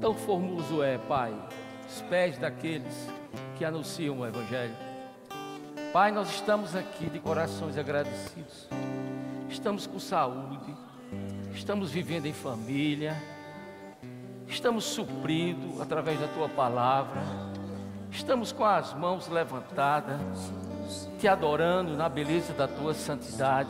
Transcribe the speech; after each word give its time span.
Tão 0.00 0.14
formoso 0.14 0.82
é, 0.82 0.96
Pai, 0.96 1.34
os 1.86 2.00
pés 2.02 2.38
daqueles 2.38 3.06
que 3.58 3.66
anunciam 3.66 4.18
o 4.18 4.26
Evangelho. 4.26 4.74
Pai, 5.92 6.10
nós 6.10 6.30
estamos 6.30 6.74
aqui 6.74 7.10
de 7.10 7.18
corações 7.18 7.76
agradecidos. 7.76 8.66
Estamos 9.50 9.86
com 9.86 9.98
saúde, 9.98 10.74
estamos 11.52 11.90
vivendo 11.90 12.24
em 12.24 12.32
família, 12.32 13.14
estamos 14.48 14.84
supridos 14.84 15.78
através 15.82 16.18
da 16.18 16.28
tua 16.28 16.48
palavra, 16.48 17.20
estamos 18.10 18.52
com 18.52 18.64
as 18.64 18.94
mãos 18.94 19.28
levantadas, 19.28 20.50
te 21.18 21.28
adorando 21.28 21.94
na 21.94 22.08
beleza 22.08 22.54
da 22.54 22.66
tua 22.66 22.94
santidade. 22.94 23.68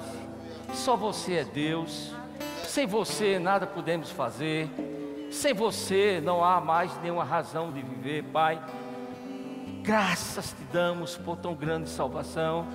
Só 0.74 0.96
você 0.96 1.38
é 1.38 1.44
Deus, 1.44 2.14
sem 2.62 2.86
você 2.86 3.36
nada 3.40 3.66
podemos 3.66 4.10
fazer, 4.10 4.70
sem 5.30 5.54
você 5.54 6.20
não 6.22 6.44
há 6.44 6.60
mais 6.60 6.94
nenhuma 7.00 7.24
razão 7.24 7.70
de 7.70 7.80
viver, 7.80 8.24
Pai. 8.24 8.60
Graças 9.82 10.52
te 10.52 10.64
damos 10.72 11.16
por 11.16 11.36
tão 11.36 11.54
grande 11.54 11.88
salvação. 11.88 12.66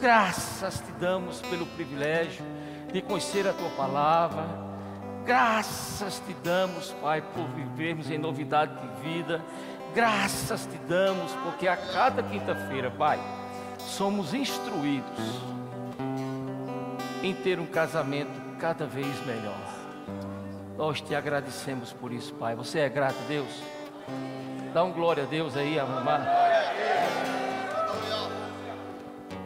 Graças 0.00 0.80
te 0.80 0.92
damos 0.92 1.40
pelo 1.42 1.66
privilégio 1.66 2.44
de 2.92 3.00
conhecer 3.00 3.46
a 3.46 3.52
tua 3.52 3.70
palavra. 3.70 4.44
Graças 5.24 6.20
te 6.26 6.34
damos, 6.42 6.90
Pai, 7.00 7.22
por 7.22 7.46
vivermos 7.48 8.10
em 8.10 8.18
novidade 8.18 8.72
de 8.74 9.02
vida. 9.02 9.40
Graças 9.94 10.66
te 10.66 10.76
damos 10.88 11.32
porque 11.44 11.68
a 11.68 11.76
cada 11.76 12.22
quinta-feira, 12.22 12.90
Pai, 12.90 13.18
somos 13.78 14.34
instruídos 14.34 15.40
em 17.22 17.34
ter 17.34 17.58
um 17.60 17.66
casamento 17.66 18.40
cada 18.58 18.86
vez 18.86 19.26
melhor. 19.26 19.79
Nós 20.80 20.98
te 20.98 21.14
agradecemos 21.14 21.92
por 21.92 22.10
isso, 22.10 22.32
Pai. 22.32 22.54
Você 22.54 22.78
é 22.78 22.88
grato, 22.88 23.18
Deus? 23.28 23.50
Dá 24.72 24.82
um 24.82 24.90
glória 24.90 25.24
a 25.24 25.26
Deus 25.26 25.54
aí, 25.54 25.78
amado. 25.78 26.24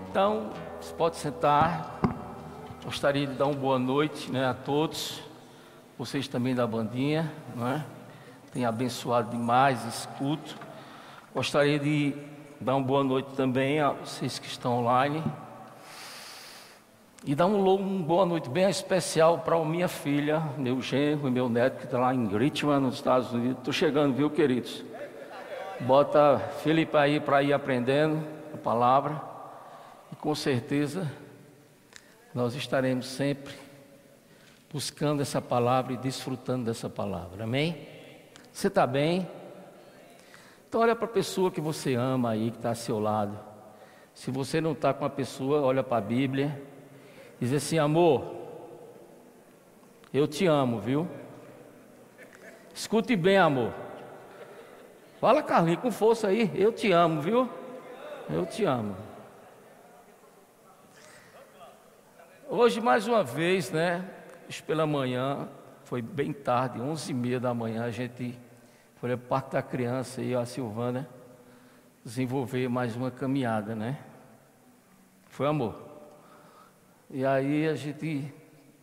Então, 0.09 0.53
você 0.81 0.95
pode 0.95 1.17
sentar. 1.17 1.99
Gostaria 2.85 3.27
de 3.27 3.35
dar 3.35 3.47
uma 3.47 3.57
boa 3.57 3.81
noite 3.81 4.31
né, 4.31 4.47
a 4.47 4.55
todos. 4.55 5.25
Vocês 5.99 6.29
também 6.29 6.55
da 6.55 6.69
bandinha, 6.69 7.33
não 7.57 7.67
é? 7.67 7.85
Tem 8.53 8.65
abençoado 8.65 9.29
demais 9.33 9.85
esse 9.89 10.07
culto. 10.07 10.57
Gostaria 11.35 11.81
de 11.81 12.15
dar 12.61 12.77
uma 12.77 12.87
boa 12.87 13.03
noite 13.03 13.35
também 13.35 13.81
a 13.81 13.91
vocês 13.91 14.39
que 14.39 14.47
estão 14.47 14.79
online. 14.79 15.21
E 17.27 17.35
dar 17.35 17.47
um, 17.47 17.65
uma 17.67 18.03
boa 18.05 18.27
noite 18.27 18.51
bem 18.51 18.69
especial 18.69 19.39
para 19.39 19.59
minha 19.65 19.89
filha, 19.89 20.41
meu 20.59 20.83
genro 20.83 21.27
e 21.27 21.31
meu 21.31 21.49
neto 21.49 21.79
que 21.79 21.87
está 21.87 21.99
lá 21.99 22.15
em 22.15 22.27
Richmond, 22.27 22.85
nos 22.85 22.97
Estados 22.97 23.33
Unidos. 23.33 23.57
Estou 23.57 23.73
chegando, 23.73 24.15
viu, 24.15 24.29
queridos? 24.29 24.85
Bota 25.81 26.39
Felipe 26.63 26.95
aí 26.99 27.19
para 27.19 27.43
ir 27.43 27.55
aprendendo 27.55 28.23
a 28.53 28.59
palavra. 28.59 29.23
E 30.13 30.17
com 30.17 30.35
certeza 30.35 31.11
nós 32.35 32.55
estaremos 32.55 33.07
sempre 33.07 33.55
buscando 34.71 35.23
essa 35.23 35.41
palavra 35.41 35.95
e 35.95 35.97
desfrutando 35.97 36.67
dessa 36.67 36.91
palavra. 36.91 37.45
Amém? 37.45 37.89
Você 38.53 38.67
está 38.67 38.87
bem? 38.87 39.27
Então 40.69 40.83
olha 40.83 40.95
para 40.95 41.07
a 41.07 41.11
pessoa 41.11 41.51
que 41.51 41.61
você 41.61 41.95
ama 41.95 42.33
aí, 42.33 42.51
que 42.51 42.59
está 42.59 42.69
ao 42.69 42.75
seu 42.75 42.99
lado. 42.99 43.39
Se 44.13 44.31
você 44.31 44.61
não 44.61 44.73
está 44.73 44.93
com 44.93 45.07
a 45.07 45.11
pessoa, 45.11 45.63
olha 45.63 45.83
para 45.83 45.97
a 45.97 46.03
Bíblia. 46.03 46.74
Diz 47.41 47.53
assim, 47.53 47.79
amor, 47.79 48.35
eu 50.13 50.27
te 50.27 50.47
amo, 50.47 50.81
viu? 50.81 51.09
Escute 52.73 53.17
bem, 53.17 53.37
amor. 53.39 53.73
Fala, 55.21 55.43
Carlinhos, 55.43 55.81
com 55.81 55.91
força 55.91 56.29
aí. 56.29 56.51
Eu 56.55 56.73
te 56.73 56.93
amo, 56.93 57.21
viu? 57.21 57.49
Eu 58.29 58.47
te 58.47 58.65
amo. 58.65 58.97
Hoje, 62.49 62.81
mais 62.81 63.07
uma 63.09 63.25
vez, 63.25 63.71
né? 63.71 64.09
Pela 64.67 64.87
manhã, 64.87 65.49
foi 65.85 66.01
bem 66.01 66.33
tarde, 66.33 66.81
onze 66.81 67.13
e 67.13 67.15
meia 67.15 67.41
da 67.41 67.53
manhã, 67.53 67.85
a 67.85 67.91
gente 67.91 68.39
foi 68.97 69.13
a 69.13 69.19
parte 69.19 69.53
da 69.53 69.63
criança 69.63 70.23
e 70.23 70.35
a 70.35 70.45
Silvana 70.45 71.09
desenvolver 72.05 72.69
mais 72.69 72.95
uma 72.95 73.11
caminhada, 73.11 73.75
né? 73.75 73.99
Foi 75.29 75.47
amor. 75.47 75.84
E 77.17 77.25
aí 77.25 77.69
a 77.69 77.77
gente 77.77 78.35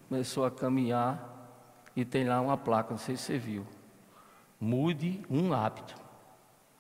começou 0.08 0.46
a 0.46 0.50
caminhar 0.50 1.22
e 1.94 2.06
tem 2.06 2.24
lá 2.24 2.40
uma 2.40 2.56
placa, 2.56 2.92
não 2.92 2.98
sei 2.98 3.18
se 3.18 3.24
você 3.24 3.38
viu. 3.38 3.68
Mude 4.58 5.22
um 5.30 5.52
hábito. 5.52 5.94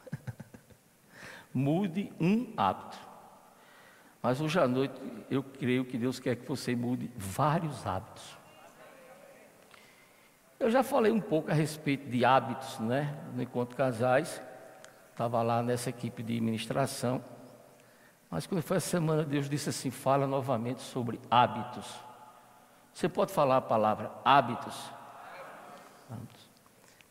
Mude 1.53 2.09
um 2.21 2.53
hábito. 2.55 2.97
Mas 4.21 4.39
hoje 4.39 4.61
à 4.61 4.65
noite 4.65 4.95
eu 5.29 5.43
creio 5.43 5.83
que 5.83 5.97
Deus 5.97 6.21
quer 6.21 6.37
que 6.37 6.47
você 6.47 6.73
mude 6.73 7.11
vários 7.17 7.85
hábitos. 7.85 8.37
Eu 10.57 10.71
já 10.71 10.83
falei 10.83 11.11
um 11.11 11.19
pouco 11.19 11.51
a 11.51 11.53
respeito 11.53 12.09
de 12.09 12.23
hábitos, 12.23 12.79
né? 12.79 13.13
No 13.35 13.43
encontro 13.43 13.75
casais. 13.75 14.41
Estava 15.11 15.41
lá 15.41 15.61
nessa 15.61 15.89
equipe 15.89 16.23
de 16.23 16.37
administração. 16.37 17.21
Mas 18.31 18.47
quando 18.47 18.61
foi 18.61 18.77
a 18.77 18.79
semana, 18.79 19.23
Deus 19.23 19.49
disse 19.49 19.69
assim: 19.69 19.91
fala 19.91 20.25
novamente 20.25 20.81
sobre 20.81 21.19
hábitos. 21.29 21.85
Você 22.93 23.09
pode 23.09 23.33
falar 23.33 23.57
a 23.57 23.61
palavra 23.61 24.09
hábitos? 24.23 24.75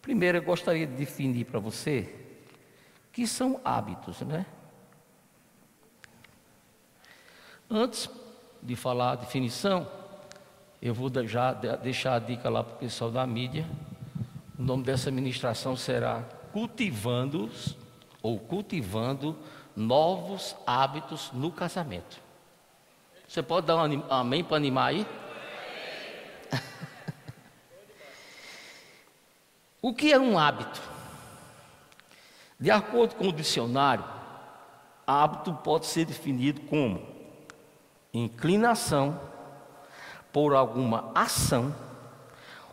Primeiro, 0.00 0.38
eu 0.38 0.42
gostaria 0.42 0.86
de 0.86 0.94
definir 0.94 1.44
para 1.44 1.60
você 1.60 2.16
que 3.12 3.26
são 3.26 3.60
hábitos, 3.62 4.22
né? 4.22 4.46
Antes 7.68 8.08
de 8.62 8.74
falar 8.74 9.12
a 9.12 9.16
definição, 9.16 9.86
eu 10.80 10.94
vou 10.94 11.10
já 11.26 11.52
deixar 11.52 12.14
a 12.14 12.18
dica 12.18 12.48
lá 12.48 12.64
para 12.64 12.74
o 12.76 12.78
pessoal 12.78 13.10
da 13.10 13.26
mídia. 13.26 13.68
O 14.58 14.62
nome 14.62 14.84
dessa 14.84 15.10
ministração 15.10 15.76
será 15.76 16.22
Cultivando 16.52 17.50
ou 18.22 18.38
Cultivando 18.38 19.38
Novos 19.80 20.54
Hábitos 20.66 21.30
no 21.32 21.50
Casamento. 21.50 22.20
Você 23.26 23.42
pode 23.42 23.66
dar 23.66 23.76
um 23.76 24.04
amém 24.10 24.44
para 24.44 24.58
animar 24.58 24.88
aí? 24.88 25.06
o 29.80 29.94
que 29.94 30.12
é 30.12 30.18
um 30.18 30.38
hábito? 30.38 30.82
De 32.58 32.70
acordo 32.70 33.14
com 33.14 33.28
o 33.28 33.32
dicionário, 33.32 34.04
hábito 35.06 35.54
pode 35.64 35.86
ser 35.86 36.04
definido 36.04 36.60
como 36.62 37.00
inclinação 38.12 39.18
por 40.30 40.54
alguma 40.54 41.10
ação 41.14 41.74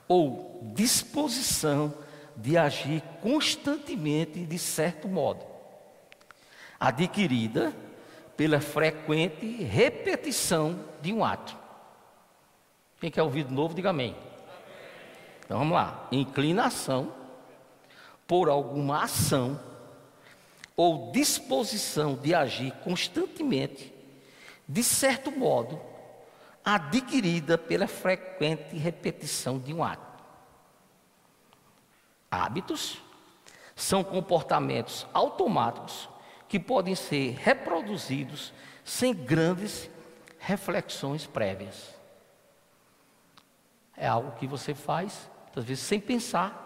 ou 0.09 0.59
disposição 0.75 1.93
de 2.35 2.57
agir 2.57 3.01
constantemente 3.21 4.45
de 4.45 4.59
certo 4.59 5.07
modo, 5.07 5.56
adquirida 6.79 7.73
pela 8.35 8.61
frequente 8.61 9.63
repetição 9.63 10.79
de 11.01 11.11
um 11.11 11.23
ato. 11.25 11.57
Quem 12.99 13.11
quer 13.11 13.23
ouvir 13.23 13.43
de 13.45 13.53
novo, 13.53 13.73
diga 13.73 13.89
amém. 13.89 14.15
Então 15.45 15.59
vamos 15.59 15.73
lá. 15.73 16.07
Inclinação 16.11 17.11
por 18.27 18.49
alguma 18.49 19.03
ação 19.03 19.59
ou 20.75 21.11
disposição 21.11 22.15
de 22.15 22.35
agir 22.35 22.71
constantemente, 22.83 23.93
de 24.67 24.83
certo 24.83 25.31
modo, 25.31 25.81
adquirida 26.63 27.57
pela 27.57 27.87
frequente 27.87 28.75
repetição 28.75 29.57
de 29.57 29.73
um 29.73 29.83
ato. 29.83 30.05
Hábitos 32.29 33.01
são 33.75 34.03
comportamentos 34.03 35.07
automáticos 35.13 36.09
que 36.47 36.59
podem 36.59 36.95
ser 36.95 37.35
reproduzidos 37.35 38.53
sem 38.83 39.13
grandes 39.13 39.89
reflexões 40.39 41.25
prévias. 41.25 41.95
É 43.95 44.07
algo 44.07 44.31
que 44.33 44.47
você 44.47 44.73
faz, 44.73 45.29
muitas 45.45 45.65
vezes, 45.65 45.83
sem 45.83 45.99
pensar, 45.99 46.65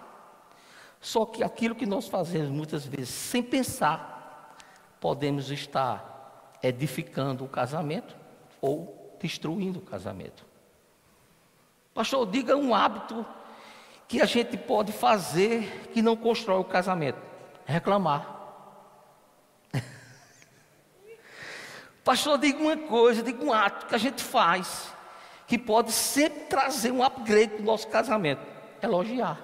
só 1.00 1.26
que 1.26 1.44
aquilo 1.44 1.74
que 1.74 1.86
nós 1.86 2.08
fazemos 2.08 2.50
muitas 2.50 2.86
vezes 2.86 3.10
sem 3.10 3.42
pensar, 3.42 4.58
podemos 5.00 5.50
estar 5.50 6.60
edificando 6.62 7.44
o 7.44 7.50
casamento 7.50 8.16
ou 8.62 9.18
destruindo 9.20 9.80
o 9.80 9.82
casamento. 9.82 10.46
Pastor, 11.94 12.30
diga 12.30 12.56
um 12.56 12.74
hábito 12.74 13.26
que 14.08 14.22
a 14.22 14.26
gente 14.26 14.56
pode 14.58 14.92
fazer 14.92 15.90
que 15.94 16.02
não 16.02 16.16
constrói 16.16 16.60
o 16.60 16.66
casamento: 16.66 17.20
reclamar. 17.66 18.41
Pastor, 22.04 22.38
diga 22.38 22.60
uma 22.60 22.78
coisa, 22.78 23.22
diga 23.22 23.44
um 23.44 23.54
ato 23.54 23.86
que 23.86 23.96
a 23.96 23.98
gente 23.98 24.24
faz 24.24 24.92
que 25.48 25.58
pode 25.58 25.92
sempre 25.92 26.46
trazer 26.46 26.92
um 26.92 27.04
upgrade 27.04 27.50
para 27.50 27.62
o 27.62 27.66
nosso 27.66 27.88
casamento: 27.90 28.42
elogiar. 28.82 29.40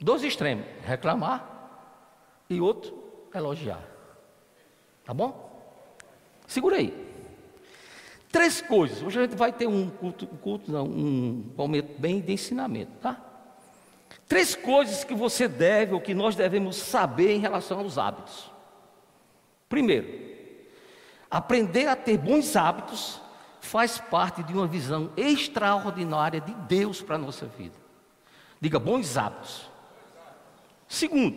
Dois 0.00 0.22
extremos: 0.22 0.64
reclamar 0.82 1.44
e 2.48 2.60
outro, 2.60 2.96
elogiar. 3.34 3.82
Tá 5.04 5.12
bom? 5.12 5.52
Segura 6.46 6.76
aí. 6.76 7.04
Três 8.30 8.60
coisas. 8.62 9.02
Hoje 9.02 9.18
a 9.18 9.22
gente 9.22 9.36
vai 9.36 9.52
ter 9.52 9.66
um 9.66 9.90
culto, 9.90 10.28
um 10.32 10.36
culto 10.36 10.70
não, 10.70 10.84
um 10.84 11.52
momento 11.56 11.98
bem 11.98 12.20
de 12.20 12.32
ensinamento, 12.32 12.92
tá? 13.00 13.20
Três 14.28 14.54
coisas 14.54 15.04
que 15.04 15.14
você 15.14 15.46
deve 15.46 15.92
ou 15.92 16.00
que 16.00 16.14
nós 16.14 16.34
devemos 16.34 16.76
saber 16.76 17.34
em 17.34 17.40
relação 17.40 17.80
aos 17.80 17.98
hábitos. 17.98 18.50
Primeiro, 19.68 20.23
aprender 21.34 21.88
a 21.88 21.96
ter 21.96 22.16
bons 22.16 22.54
hábitos 22.54 23.20
faz 23.60 23.98
parte 23.98 24.40
de 24.44 24.52
uma 24.52 24.68
visão 24.68 25.10
extraordinária 25.16 26.40
de 26.40 26.54
Deus 26.54 27.02
para 27.02 27.16
a 27.16 27.18
nossa 27.18 27.44
vida. 27.44 27.74
Diga 28.60 28.78
bons 28.78 29.16
hábitos. 29.16 29.68
Segundo, 30.86 31.36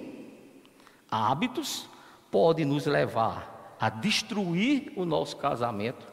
hábitos 1.10 1.90
podem 2.30 2.64
nos 2.64 2.86
levar 2.86 3.76
a 3.80 3.90
destruir 3.90 4.94
o 4.96 5.04
nosso 5.04 5.36
casamento, 5.38 6.06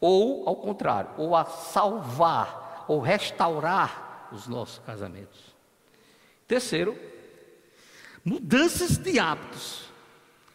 ou 0.00 0.48
ao 0.48 0.56
contrário, 0.56 1.10
ou 1.16 1.36
a 1.36 1.44
salvar 1.44 2.84
ou 2.88 2.98
restaurar 2.98 4.28
os 4.32 4.48
nossos 4.48 4.80
casamentos. 4.80 5.54
Terceiro, 6.48 6.98
mudanças 8.24 8.98
de 8.98 9.20
hábitos 9.20 9.84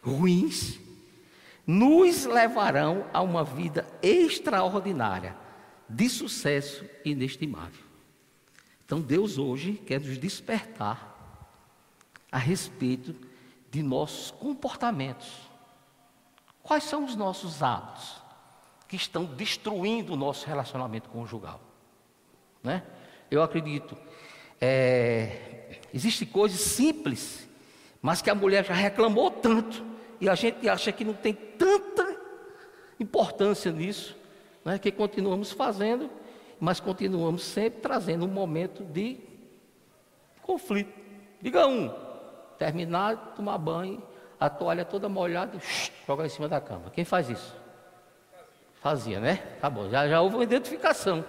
ruins 0.02 0.83
nos 1.66 2.24
levarão 2.24 3.06
a 3.12 3.22
uma 3.22 3.42
vida 3.44 3.86
extraordinária, 4.02 5.36
de 5.88 6.08
sucesso 6.08 6.84
inestimável. 7.04 7.82
Então 8.84 9.00
Deus 9.00 9.38
hoje 9.38 9.74
quer 9.86 10.00
nos 10.00 10.18
despertar 10.18 11.12
a 12.30 12.38
respeito 12.38 13.14
de 13.70 13.82
nossos 13.82 14.30
comportamentos. 14.30 15.50
Quais 16.62 16.84
são 16.84 17.04
os 17.04 17.16
nossos 17.16 17.62
hábitos 17.62 18.22
que 18.88 18.96
estão 18.96 19.24
destruindo 19.24 20.12
o 20.12 20.16
nosso 20.16 20.46
relacionamento 20.46 21.08
conjugal? 21.08 21.60
Né? 22.62 22.82
Eu 23.30 23.42
acredito, 23.42 23.96
é, 24.60 25.80
existem 25.92 26.26
coisas 26.26 26.60
simples, 26.60 27.48
mas 28.00 28.22
que 28.22 28.30
a 28.30 28.34
mulher 28.34 28.64
já 28.64 28.74
reclamou 28.74 29.30
tanto 29.30 29.93
e 30.20 30.28
a 30.28 30.34
gente 30.34 30.68
acha 30.68 30.92
que 30.92 31.04
não 31.04 31.14
tem 31.14 31.34
tanta 31.34 32.16
importância 32.98 33.70
nisso, 33.70 34.16
né, 34.64 34.78
que 34.78 34.90
continuamos 34.90 35.52
fazendo, 35.52 36.10
mas 36.60 36.80
continuamos 36.80 37.42
sempre 37.42 37.80
trazendo 37.80 38.24
um 38.24 38.28
momento 38.28 38.84
de 38.84 39.18
conflito. 40.42 40.92
Diga 41.40 41.66
um, 41.66 41.92
terminar, 42.58 43.34
tomar 43.36 43.58
banho, 43.58 44.02
a 44.38 44.48
toalha 44.48 44.84
toda 44.84 45.08
molhada, 45.08 45.58
joga 46.06 46.24
em 46.24 46.28
cima 46.28 46.48
da 46.48 46.60
cama. 46.60 46.90
Quem 46.90 47.04
faz 47.04 47.28
isso? 47.28 47.54
Fazia, 48.80 49.20
né? 49.20 49.36
Tá 49.60 49.68
bom, 49.68 49.88
já, 49.88 50.08
já 50.08 50.20
houve 50.20 50.36
uma 50.36 50.44
identificação. 50.44 51.24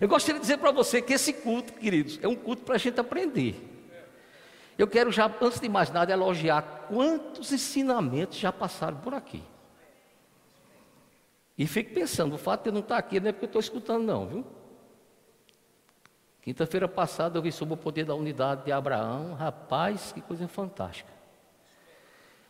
Eu 0.00 0.08
gostaria 0.08 0.40
de 0.40 0.42
dizer 0.42 0.56
para 0.56 0.70
você 0.70 1.02
que 1.02 1.12
esse 1.12 1.32
culto, 1.32 1.74
queridos, 1.74 2.18
é 2.22 2.26
um 2.26 2.34
culto 2.34 2.62
para 2.62 2.76
a 2.76 2.78
gente 2.78 2.98
aprender. 2.98 3.69
Eu 4.80 4.88
quero 4.88 5.12
já, 5.12 5.30
antes 5.42 5.60
de 5.60 5.68
mais 5.68 5.90
nada, 5.90 6.10
elogiar 6.10 6.62
quantos 6.88 7.52
ensinamentos 7.52 8.38
já 8.38 8.50
passaram 8.50 8.96
por 8.96 9.12
aqui. 9.12 9.42
E 11.58 11.66
fico 11.66 11.92
pensando, 11.92 12.34
o 12.34 12.38
fato 12.38 12.62
de 12.62 12.70
eu 12.70 12.72
não 12.72 12.80
estar 12.80 12.96
aqui 12.96 13.20
não 13.20 13.28
é 13.28 13.32
porque 13.32 13.44
eu 13.44 13.48
estou 13.48 13.60
escutando, 13.60 14.04
não, 14.04 14.26
viu? 14.26 14.46
Quinta-feira 16.40 16.88
passada 16.88 17.36
eu 17.36 17.42
vi 17.42 17.52
sobre 17.52 17.74
o 17.74 17.76
poder 17.76 18.06
da 18.06 18.14
unidade 18.14 18.64
de 18.64 18.72
Abraão. 18.72 19.34
Rapaz, 19.34 20.12
que 20.12 20.22
coisa 20.22 20.48
fantástica. 20.48 21.12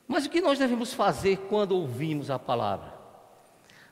Mas 0.06 0.24
o 0.24 0.30
que 0.30 0.40
nós 0.40 0.56
devemos 0.56 0.94
fazer 0.94 1.36
quando 1.48 1.72
ouvimos 1.72 2.30
a 2.30 2.38
palavra? 2.38 2.94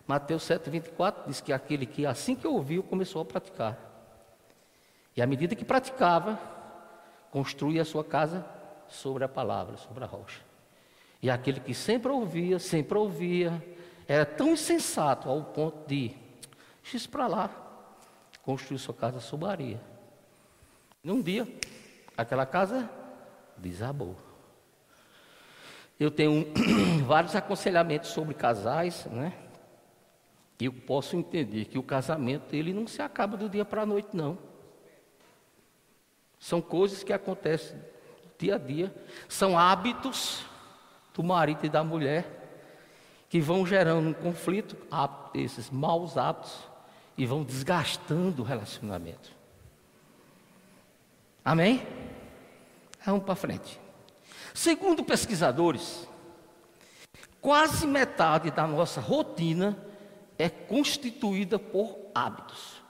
Mateus 0.06 0.44
7,24 0.44 1.26
diz 1.26 1.41
que 1.41 1.52
aquele 1.52 1.87
que 1.87 2.06
assim 2.06 2.37
que 2.37 2.46
ouviu 2.46 2.84
começou 2.84 3.20
a 3.20 3.25
praticar. 3.25 3.76
E 5.17 5.20
à 5.20 5.26
medida 5.26 5.56
que 5.56 5.64
praticava, 5.64 6.56
construía 7.31 7.83
a 7.83 7.85
sua 7.85 8.05
casa 8.05 8.47
sobre 8.89 9.25
a 9.25 9.29
palavra, 9.29 9.77
sobre 9.77 10.05
a 10.05 10.07
rocha. 10.07 10.41
E 11.23 11.31
aquele 11.31 11.61
que 11.61 11.75
sempre 11.75 12.11
ouvia, 12.11 12.59
sempre 12.59 12.97
ouvia, 12.97 13.63
era 14.07 14.25
tão 14.25 14.53
insensato 14.53 15.29
ao 15.29 15.43
ponto 15.45 15.87
de, 15.87 16.15
isso 16.83 17.09
para 17.09 17.27
lá, 17.27 17.51
construiu 18.43 18.79
sua 18.79 18.95
casa 18.95 19.21
sobre 19.21 19.47
a 19.47 19.51
areia. 19.51 19.81
Num 21.03 21.21
dia, 21.21 21.47
aquela 22.17 22.47
casa 22.47 22.89
desabou. 23.57 24.17
Eu 25.99 26.11
tenho 26.11 26.47
vários 27.05 27.35
aconselhamentos 27.35 28.11
sobre 28.11 28.35
casais, 28.35 29.05
né? 29.07 29.35
E 30.61 30.65
eu 30.65 30.73
posso 30.73 31.17
entender 31.17 31.67
que 31.67 31.79
o 31.79 31.83
casamento 31.83 32.55
ele 32.55 32.73
não 32.73 32.87
se 32.87 33.03
acaba 33.03 33.37
do 33.37 33.49
dia 33.49 33.65
para 33.65 33.83
a 33.83 33.87
noite, 33.87 34.09
não. 34.13 34.39
São 36.38 36.61
coisas 36.61 37.02
que 37.02 37.12
acontecem 37.12 37.79
dia 38.38 38.55
a 38.55 38.58
dia, 38.58 38.94
são 39.29 39.58
hábitos 39.58 40.44
do 41.12 41.23
marido 41.23 41.67
e 41.67 41.69
da 41.69 41.82
mulher 41.82 42.37
que 43.29 43.40
vão 43.40 43.67
gerando 43.67 44.08
um 44.08 44.12
conflito, 44.12 44.76
esses 45.35 45.69
maus 45.69 46.17
hábitos, 46.17 46.56
e 47.17 47.26
vão 47.26 47.43
desgastando 47.43 48.43
o 48.43 48.44
relacionamento. 48.44 49.31
Amém? 51.44 51.85
Vamos 53.05 53.25
para 53.25 53.34
frente. 53.34 53.79
Segundo 54.55 55.05
pesquisadores, 55.05 56.08
quase 57.41 57.87
metade 57.87 58.50
da 58.50 58.67
nossa 58.67 59.00
rotina 59.00 59.76
é 60.38 60.49
constituída 60.49 61.58
por 61.58 61.99
hábitos. 62.14 62.81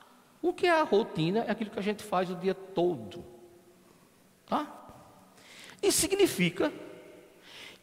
O 0.43 0.53
que 0.53 0.67
é 0.67 0.81
a 0.81 0.85
rotina? 0.85 1.41
É 1.41 1.51
aquilo 1.51 1.71
que 1.71 1.79
a 1.79 1.83
gente 1.83 2.05
faz 2.05 2.31
o 2.31 2.37
dia 2.37 2.55
todo. 2.55 3.38
Tá? 4.49 4.67
Isso 5.83 6.01
significa 6.01 6.73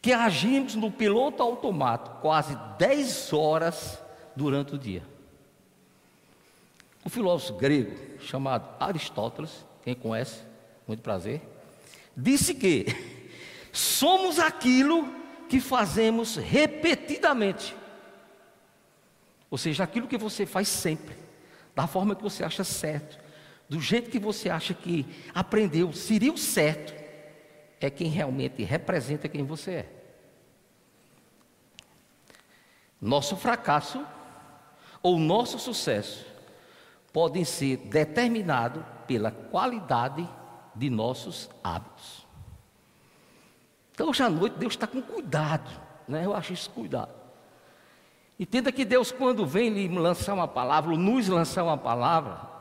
que 0.01 0.11
agimos 0.11 0.75
no 0.75 0.91
piloto 0.91 1.41
automático 1.41 2.17
quase 2.21 2.57
10 2.77 3.33
horas 3.33 3.99
durante 4.35 4.75
o 4.75 4.77
dia. 4.77 5.03
O 7.03 7.09
filósofo 7.09 7.57
grego 7.59 8.19
chamado 8.19 8.67
Aristóteles, 8.79 9.65
quem 9.83 9.95
conhece, 9.95 10.41
muito 10.87 11.01
prazer, 11.01 11.41
disse 12.17 12.53
que 12.53 12.85
somos 13.71 14.39
aquilo 14.39 15.07
que 15.47 15.59
fazemos 15.59 16.35
repetidamente. 16.35 17.75
Ou 19.49 19.57
seja, 19.57 19.83
aquilo 19.83 20.07
que 20.07 20.17
você 20.17 20.45
faz 20.45 20.67
sempre, 20.67 21.15
da 21.75 21.87
forma 21.87 22.15
que 22.15 22.23
você 22.23 22.43
acha 22.43 22.63
certo, 22.63 23.24
do 23.67 23.81
jeito 23.81 24.09
que 24.09 24.19
você 24.19 24.49
acha 24.49 24.73
que 24.73 25.05
aprendeu, 25.33 25.91
seria 25.91 26.31
o 26.31 26.37
certo, 26.37 26.93
é 27.79 27.89
quem 27.89 28.07
realmente 28.07 28.63
representa 28.63 29.27
quem 29.27 29.43
você 29.43 29.71
é. 29.71 29.89
Nosso 33.01 33.35
fracasso 33.35 34.05
ou 35.01 35.19
nosso 35.19 35.59
sucesso 35.59 36.25
podem 37.11 37.43
ser 37.43 37.77
determinados 37.77 38.83
pela 39.07 39.31
qualidade 39.31 40.27
de 40.73 40.89
nossos 40.89 41.49
hábitos. 41.63 42.25
Então, 43.93 44.09
hoje 44.09 44.23
à 44.23 44.29
noite, 44.29 44.57
Deus 44.57 44.73
está 44.73 44.85
com 44.85 45.01
cuidado, 45.01 45.69
né? 46.07 46.25
eu 46.25 46.33
acho 46.33 46.53
isso 46.53 46.69
cuidado. 46.69 47.13
Entenda 48.37 48.71
que 48.71 48.83
Deus, 48.83 49.11
quando 49.11 49.45
vem 49.45 49.69
lhe 49.69 49.87
lançar 49.87 50.33
uma 50.33 50.47
palavra, 50.47 50.91
ou 50.91 50.97
nos 50.97 51.29
lançar 51.29 51.63
uma 51.63 51.77
palavra, 51.77 52.54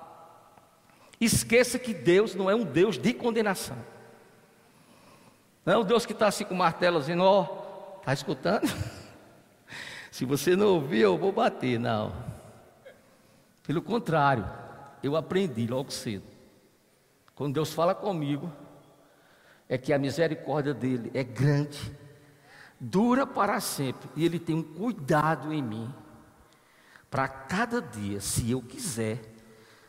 Esqueça 1.24 1.78
que 1.78 1.94
Deus 1.94 2.34
não 2.34 2.50
é 2.50 2.54
um 2.54 2.64
Deus 2.64 2.98
de 2.98 3.12
condenação. 3.14 3.76
Não 5.64 5.74
é 5.74 5.78
um 5.78 5.84
Deus 5.84 6.04
que 6.04 6.12
está 6.12 6.26
assim 6.26 6.44
com 6.44 6.54
o 6.54 6.58
martelo 6.58 7.00
dizendo, 7.00 7.22
ó, 7.22 7.42
oh, 7.42 7.98
está 8.00 8.12
escutando? 8.12 8.68
Se 10.10 10.24
você 10.24 10.54
não 10.54 10.74
ouvir, 10.74 11.00
eu 11.00 11.16
vou 11.16 11.32
bater. 11.32 11.78
Não. 11.78 12.12
Pelo 13.62 13.80
contrário, 13.80 14.48
eu 15.02 15.16
aprendi 15.16 15.66
logo 15.66 15.90
cedo. 15.90 16.24
Quando 17.34 17.54
Deus 17.54 17.72
fala 17.72 17.94
comigo, 17.94 18.52
é 19.68 19.76
que 19.78 19.92
a 19.92 19.98
misericórdia 19.98 20.74
dele 20.74 21.10
é 21.14 21.24
grande, 21.24 21.80
dura 22.78 23.26
para 23.26 23.58
sempre, 23.60 24.08
e 24.14 24.24
ele 24.24 24.38
tem 24.38 24.54
um 24.54 24.62
cuidado 24.62 25.52
em 25.52 25.62
mim, 25.62 25.92
para 27.10 27.26
cada 27.26 27.80
dia, 27.80 28.20
se 28.20 28.50
eu 28.50 28.60
quiser, 28.60 29.33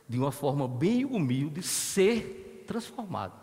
de 0.08 0.20
uma 0.20 0.32
forma 0.32 0.68
bem 0.68 1.06
humilde, 1.06 1.64
ser 1.64 2.64
transformado. 2.68 3.34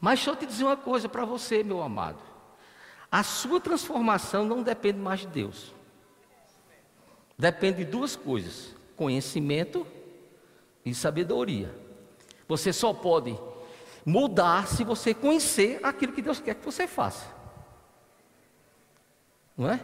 Mas 0.00 0.18
deixa 0.18 0.30
eu 0.30 0.36
te 0.36 0.46
dizer 0.46 0.64
uma 0.64 0.76
coisa 0.76 1.08
para 1.08 1.24
você, 1.24 1.62
meu 1.62 1.82
amado. 1.82 2.22
A 3.10 3.22
sua 3.22 3.60
transformação 3.60 4.44
não 4.44 4.62
depende 4.62 4.98
mais 4.98 5.20
de 5.20 5.28
Deus. 5.28 5.72
Depende 7.38 7.84
de 7.84 7.90
duas 7.90 8.16
coisas: 8.16 8.74
conhecimento 8.96 9.86
e 10.84 10.94
sabedoria. 10.94 11.74
Você 12.46 12.72
só 12.72 12.92
pode 12.92 13.38
mudar 14.04 14.66
se 14.66 14.84
você 14.84 15.14
conhecer 15.14 15.80
aquilo 15.82 16.12
que 16.12 16.22
Deus 16.22 16.40
quer 16.40 16.54
que 16.54 16.64
você 16.64 16.86
faça. 16.86 17.26
Não 19.56 19.70
é? 19.70 19.80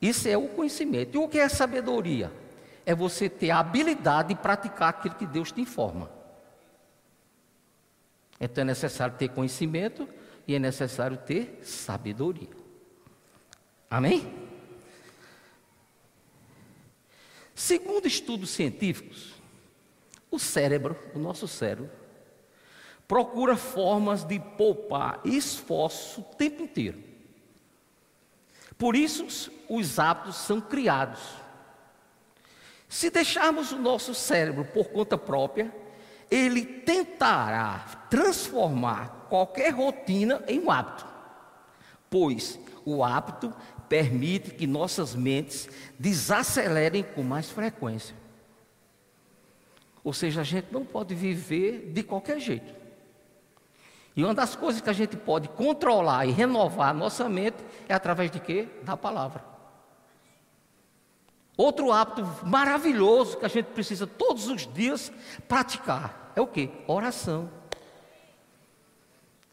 Isso 0.00 0.28
é 0.28 0.36
o 0.36 0.48
conhecimento. 0.48 1.16
E 1.16 1.18
o 1.18 1.28
que 1.28 1.38
é 1.38 1.48
sabedoria? 1.48 2.41
É 2.84 2.94
você 2.94 3.28
ter 3.28 3.50
a 3.50 3.60
habilidade 3.60 4.30
de 4.30 4.34
praticar 4.34 4.88
aquilo 4.90 5.14
que 5.14 5.26
Deus 5.26 5.52
te 5.52 5.60
informa. 5.60 6.10
Então 8.40 8.62
é 8.62 8.64
necessário 8.64 9.16
ter 9.16 9.28
conhecimento 9.28 10.08
e 10.48 10.54
é 10.54 10.58
necessário 10.58 11.16
ter 11.16 11.60
sabedoria. 11.62 12.50
Amém? 13.88 14.50
Segundo 17.54 18.06
estudos 18.06 18.50
científicos, 18.50 19.34
o 20.30 20.38
cérebro, 20.38 20.98
o 21.14 21.18
nosso 21.18 21.46
cérebro, 21.46 21.90
procura 23.06 23.56
formas 23.56 24.24
de 24.24 24.40
poupar 24.40 25.20
esforço 25.24 26.22
o 26.22 26.24
tempo 26.24 26.62
inteiro. 26.62 27.02
Por 28.78 28.96
isso, 28.96 29.52
os 29.68 29.98
hábitos 29.98 30.36
são 30.36 30.60
criados. 30.60 31.20
Se 32.92 33.08
deixarmos 33.08 33.72
o 33.72 33.78
nosso 33.78 34.14
cérebro 34.14 34.66
por 34.66 34.88
conta 34.88 35.16
própria, 35.16 35.74
ele 36.30 36.62
tentará 36.62 37.86
transformar 38.10 39.28
qualquer 39.30 39.72
rotina 39.72 40.44
em 40.46 40.60
um 40.60 40.70
hábito, 40.70 41.06
pois 42.10 42.60
o 42.84 43.02
hábito 43.02 43.50
permite 43.88 44.50
que 44.50 44.66
nossas 44.66 45.14
mentes 45.14 45.70
desacelerem 45.98 47.02
com 47.02 47.22
mais 47.22 47.48
frequência. 47.48 48.14
Ou 50.04 50.12
seja, 50.12 50.42
a 50.42 50.44
gente 50.44 50.66
não 50.70 50.84
pode 50.84 51.14
viver 51.14 51.92
de 51.94 52.02
qualquer 52.02 52.38
jeito. 52.38 52.74
E 54.14 54.22
uma 54.22 54.34
das 54.34 54.54
coisas 54.54 54.82
que 54.82 54.90
a 54.90 54.92
gente 54.92 55.16
pode 55.16 55.48
controlar 55.48 56.26
e 56.26 56.30
renovar 56.30 56.90
a 56.90 56.94
nossa 56.94 57.26
mente 57.26 57.56
é 57.88 57.94
através 57.94 58.30
de 58.30 58.38
quê? 58.38 58.68
Da 58.82 58.98
palavra. 58.98 59.51
Outro 61.56 61.92
hábito 61.92 62.26
maravilhoso 62.46 63.36
que 63.36 63.44
a 63.44 63.48
gente 63.48 63.66
precisa 63.66 64.06
todos 64.06 64.48
os 64.48 64.66
dias 64.72 65.12
praticar 65.46 66.32
é 66.34 66.40
o 66.40 66.46
que? 66.46 66.70
Oração. 66.86 67.50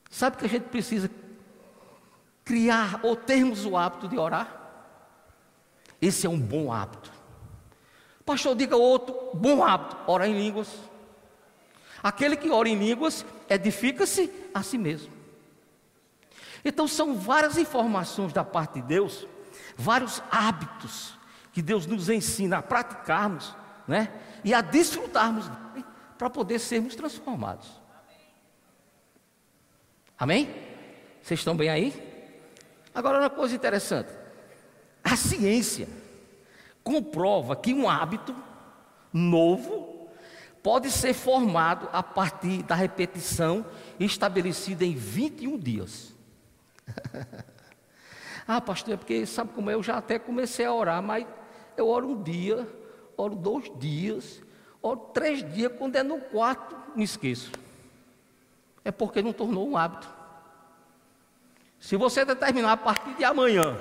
Sabe 0.09 0.37
que 0.37 0.45
a 0.45 0.49
gente 0.49 0.63
precisa 0.63 1.11
criar 2.45 3.01
ou 3.03 3.15
termos 3.15 3.65
o 3.65 3.75
hábito 3.75 4.07
de 4.07 4.17
orar? 4.17 4.55
Esse 6.01 6.25
é 6.25 6.29
um 6.29 6.39
bom 6.39 6.71
hábito. 6.71 7.11
Pastor, 8.25 8.55
diga 8.55 8.77
outro 8.77 9.31
bom 9.33 9.63
hábito: 9.63 9.97
orar 10.07 10.27
em 10.27 10.37
línguas. 10.37 10.69
Aquele 12.01 12.37
que 12.37 12.49
ora 12.49 12.69
em 12.69 12.79
línguas 12.79 13.25
edifica-se 13.49 14.31
a 14.53 14.63
si 14.63 14.77
mesmo. 14.77 15.11
Então 16.63 16.87
são 16.87 17.15
várias 17.15 17.57
informações 17.57 18.31
da 18.31 18.43
parte 18.43 18.75
de 18.75 18.83
Deus, 18.83 19.27
vários 19.75 20.23
hábitos 20.31 21.18
que 21.59 21.61
Deus 21.61 21.85
nos 21.85 22.07
ensina 22.07 22.59
a 22.59 22.61
praticarmos, 22.61 23.53
né? 23.85 24.09
E 24.45 24.53
a 24.53 24.61
desfrutarmos 24.61 25.51
para 26.17 26.29
poder 26.29 26.57
sermos 26.57 26.95
transformados. 26.95 27.69
Amém? 30.17 30.49
Vocês 31.21 31.41
estão 31.41 31.57
bem 31.57 31.67
aí? 31.67 31.93
Agora 32.95 33.19
uma 33.19 33.29
coisa 33.29 33.53
interessante. 33.53 34.09
A 35.03 35.17
ciência 35.17 35.89
comprova 36.81 37.57
que 37.57 37.73
um 37.73 37.89
hábito 37.89 38.33
novo 39.11 40.07
pode 40.63 40.89
ser 40.89 41.13
formado 41.13 41.89
a 41.91 42.01
partir 42.01 42.63
da 42.63 42.75
repetição 42.75 43.65
estabelecida 43.99 44.85
em 44.85 44.95
21 44.95 45.57
dias. 45.57 46.15
ah, 48.47 48.61
pastor, 48.61 48.93
é 48.93 48.97
porque 48.97 49.25
sabe 49.25 49.51
como 49.51 49.69
é? 49.69 49.73
Eu 49.73 49.83
já 49.83 49.97
até 49.97 50.17
comecei 50.17 50.65
a 50.65 50.73
orar, 50.73 51.03
mas 51.03 51.25
eu 51.79 51.87
oro 51.87 52.09
um 52.09 52.21
dia, 52.21 52.67
oro 53.15 53.35
dois 53.35 53.71
dias, 53.77 54.41
oro 54.81 54.97
três 55.13 55.49
dias, 55.53 55.71
quando 55.77 55.95
é 55.95 56.03
no 56.03 56.19
quarto, 56.19 56.75
me 56.95 57.03
esqueço. 57.03 57.51
É 58.83 58.91
porque 58.91 59.21
não 59.21 59.33
tornou 59.33 59.67
um 59.67 59.77
hábito. 59.77 60.07
Se 61.79 61.95
você 61.95 62.25
determinar 62.25 62.73
a 62.73 62.77
partir 62.77 63.13
de 63.13 63.23
amanhã, 63.23 63.77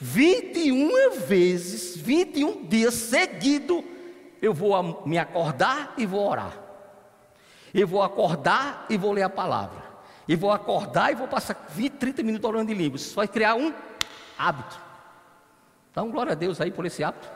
21 0.00 1.20
vezes, 1.20 1.96
21 1.96 2.66
dias 2.66 2.94
seguidos, 2.94 3.84
eu 4.40 4.54
vou 4.54 5.06
me 5.06 5.18
acordar 5.18 5.94
e 5.96 6.06
vou 6.06 6.26
orar. 6.28 6.58
Eu 7.72 7.86
vou 7.86 8.02
acordar 8.02 8.86
e 8.88 8.96
vou 8.96 9.12
ler 9.12 9.22
a 9.22 9.30
palavra. 9.30 9.90
E 10.26 10.34
vou 10.34 10.50
acordar 10.50 11.12
e 11.12 11.14
vou 11.14 11.28
passar 11.28 11.66
20, 11.70 11.92
30 11.92 12.22
minutos 12.22 12.48
orando 12.48 12.72
em 12.72 12.74
línguas. 12.74 13.02
Isso 13.02 13.14
vai 13.14 13.28
criar 13.28 13.54
um 13.54 13.72
hábito. 14.38 14.89
Então, 16.00 16.10
glória 16.10 16.32
a 16.32 16.34
Deus 16.34 16.58
aí 16.62 16.70
por 16.70 16.86
esse 16.86 17.04
hábito. 17.04 17.28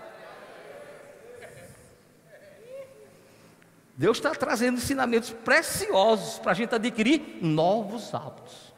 Deus 3.94 4.16
está 4.16 4.30
trazendo 4.30 4.78
ensinamentos 4.78 5.28
preciosos 5.33 6.38
para 6.38 6.52
a 6.52 6.54
gente 6.54 6.75
adquirir 6.75 7.40
novos 7.42 8.14
hábitos. 8.14 8.73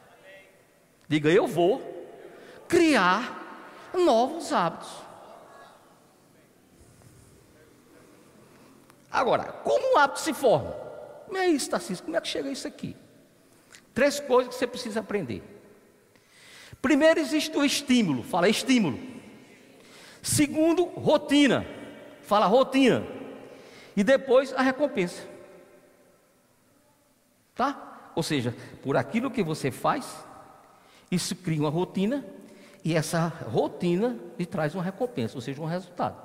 Diga, 1.07 1.29
eu 1.29 1.47
vou 1.47 1.81
criar 2.67 3.89
novos 3.93 4.51
hábitos. 4.51 4.91
Agora, 9.09 9.45
como 9.63 9.93
um 9.93 9.97
hábito 9.99 10.19
se 10.19 10.33
forma? 10.33 10.71
Como 11.27 11.37
é 11.37 11.47
isso, 11.47 11.69
Tarcísio? 11.69 12.03
Como 12.03 12.17
é 12.17 12.19
que 12.19 12.27
chega 12.27 12.51
isso 12.51 12.67
aqui? 12.67 12.93
Três 13.93 14.19
coisas 14.19 14.53
que 14.53 14.59
você 14.59 14.67
precisa 14.67 14.99
aprender. 14.99 15.41
Primeiro, 16.81 17.21
existe 17.21 17.57
o 17.57 17.63
estímulo. 17.63 18.21
Fala 18.21 18.49
estímulo. 18.49 19.16
Segundo, 20.27 20.83
rotina. 20.83 21.65
Fala 22.21 22.47
rotina. 22.47 23.01
E 23.95 24.03
depois, 24.03 24.53
a 24.53 24.61
recompensa. 24.61 25.23
Tá? 27.55 28.11
Ou 28.13 28.21
seja, 28.21 28.53
por 28.83 28.97
aquilo 28.97 29.31
que 29.31 29.41
você 29.41 29.71
faz, 29.71 30.21
isso 31.09 31.33
cria 31.33 31.61
uma 31.61 31.69
rotina 31.69 32.25
e 32.83 32.93
essa 32.93 33.27
rotina 33.27 34.19
lhe 34.37 34.45
traz 34.45 34.75
uma 34.75 34.83
recompensa, 34.83 35.35
ou 35.35 35.41
seja, 35.41 35.61
um 35.61 35.65
resultado. 35.65 36.21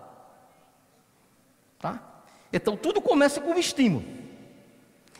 Tá? 1.78 2.25
Então 2.52 2.76
tudo 2.76 3.00
começa 3.00 3.40
com 3.40 3.50
um 3.50 3.59
estímulo. 3.59 4.04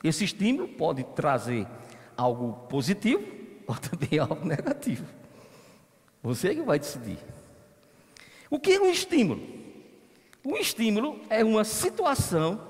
Esse 0.03 0.25
estímulo 0.25 0.67
pode 0.67 1.05
trazer 1.05 1.69
algo 2.17 2.67
positivo 2.69 3.25
ou 3.67 3.77
também 3.77 4.19
algo 4.19 4.45
negativo. 4.45 5.07
Você 6.21 6.55
que 6.55 6.63
vai 6.63 6.81
decidir. 6.81 7.19
O 8.53 8.61
que 8.61 8.73
é 8.73 8.79
um 8.79 8.91
estímulo? 8.91 9.41
Um 10.45 10.59
estímulo 10.59 11.19
é 11.31 11.43
uma 11.43 11.65
situação 11.65 12.61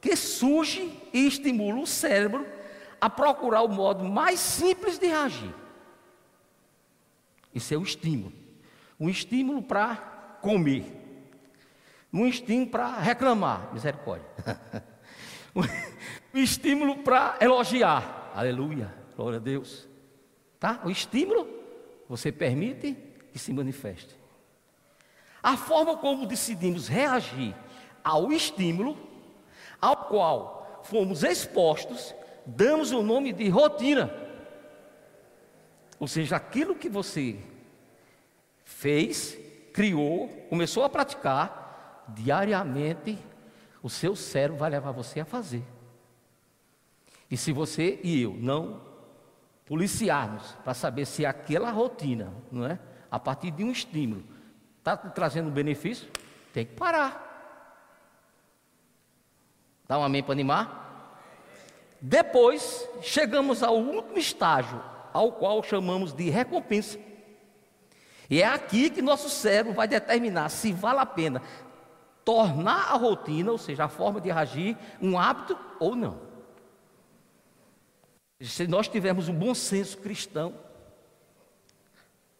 que 0.00 0.14
surge 0.14 0.96
e 1.12 1.26
estimula 1.26 1.80
o 1.80 1.86
cérebro 1.88 2.46
a 3.00 3.10
procurar 3.10 3.62
o 3.62 3.68
modo 3.68 4.04
mais 4.04 4.38
simples 4.38 4.96
de 4.96 5.08
reagir. 5.08 5.52
Isso 7.52 7.74
é 7.74 7.76
o 7.76 7.82
estímulo. 7.82 8.32
Um 8.98 9.08
estímulo 9.08 9.60
para 9.60 9.96
comer. 10.40 10.84
Um 12.12 12.24
estímulo 12.24 12.70
para 12.70 13.00
reclamar. 13.00 13.74
Misericórdia. 13.74 14.24
um 16.32 16.38
estímulo 16.38 16.98
para 16.98 17.38
elogiar. 17.40 18.30
Aleluia. 18.36 18.94
Glória 19.16 19.38
a 19.38 19.42
Deus. 19.42 19.88
Tá? 20.60 20.80
O 20.84 20.90
estímulo, 20.90 21.48
você 22.08 22.30
permite 22.30 22.96
que 23.32 23.38
se 23.40 23.52
manifeste. 23.52 24.17
A 25.48 25.56
forma 25.56 25.96
como 25.96 26.26
decidimos 26.26 26.88
reagir 26.88 27.56
ao 28.04 28.30
estímulo 28.30 28.98
ao 29.80 29.96
qual 30.04 30.82
fomos 30.84 31.24
expostos, 31.24 32.14
damos 32.44 32.92
o 32.92 33.02
nome 33.02 33.32
de 33.32 33.48
rotina. 33.48 34.12
Ou 35.98 36.06
seja, 36.06 36.36
aquilo 36.36 36.74
que 36.74 36.90
você 36.90 37.38
fez, 38.62 39.38
criou, 39.72 40.28
começou 40.50 40.84
a 40.84 40.90
praticar, 40.90 42.04
diariamente 42.08 43.18
o 43.82 43.88
seu 43.88 44.14
cérebro 44.14 44.58
vai 44.58 44.68
levar 44.68 44.92
você 44.92 45.20
a 45.20 45.24
fazer. 45.24 45.64
E 47.30 47.38
se 47.38 47.52
você 47.52 47.98
e 48.04 48.20
eu 48.20 48.34
não 48.34 48.82
policiarmos 49.64 50.52
para 50.62 50.74
saber 50.74 51.06
se 51.06 51.24
aquela 51.24 51.70
rotina, 51.70 52.34
não 52.52 52.66
é? 52.66 52.78
A 53.10 53.18
partir 53.18 53.50
de 53.50 53.64
um 53.64 53.70
estímulo, 53.70 54.36
está 54.94 55.08
trazendo 55.08 55.50
benefício, 55.50 56.08
tem 56.52 56.64
que 56.64 56.74
parar. 56.74 57.26
Dá 59.86 59.98
um 59.98 60.02
amém 60.02 60.22
para 60.22 60.32
animar? 60.32 60.78
Depois, 62.00 62.88
chegamos 63.02 63.62
ao 63.62 63.76
último 63.76 64.18
estágio, 64.18 64.82
ao 65.12 65.32
qual 65.32 65.62
chamamos 65.62 66.12
de 66.12 66.28
recompensa. 66.30 66.98
E 68.30 68.42
é 68.42 68.46
aqui 68.46 68.90
que 68.90 69.00
nosso 69.00 69.28
cérebro 69.30 69.72
vai 69.72 69.88
determinar 69.88 70.48
se 70.50 70.72
vale 70.72 71.00
a 71.00 71.06
pena 71.06 71.42
tornar 72.24 72.92
a 72.92 72.96
rotina, 72.96 73.50
ou 73.50 73.56
seja, 73.56 73.84
a 73.84 73.88
forma 73.88 74.20
de 74.20 74.30
agir, 74.30 74.76
um 75.00 75.18
hábito 75.18 75.58
ou 75.80 75.96
não. 75.96 76.20
Se 78.38 78.66
nós 78.66 78.86
tivermos 78.86 79.30
um 79.30 79.34
bom 79.34 79.54
senso 79.54 79.96
cristão, 79.96 80.54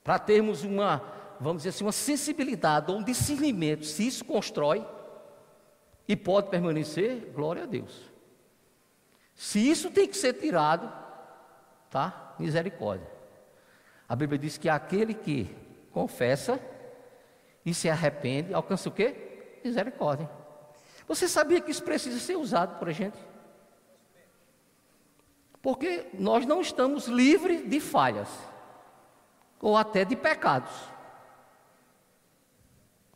para 0.04 0.18
termos 0.18 0.62
uma, 0.62 1.02
vamos 1.40 1.62
dizer 1.62 1.70
assim, 1.70 1.84
uma 1.84 1.92
sensibilidade 1.92 2.90
ou 2.90 2.98
um 2.98 3.02
discernimento, 3.02 3.84
se 3.84 4.06
isso 4.06 4.24
constrói 4.24 4.86
e 6.06 6.16
pode 6.16 6.48
permanecer, 6.48 7.30
glória 7.34 7.64
a 7.64 7.66
Deus. 7.66 8.10
Se 9.34 9.58
isso 9.58 9.90
tem 9.90 10.08
que 10.08 10.16
ser 10.16 10.34
tirado, 10.34 10.92
tá? 11.90 12.34
Misericórdia. 12.38 13.06
A 14.08 14.16
Bíblia 14.16 14.38
diz 14.38 14.56
que 14.56 14.68
aquele 14.68 15.14
que 15.14 15.54
confessa 15.92 16.60
e 17.64 17.74
se 17.74 17.88
arrepende, 17.90 18.54
alcança 18.54 18.88
o 18.88 18.92
quê? 18.92 19.60
Misericórdia. 19.64 20.28
Você 21.06 21.28
sabia 21.28 21.60
que 21.60 21.70
isso 21.70 21.82
precisa 21.82 22.18
ser 22.18 22.36
usado 22.36 22.78
por 22.78 22.88
a 22.88 22.92
gente? 22.92 23.18
Porque 25.60 26.06
nós 26.14 26.46
não 26.46 26.60
estamos 26.60 27.06
livres 27.06 27.68
de 27.68 27.80
falhas, 27.80 28.28
ou 29.60 29.76
até 29.76 30.04
de 30.04 30.16
pecados. 30.16 30.72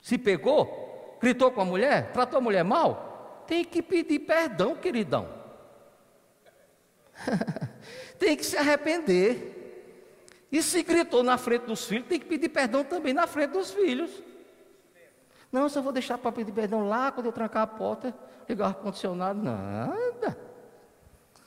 Se 0.03 0.19
pegou, 0.19 1.17
gritou 1.21 1.53
com 1.53 1.61
a 1.61 1.65
mulher, 1.65 2.13
tratou 2.13 2.39
a 2.39 2.43
mulher 2.43 2.65
mal, 2.65 3.45
tem 3.47 3.65
que 3.65 3.81
pedir 3.81 4.19
perdão, 4.19 4.75
queridão. 4.75 5.29
tem 8.19 8.37
que 8.37 8.45
se 8.45 8.57
arrepender. 8.57 9.61
E 10.51 10.61
se 10.61 10.83
gritou 10.83 11.23
na 11.23 11.39
frente 11.39 11.67
dos 11.67 11.87
filhos, 11.87 12.09
tem 12.09 12.19
que 12.19 12.27
pedir 12.27 12.49
perdão 12.49 12.85
também 12.85 13.15
na 13.15 13.29
frente 13.29 13.53
dos 13.53 13.71
filhos. 13.71 14.11
Não, 15.53 15.69
só 15.69 15.81
vou 15.81 15.93
deixar 15.93 16.19
para 16.19 16.33
pedir 16.33 16.53
perdão 16.53 16.89
lá 16.89 17.13
quando 17.13 17.27
eu 17.27 17.33
trancar 17.33 17.63
a 17.63 17.67
porta, 17.67 18.13
ligar 18.49 18.65
o 18.65 18.69
ar-condicionado. 18.69 19.41
Nada. 19.41 20.37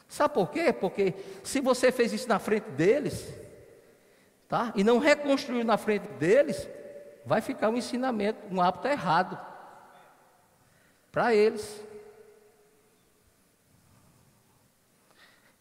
Sabe 0.07 0.33
por 0.33 0.49
quê? 0.49 0.71
Porque 0.71 1.13
se 1.43 1.59
você 1.59 1.91
fez 1.91 2.13
isso 2.13 2.29
na 2.29 2.39
frente 2.39 2.69
deles, 2.71 3.33
tá? 4.47 4.71
E 4.75 4.83
não 4.83 4.97
reconstruiu 4.97 5.65
na 5.65 5.77
frente 5.77 6.07
deles, 6.13 6.69
vai 7.25 7.41
ficar 7.41 7.69
um 7.69 7.77
ensinamento, 7.77 8.39
um 8.51 8.61
hábito 8.61 8.87
errado 8.87 9.39
para 11.11 11.33
eles. 11.33 11.83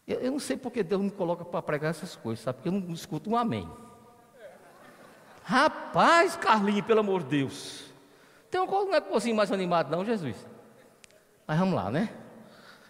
Eu, 0.06 0.21
eu 0.21 0.33
não 0.33 0.38
sei 0.38 0.56
porque 0.56 0.83
Deus 0.83 1.00
me 1.00 1.11
coloca 1.11 1.44
para 1.44 1.62
pregar 1.62 1.90
essas 1.90 2.14
coisas, 2.14 2.44
sabe? 2.44 2.56
Porque 2.56 2.68
eu 2.68 2.73
não 2.73 2.92
escuto 2.92 3.30
um 3.30 3.37
amém. 3.37 3.68
Rapaz, 5.42 6.37
Carlinhos, 6.37 6.87
pelo 6.87 7.00
amor 7.00 7.23
de 7.23 7.30
Deus. 7.30 7.85
Tem 8.50 8.61
um 8.61 8.66
não 8.66 8.94
é 8.94 9.00
cozinho 9.00 9.35
mais 9.35 9.50
animado, 9.50 9.90
não, 9.90 10.04
Jesus. 10.04 10.37
Mas 11.47 11.59
vamos 11.59 11.75
lá, 11.75 11.90
né? 11.90 12.09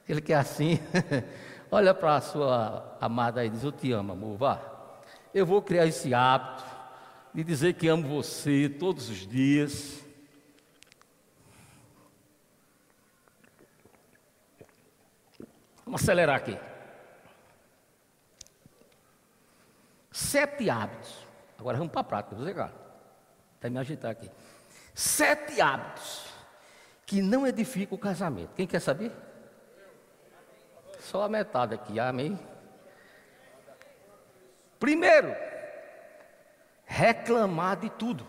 Ele 0.09 0.21
quer 0.21 0.35
assim. 0.35 0.79
Olha 1.71 1.95
para 1.95 2.17
a 2.17 2.21
sua 2.21 2.97
amada 3.01 3.45
e 3.45 3.51
diz: 3.51 3.65
Eu 3.65 3.73
te 3.73 3.91
amo, 3.93 4.13
amor. 4.13 4.37
Vá. 4.37 4.61
Eu 5.33 5.45
vou 5.45 5.63
criar 5.63 5.87
esse 5.87 6.15
hábito 6.15 6.74
de 7.35 7.43
dizer 7.43 7.75
que 7.75 7.89
amo 7.89 8.07
você 8.07 8.69
todos 8.69 9.11
os 9.11 9.27
dias. 9.27 10.01
Vamos 15.85 16.01
acelerar 16.01 16.37
aqui. 16.37 16.57
Sete 20.13 20.71
hábitos. 20.71 21.27
Agora 21.59 21.77
vamos 21.77 21.93
para 21.93 22.03
a 22.03 22.05
prática, 22.05 22.37
vou 22.37 22.47
chegar. 22.47 22.73
Até 23.59 23.69
me 23.69 23.79
agitar 23.79 24.13
aqui. 24.13 24.31
Sete 24.95 25.61
hábitos 25.61 26.27
que 27.05 27.21
não 27.21 27.45
edificam 27.45 27.97
o 27.97 28.01
casamento. 28.01 28.55
Quem 28.55 28.67
quer 28.67 28.81
saber? 28.81 29.11
Só 31.01 31.23
a 31.23 31.29
metade 31.29 31.75
aqui, 31.75 31.99
amém? 31.99 32.39
Primeiro, 34.79 35.35
reclamar 36.95 37.77
de 37.77 37.91
tudo. 37.91 38.25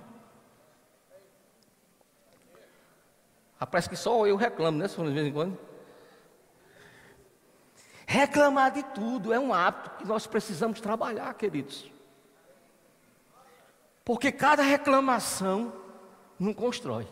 Ah, 3.60 3.67
parece 3.67 3.88
que 3.88 3.95
só 3.95 4.25
eu 4.25 4.36
reclamo, 4.36 4.80
né, 4.80 4.88
de 4.88 5.12
vez 5.12 5.28
em 5.28 5.32
quando? 5.32 5.58
Reclamar 8.08 8.71
de 8.71 8.84
tudo 8.84 9.32
é 9.32 9.39
um 9.39 9.54
hábito 9.54 9.91
que 9.97 10.06
nós 10.06 10.25
precisamos 10.25 10.82
trabalhar, 10.82 11.32
queridos. 11.36 11.91
Porque 14.04 14.32
cada 14.32 14.63
reclamação 14.63 15.71
não 16.39 16.54
constrói. 16.54 17.08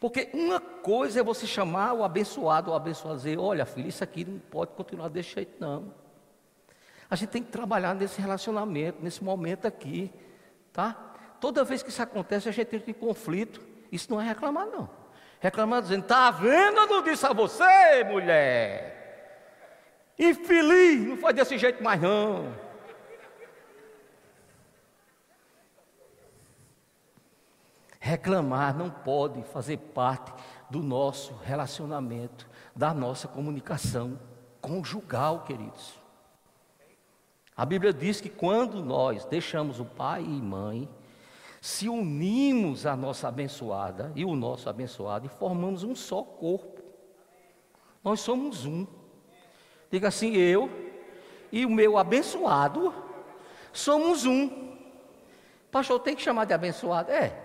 Porque 0.00 0.30
uma 0.32 0.60
coisa 0.60 1.20
é 1.20 1.22
você 1.22 1.46
chamar 1.46 1.92
o 1.92 2.02
abençoado 2.02 2.70
ou 2.70 2.76
abençoado 2.76 3.18
dizer, 3.18 3.38
olha 3.38 3.64
filho, 3.64 3.88
isso 3.88 4.02
aqui 4.02 4.24
não 4.24 4.40
pode 4.40 4.72
continuar 4.72 5.08
desse 5.08 5.34
jeito 5.34 5.60
não. 5.60 6.01
A 7.12 7.16
gente 7.16 7.28
tem 7.28 7.42
que 7.42 7.52
trabalhar 7.52 7.94
nesse 7.94 8.18
relacionamento, 8.18 9.02
nesse 9.02 9.22
momento 9.22 9.66
aqui, 9.66 10.10
tá? 10.72 10.96
Toda 11.38 11.62
vez 11.62 11.82
que 11.82 11.90
isso 11.90 12.00
acontece, 12.00 12.48
a 12.48 12.52
gente 12.52 12.74
entra 12.74 12.90
em 12.90 12.94
conflito. 12.94 13.60
Isso 13.92 14.10
não 14.10 14.18
é 14.18 14.24
reclamar 14.24 14.64
não 14.64 15.02
reclamando, 15.42 15.82
dizendo: 15.82 16.02
Está 16.02 16.30
vendo? 16.30 16.78
Eu 16.78 16.86
não 16.86 17.02
disse 17.02 17.26
a 17.26 17.32
você, 17.32 18.04
mulher. 18.04 19.02
Infeliz, 20.16 21.08
não 21.08 21.16
foi 21.16 21.32
desse 21.32 21.58
jeito 21.58 21.82
mais 21.82 22.00
não. 22.00 22.54
Reclamar 27.98 28.76
não 28.76 28.90
pode 28.90 29.42
fazer 29.44 29.78
parte 29.78 30.32
do 30.70 30.80
nosso 30.80 31.34
relacionamento, 31.44 32.48
da 32.74 32.94
nossa 32.94 33.26
comunicação 33.26 34.18
conjugal, 34.60 35.42
queridos. 35.42 36.01
A 37.56 37.66
Bíblia 37.66 37.92
diz 37.92 38.20
que 38.20 38.28
quando 38.28 38.82
nós 38.82 39.24
deixamos 39.24 39.78
o 39.78 39.84
pai 39.84 40.22
e 40.22 40.42
mãe, 40.42 40.88
se 41.60 41.88
unimos 41.88 42.86
a 42.86 42.96
nossa 42.96 43.28
abençoada 43.28 44.10
e 44.16 44.24
o 44.24 44.34
nosso 44.34 44.68
abençoado 44.68 45.26
e 45.26 45.28
formamos 45.28 45.84
um 45.84 45.94
só 45.94 46.22
corpo. 46.22 46.82
Nós 48.02 48.20
somos 48.20 48.64
um. 48.64 48.86
Diga 49.90 50.08
assim, 50.08 50.34
eu 50.34 50.68
e 51.52 51.64
o 51.64 51.70
meu 51.70 51.98
abençoado 51.98 52.92
somos 53.72 54.24
um. 54.24 54.72
Pastor, 55.70 56.00
tem 56.00 56.16
que 56.16 56.22
chamar 56.22 56.46
de 56.46 56.54
abençoado? 56.54 57.12
É. 57.12 57.38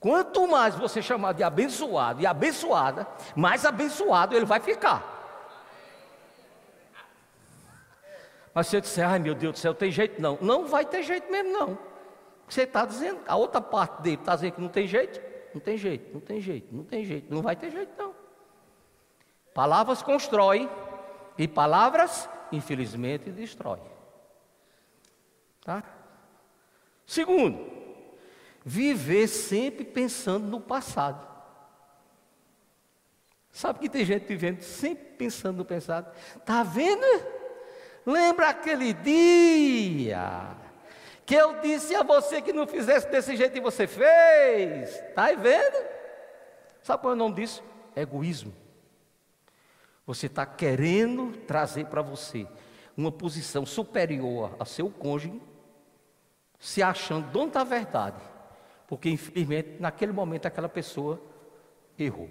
Quanto 0.00 0.48
mais 0.48 0.74
você 0.74 1.00
chamar 1.00 1.34
de 1.34 1.44
abençoado 1.44 2.20
e 2.20 2.26
abençoada, 2.26 3.06
mais 3.36 3.64
abençoado 3.64 4.34
ele 4.34 4.44
vai 4.44 4.58
ficar. 4.58 5.11
Mas 8.54 8.66
se 8.66 8.76
eu 8.76 8.80
disser, 8.80 9.08
ai 9.08 9.18
meu 9.18 9.34
Deus 9.34 9.54
do 9.54 9.58
céu, 9.58 9.74
tem 9.74 9.90
jeito 9.90 10.20
não. 10.20 10.38
Não 10.40 10.66
vai 10.66 10.84
ter 10.84 11.02
jeito 11.02 11.30
mesmo 11.30 11.52
não. 11.52 11.78
Você 12.48 12.62
está 12.62 12.84
dizendo, 12.84 13.20
a 13.26 13.36
outra 13.36 13.60
parte 13.60 14.02
dele 14.02 14.16
está 14.16 14.34
dizendo 14.34 14.52
que 14.52 14.60
não 14.60 14.68
tem 14.68 14.86
jeito? 14.86 15.20
Não 15.54 15.60
tem 15.60 15.76
jeito, 15.76 16.12
não 16.12 16.20
tem 16.20 16.40
jeito, 16.40 16.74
não 16.74 16.84
tem 16.84 17.04
jeito, 17.04 17.34
não 17.34 17.42
vai 17.42 17.56
ter 17.56 17.70
jeito 17.70 17.92
não. 17.96 18.14
Palavras 19.54 20.02
constroem 20.02 20.68
e 21.36 21.46
palavras, 21.46 22.28
infelizmente, 22.50 23.30
destrói. 23.30 23.80
Tá? 25.64 25.82
Segundo, 27.06 27.70
viver 28.64 29.28
sempre 29.28 29.84
pensando 29.84 30.46
no 30.46 30.60
passado. 30.60 31.30
Sabe 33.50 33.80
que 33.80 33.88
tem 33.88 34.04
gente 34.04 34.26
vivendo 34.26 34.62
sempre 34.62 35.04
pensando 35.04 35.58
no 35.58 35.64
passado? 35.64 36.10
Tá 36.44 36.62
vendo? 36.62 37.04
Lembra 38.04 38.48
aquele 38.48 38.92
dia 38.92 40.56
que 41.24 41.34
eu 41.34 41.60
disse 41.60 41.94
a 41.94 42.02
você 42.02 42.42
que 42.42 42.52
não 42.52 42.66
fizesse 42.66 43.08
desse 43.08 43.36
jeito 43.36 43.56
e 43.56 43.60
você 43.60 43.86
fez. 43.86 44.90
Está 44.90 45.24
aí 45.24 45.36
vendo? 45.36 45.76
Sabe 46.82 47.00
qual 47.00 47.12
é 47.12 47.14
o 47.14 47.18
nome 47.18 47.36
disso? 47.36 47.62
Egoísmo. 47.94 48.52
Você 50.06 50.26
está 50.26 50.44
querendo 50.44 51.36
trazer 51.46 51.86
para 51.86 52.02
você 52.02 52.46
uma 52.96 53.12
posição 53.12 53.64
superior 53.64 54.54
ao 54.58 54.66
seu 54.66 54.90
cônjuge, 54.90 55.40
se 56.58 56.82
achando 56.82 57.30
dono 57.30 57.50
da 57.50 57.64
verdade, 57.64 58.20
porque 58.86 59.08
infelizmente 59.08 59.80
naquele 59.80 60.12
momento 60.12 60.46
aquela 60.46 60.68
pessoa 60.68 61.20
errou. 61.98 62.30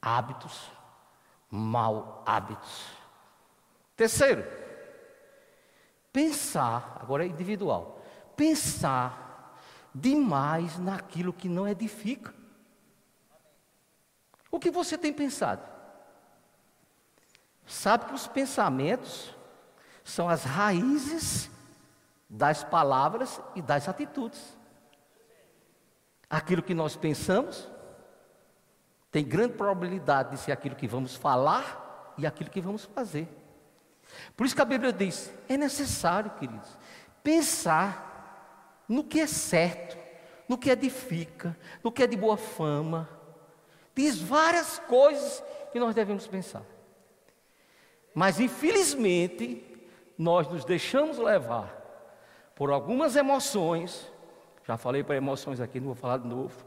Hábitos, 0.00 0.70
mal 1.50 2.22
hábitos. 2.24 3.05
Terceiro, 3.96 4.44
pensar, 6.12 6.98
agora 7.00 7.24
é 7.24 7.28
individual, 7.28 8.02
pensar 8.36 9.58
demais 9.94 10.78
naquilo 10.78 11.32
que 11.32 11.48
não 11.48 11.66
edifica. 11.66 12.34
O 14.50 14.60
que 14.60 14.70
você 14.70 14.98
tem 14.98 15.12
pensado? 15.12 15.62
Sabe 17.66 18.04
que 18.04 18.14
os 18.14 18.26
pensamentos 18.26 19.34
são 20.04 20.28
as 20.28 20.44
raízes 20.44 21.50
das 22.28 22.62
palavras 22.62 23.40
e 23.54 23.62
das 23.62 23.88
atitudes. 23.88 24.56
Aquilo 26.28 26.62
que 26.62 26.74
nós 26.74 26.96
pensamos 26.96 27.68
tem 29.10 29.24
grande 29.24 29.54
probabilidade 29.54 30.32
de 30.32 30.38
ser 30.38 30.52
aquilo 30.52 30.76
que 30.76 30.86
vamos 30.86 31.16
falar 31.16 32.14
e 32.18 32.26
aquilo 32.26 32.50
que 32.50 32.60
vamos 32.60 32.84
fazer. 32.84 33.26
Por 34.36 34.46
isso 34.46 34.54
que 34.54 34.62
a 34.62 34.66
Bíblia 34.66 34.92
diz: 34.92 35.32
é 35.48 35.56
necessário, 35.56 36.30
queridos, 36.38 36.76
pensar 37.22 38.84
no 38.88 39.04
que 39.04 39.20
é 39.20 39.26
certo, 39.26 39.96
no 40.48 40.56
que 40.56 40.70
edifica, 40.70 41.56
no 41.82 41.90
que 41.90 42.02
é 42.02 42.06
de 42.06 42.16
boa 42.16 42.36
fama. 42.36 43.08
Diz 43.94 44.18
várias 44.18 44.78
coisas 44.80 45.42
que 45.72 45.80
nós 45.80 45.94
devemos 45.94 46.26
pensar. 46.26 46.62
Mas 48.14 48.40
infelizmente, 48.40 49.64
nós 50.16 50.48
nos 50.48 50.64
deixamos 50.64 51.18
levar 51.18 51.74
por 52.54 52.70
algumas 52.70 53.16
emoções, 53.16 54.10
já 54.66 54.76
falei 54.76 55.04
para 55.04 55.16
emoções 55.16 55.60
aqui, 55.60 55.78
não 55.78 55.88
vou 55.88 55.94
falar 55.94 56.18
de 56.18 56.26
novo, 56.26 56.64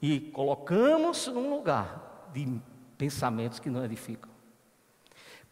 e 0.00 0.18
colocamos 0.18 1.28
num 1.28 1.54
lugar 1.54 2.30
de 2.32 2.60
pensamentos 2.98 3.60
que 3.60 3.70
não 3.70 3.84
edificam. 3.84 4.31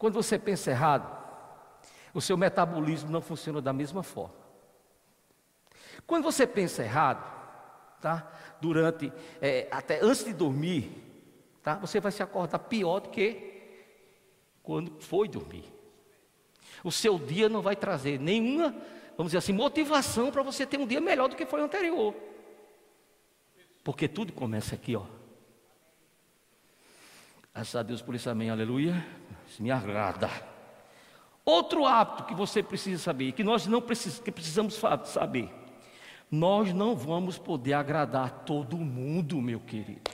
Quando 0.01 0.15
você 0.15 0.39
pensa 0.39 0.71
errado, 0.71 1.15
o 2.11 2.19
seu 2.19 2.35
metabolismo 2.35 3.11
não 3.11 3.21
funciona 3.21 3.61
da 3.61 3.71
mesma 3.71 4.01
forma. 4.01 4.33
Quando 6.07 6.23
você 6.23 6.47
pensa 6.47 6.81
errado, 6.81 7.23
tá? 8.01 8.33
Durante, 8.59 9.13
é, 9.39 9.67
até 9.69 9.99
antes 10.01 10.25
de 10.25 10.33
dormir, 10.33 10.91
tá? 11.61 11.75
Você 11.75 11.99
vai 11.99 12.11
se 12.11 12.23
acordar 12.23 12.57
pior 12.57 13.01
do 13.01 13.09
que 13.09 13.61
quando 14.63 14.99
foi 14.99 15.27
dormir. 15.27 15.71
O 16.83 16.91
seu 16.91 17.19
dia 17.19 17.47
não 17.47 17.61
vai 17.61 17.75
trazer 17.75 18.19
nenhuma, 18.19 18.71
vamos 19.15 19.33
dizer 19.33 19.37
assim, 19.37 19.53
motivação 19.53 20.31
para 20.31 20.41
você 20.41 20.65
ter 20.65 20.79
um 20.79 20.87
dia 20.87 20.99
melhor 20.99 21.29
do 21.29 21.35
que 21.35 21.45
foi 21.45 21.61
o 21.61 21.65
anterior. 21.65 22.15
Porque 23.83 24.07
tudo 24.07 24.33
começa 24.33 24.73
aqui, 24.73 24.95
ó. 24.95 25.05
Graças 27.53 27.75
a 27.75 27.83
Deus 27.83 28.01
por 28.01 28.15
isso, 28.15 28.27
amém, 28.31 28.49
aleluia. 28.49 29.20
Isso 29.51 29.61
me 29.61 29.69
agrada. 29.69 30.29
Outro 31.43 31.85
hábito 31.85 32.23
que 32.23 32.33
você 32.33 32.63
precisa 32.63 33.03
saber, 33.03 33.33
que 33.33 33.43
nós 33.43 33.67
não 33.67 33.81
precis, 33.81 34.17
que 34.17 34.31
precisamos 34.31 34.79
saber, 35.03 35.53
nós 36.31 36.73
não 36.73 36.95
vamos 36.95 37.37
poder 37.37 37.73
agradar 37.73 38.45
todo 38.45 38.77
mundo, 38.77 39.41
meu 39.41 39.59
querido. 39.59 40.09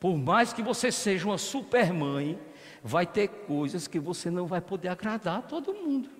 Por 0.00 0.16
mais 0.16 0.52
que 0.52 0.62
você 0.62 0.90
seja 0.90 1.26
uma 1.26 1.38
super 1.38 1.92
mãe, 1.92 2.36
vai 2.82 3.06
ter 3.06 3.28
coisas 3.28 3.86
que 3.86 4.00
você 4.00 4.32
não 4.32 4.46
vai 4.48 4.60
poder 4.60 4.88
agradar 4.88 5.38
a 5.38 5.42
todo 5.42 5.72
mundo. 5.72 6.10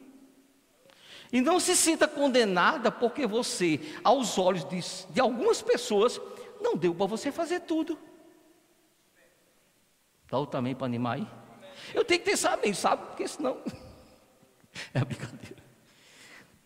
E 1.33 1.41
não 1.41 1.59
se 1.59 1.75
sinta 1.75 2.07
condenada 2.07 2.93
porque 2.93 3.27
você, 3.27 3.81
aos 4.05 4.39
olhos 4.39 4.65
de, 4.67 4.79
de 5.13 5.21
algumas 5.21 5.61
pessoas, 5.61 6.21
não 6.61 6.77
deu 6.77 6.95
para 6.95 7.07
você 7.07 7.33
fazer 7.33 7.63
tudo. 7.63 7.99
Dá 10.31 10.39
o 10.39 10.47
também 10.47 10.75
para 10.75 10.87
animar 10.87 11.17
aí? 11.17 11.27
Eu 11.93 12.05
tenho 12.05 12.21
que 12.21 12.31
ter 12.31 12.37
saber, 12.37 12.75
sabe? 12.75 13.07
Porque 13.07 13.27
senão. 13.29 13.59
é 14.95 15.05
brincadeira. 15.05 15.65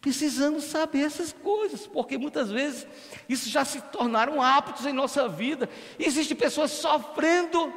Precisamos 0.00 0.64
saber 0.64 1.00
essas 1.00 1.32
coisas, 1.32 1.86
porque 1.86 2.16
muitas 2.16 2.50
vezes 2.50 2.86
isso 3.28 3.48
já 3.48 3.64
se 3.64 3.80
tornaram 3.80 4.40
hábitos 4.40 4.86
em 4.86 4.92
nossa 4.92 5.28
vida. 5.28 5.68
Existem 5.98 6.36
pessoas 6.36 6.70
sofrendo. 6.70 7.72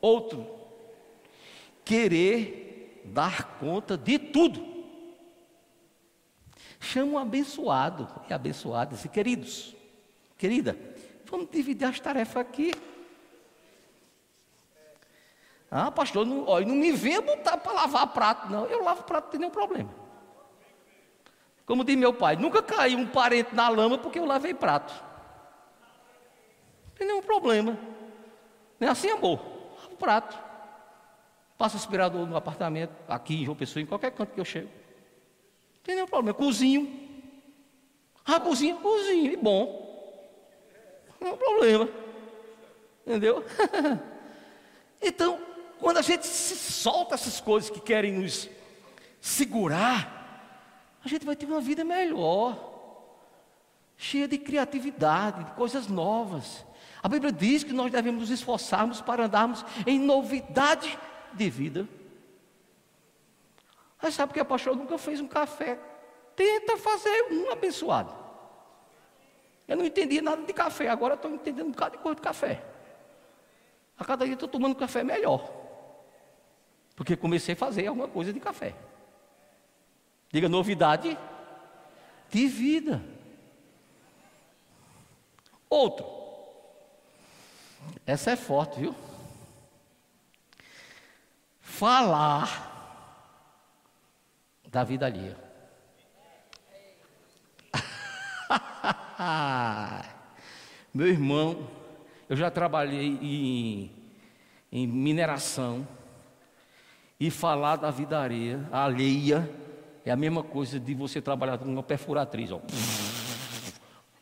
Outro, 0.00 0.46
querer 1.84 3.02
dar 3.04 3.58
conta 3.58 3.96
de 3.96 4.18
tudo. 4.18 4.66
Chama 6.80 7.12
um 7.12 7.18
abençoado 7.18 8.08
e 8.28 8.32
abençoada, 8.32 8.96
e 9.04 9.08
queridos, 9.08 9.74
querida, 10.38 10.78
vamos 11.26 11.50
dividir 11.50 11.84
as 11.84 12.00
tarefas 12.00 12.36
aqui. 12.36 12.72
Ah, 15.70 15.90
pastor, 15.90 16.24
não, 16.24 16.46
ó, 16.46 16.60
não 16.60 16.74
me 16.74 16.92
venha 16.92 17.20
botar 17.20 17.58
para 17.58 17.72
lavar 17.72 18.06
prato, 18.14 18.48
não. 18.48 18.64
Eu 18.66 18.82
lavo 18.82 19.02
prato, 19.02 19.24
não 19.24 19.30
tem 19.30 19.40
nenhum 19.40 19.52
problema. 19.52 19.90
Como 21.66 21.84
diz 21.84 21.96
meu 21.96 22.14
pai, 22.14 22.36
nunca 22.36 22.62
caiu 22.62 22.98
um 22.98 23.06
parente 23.06 23.54
na 23.54 23.68
lama 23.68 23.98
porque 23.98 24.18
eu 24.18 24.24
lavei 24.24 24.54
prato. 24.54 24.94
Não 26.86 26.94
tem 26.94 27.06
nenhum 27.06 27.20
problema. 27.20 27.78
Não 28.80 28.88
é 28.88 28.90
assim, 28.90 29.10
amor? 29.10 29.38
Lavo 29.82 29.96
prato. 29.96 30.38
Passo 31.58 31.76
aspirador 31.76 32.26
no 32.26 32.36
apartamento, 32.36 32.94
aqui 33.06 33.42
em 33.42 33.44
João 33.44 33.56
Pessoa, 33.56 33.82
em 33.82 33.86
qualquer 33.86 34.12
canto 34.12 34.32
que 34.32 34.40
eu 34.40 34.44
chego. 34.44 34.68
Não 34.68 35.82
tem 35.82 35.96
nenhum 35.96 36.06
problema. 36.06 36.38
Cozinho. 36.38 37.08
Ah, 38.24 38.40
cozinha, 38.40 38.76
cozinho, 38.76 39.32
e 39.32 39.36
bom. 39.36 39.87
Não 41.20 41.28
é 41.28 41.32
um 41.32 41.36
problema. 41.36 41.88
Entendeu? 43.06 43.44
então, 45.00 45.40
quando 45.80 45.98
a 45.98 46.02
gente 46.02 46.26
se 46.26 46.56
solta 46.56 47.14
essas 47.14 47.40
coisas 47.40 47.70
que 47.70 47.80
querem 47.80 48.12
nos 48.12 48.48
segurar, 49.20 50.18
a 51.04 51.08
gente 51.08 51.24
vai 51.24 51.36
ter 51.36 51.46
uma 51.46 51.60
vida 51.60 51.84
melhor, 51.84 52.68
cheia 53.96 54.28
de 54.28 54.38
criatividade, 54.38 55.44
de 55.44 55.50
coisas 55.52 55.86
novas. 55.86 56.64
A 57.02 57.08
Bíblia 57.08 57.32
diz 57.32 57.64
que 57.64 57.72
nós 57.72 57.90
devemos 57.90 58.20
nos 58.20 58.30
esforçarmos 58.30 59.00
para 59.00 59.24
andarmos 59.24 59.64
em 59.86 59.98
novidade 59.98 60.98
de 61.32 61.50
vida. 61.50 61.88
Mas 64.00 64.14
sabe 64.14 64.32
que 64.32 64.40
a 64.40 64.44
pastor 64.44 64.76
nunca 64.76 64.98
fez 64.98 65.20
um 65.20 65.26
café? 65.26 65.78
Tenta 66.36 66.76
fazer 66.76 67.32
um 67.32 67.50
abençoado. 67.50 68.14
Eu 69.68 69.76
não 69.76 69.84
entendia 69.84 70.22
nada 70.22 70.42
de 70.42 70.52
café, 70.52 70.88
agora 70.88 71.14
estou 71.14 71.30
entendendo 71.30 71.68
um 71.68 71.70
bocado 71.70 71.96
de 71.96 72.02
coisa 72.02 72.16
de 72.16 72.22
café. 72.22 72.64
A 73.96 74.04
cada 74.04 74.24
dia 74.24 74.34
estou 74.34 74.48
tomando 74.48 74.74
café 74.74 75.04
melhor. 75.04 75.52
Porque 76.96 77.16
comecei 77.16 77.52
a 77.52 77.56
fazer 77.56 77.86
alguma 77.86 78.08
coisa 78.08 78.32
de 78.32 78.40
café. 78.40 78.74
Diga 80.32 80.48
novidade 80.48 81.16
de 82.30 82.46
vida. 82.46 83.02
Outro. 85.68 86.06
Essa 88.06 88.30
é 88.32 88.36
forte, 88.36 88.80
viu? 88.80 88.94
falar 91.78 92.48
da 94.66 94.82
vida 94.82 95.06
alheia. 95.06 95.36
Meu 100.94 101.08
irmão, 101.08 101.68
eu 102.28 102.36
já 102.36 102.50
trabalhei 102.50 103.18
em, 103.20 103.90
em 104.70 104.86
mineração 104.86 105.86
e 107.18 107.30
falar 107.30 107.76
da 107.76 107.90
vida 107.90 108.18
areia, 108.18 108.68
alheia 108.70 109.50
é 110.04 110.10
a 110.10 110.16
mesma 110.16 110.42
coisa 110.42 110.78
de 110.78 110.94
você 110.94 111.20
trabalhar 111.20 111.58
com 111.58 111.64
uma 111.64 111.82
perfuratriz, 111.82 112.52
ó. 112.52 112.60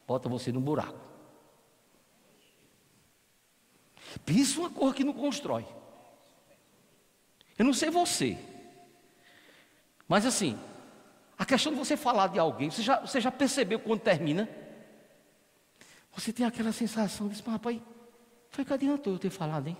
Bota 0.06 0.28
você 0.28 0.50
no 0.50 0.60
buraco. 0.60 0.98
Pensa 4.24 4.58
uma 4.60 4.70
cor 4.70 4.94
que 4.94 5.04
não 5.04 5.12
constrói. 5.12 5.66
Eu 7.58 7.64
não 7.64 7.72
sei 7.72 7.90
você, 7.90 8.38
mas 10.08 10.26
assim, 10.26 10.58
a 11.38 11.44
questão 11.44 11.72
de 11.72 11.78
você 11.78 11.96
falar 11.96 12.28
de 12.28 12.38
alguém, 12.38 12.70
você 12.70 12.82
já, 12.82 13.00
você 13.00 13.20
já 13.20 13.30
percebeu 13.30 13.78
quando 13.78 14.00
termina? 14.00 14.48
Você 16.16 16.32
tem 16.32 16.46
aquela 16.46 16.72
sensação 16.72 17.28
de, 17.28 17.40
rapaz, 17.42 17.78
foi 18.48 18.64
que 18.64 18.72
adiantou 18.72 19.12
eu 19.12 19.18
ter 19.18 19.28
falado, 19.28 19.68
hein? 19.68 19.76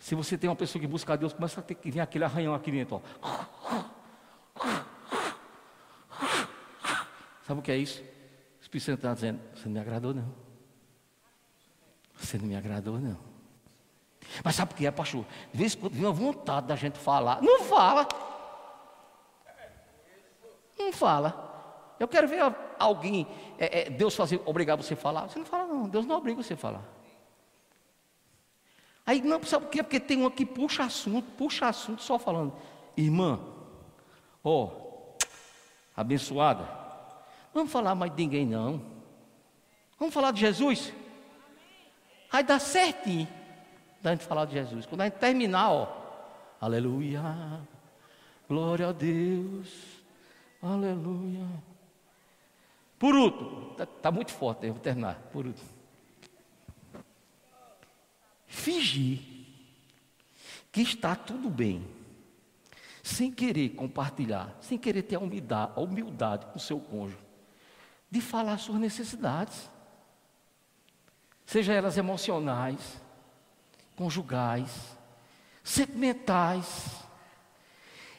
Se 0.00 0.16
você 0.16 0.36
tem 0.36 0.50
uma 0.50 0.56
pessoa 0.56 0.80
que 0.80 0.86
busca 0.88 1.12
a 1.12 1.16
Deus, 1.16 1.32
começa 1.32 1.60
a 1.60 1.62
ter 1.62 1.76
que 1.76 1.88
vir 1.92 2.00
aquele 2.00 2.24
arranhão 2.24 2.52
aqui 2.52 2.72
dentro, 2.72 3.00
ó. 3.22 3.84
Sabe 7.46 7.60
o 7.60 7.62
que 7.62 7.70
é 7.70 7.76
isso? 7.76 8.02
O 8.02 8.62
Espírito 8.62 8.84
Santo 8.86 8.98
está 8.98 9.14
dizendo, 9.14 9.40
você 9.54 9.66
não 9.66 9.72
me 9.74 9.80
agradou 9.80 10.12
não. 10.12 10.34
Você 12.16 12.36
não 12.36 12.46
me 12.46 12.56
agradou 12.56 12.98
não. 12.98 13.18
Mas 14.42 14.56
sabe 14.56 14.72
o 14.72 14.76
que 14.76 14.86
é, 14.86 14.90
pastor? 14.90 15.24
De 15.52 15.58
vez 15.58 15.74
em 15.74 15.78
quando 15.78 15.92
vem 15.92 16.04
uma 16.04 16.12
vontade 16.12 16.66
da 16.66 16.74
gente 16.74 16.98
falar. 16.98 17.40
Não 17.40 17.62
fala. 17.62 18.08
Não 20.76 20.92
fala. 20.92 21.51
Eu 22.02 22.08
quero 22.08 22.26
ver 22.26 22.40
alguém, 22.80 23.28
é, 23.56 23.82
é, 23.82 23.90
Deus 23.90 24.16
fazer, 24.16 24.42
obrigar 24.44 24.76
você 24.76 24.94
a 24.94 24.96
falar. 24.96 25.28
Você 25.28 25.38
não 25.38 25.46
fala, 25.46 25.72
não. 25.72 25.88
Deus 25.88 26.04
não 26.04 26.16
obriga 26.16 26.42
você 26.42 26.54
a 26.54 26.56
falar. 26.56 26.82
Aí 29.06 29.22
não, 29.22 29.40
sabe 29.44 29.66
por 29.66 29.70
quê? 29.70 29.84
Porque 29.84 30.00
tem 30.00 30.18
uma 30.18 30.28
que 30.28 30.44
puxa 30.44 30.82
assunto, 30.82 31.30
puxa 31.38 31.68
assunto 31.68 32.02
só 32.02 32.18
falando. 32.18 32.52
Irmã, 32.96 33.38
ó, 34.42 34.64
oh, 34.64 35.16
abençoada. 35.96 36.68
Vamos 37.54 37.70
falar 37.70 37.94
mais 37.94 38.10
de 38.10 38.20
ninguém, 38.20 38.46
não. 38.46 38.82
Vamos 39.96 40.12
falar 40.12 40.32
de 40.32 40.40
Jesus? 40.40 40.92
Aí 42.32 42.42
dá 42.42 42.58
certinho 42.58 43.28
da 44.00 44.10
gente 44.10 44.24
falar 44.24 44.46
de 44.46 44.54
Jesus. 44.54 44.86
Quando 44.86 45.02
a 45.02 45.04
gente 45.04 45.18
terminar, 45.18 45.70
ó, 45.70 45.88
aleluia, 46.60 47.22
glória 48.48 48.88
a 48.88 48.92
Deus, 48.92 50.02
aleluia. 50.60 51.71
Por 53.02 53.16
último, 53.16 53.72
está 53.72 53.84
tá 53.84 54.10
muito 54.12 54.30
forte, 54.30 54.64
eu 54.64 54.74
vou 54.74 54.80
terminar. 54.80 55.16
Por 55.32 55.44
último. 55.44 55.68
Fingir 58.46 59.18
que 60.70 60.82
está 60.82 61.16
tudo 61.16 61.50
bem, 61.50 61.84
sem 63.02 63.32
querer 63.32 63.70
compartilhar, 63.70 64.56
sem 64.60 64.78
querer 64.78 65.02
ter 65.02 65.16
a 65.16 65.18
humildade, 65.18 65.72
a 65.74 65.80
humildade 65.80 66.46
com 66.46 66.58
o 66.58 66.60
seu 66.60 66.78
cônjuge, 66.78 67.18
de 68.08 68.20
falar 68.20 68.56
suas 68.58 68.78
necessidades, 68.78 69.68
seja 71.44 71.72
elas 71.72 71.98
emocionais, 71.98 73.02
conjugais, 73.96 74.96
sentimentais. 75.64 77.04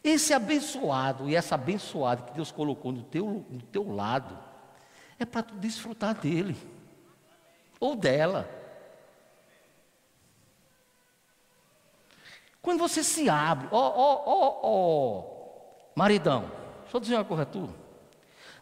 Esse 0.03 0.33
abençoado 0.33 1.29
e 1.29 1.35
essa 1.37 1.55
abençoada 1.55 2.23
que 2.23 2.33
Deus 2.33 2.51
colocou 2.51 2.91
no 2.91 3.03
teu, 3.03 3.45
no 3.49 3.61
teu 3.61 3.89
lado, 3.89 4.51
é 5.19 5.26
para 5.26 5.43
tu 5.43 5.56
desfrutar 5.56 6.15
dele 6.15 6.56
ou 7.80 7.95
dela. 7.95 8.49
Quando 12.62 12.80
você 12.80 13.04
se 13.04 13.28
abre, 13.30 13.67
ó, 13.71 13.78
ó, 13.78 14.23
ó, 14.26 14.60
ó, 14.63 15.23
maridão, 15.95 16.49
deixa 16.82 16.97
eu 16.97 17.02
dizer 17.02 17.15
uma 17.15 17.26
coisa 17.26 17.43
a 17.43 17.45
tu. 17.45 17.73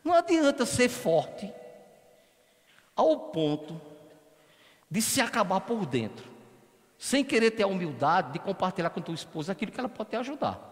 Não 0.04 0.14
adianta 0.16 0.66
ser 0.66 0.90
forte 0.90 1.54
ao 2.96 3.30
ponto 3.32 3.80
de 4.90 5.02
se 5.02 5.22
acabar 5.22 5.62
por 5.62 5.86
dentro, 5.86 6.30
sem 6.98 7.24
querer 7.24 7.52
ter 7.52 7.64
a 7.64 7.68
humildade 7.68 8.34
de 8.34 8.40
compartilhar 8.40 8.90
com 8.90 9.02
tua 9.02 9.14
esposa 9.14 9.52
aquilo 9.52 9.72
que 9.72 9.80
ela 9.80 9.88
pode 9.88 10.10
te 10.10 10.16
ajudar. 10.16 10.68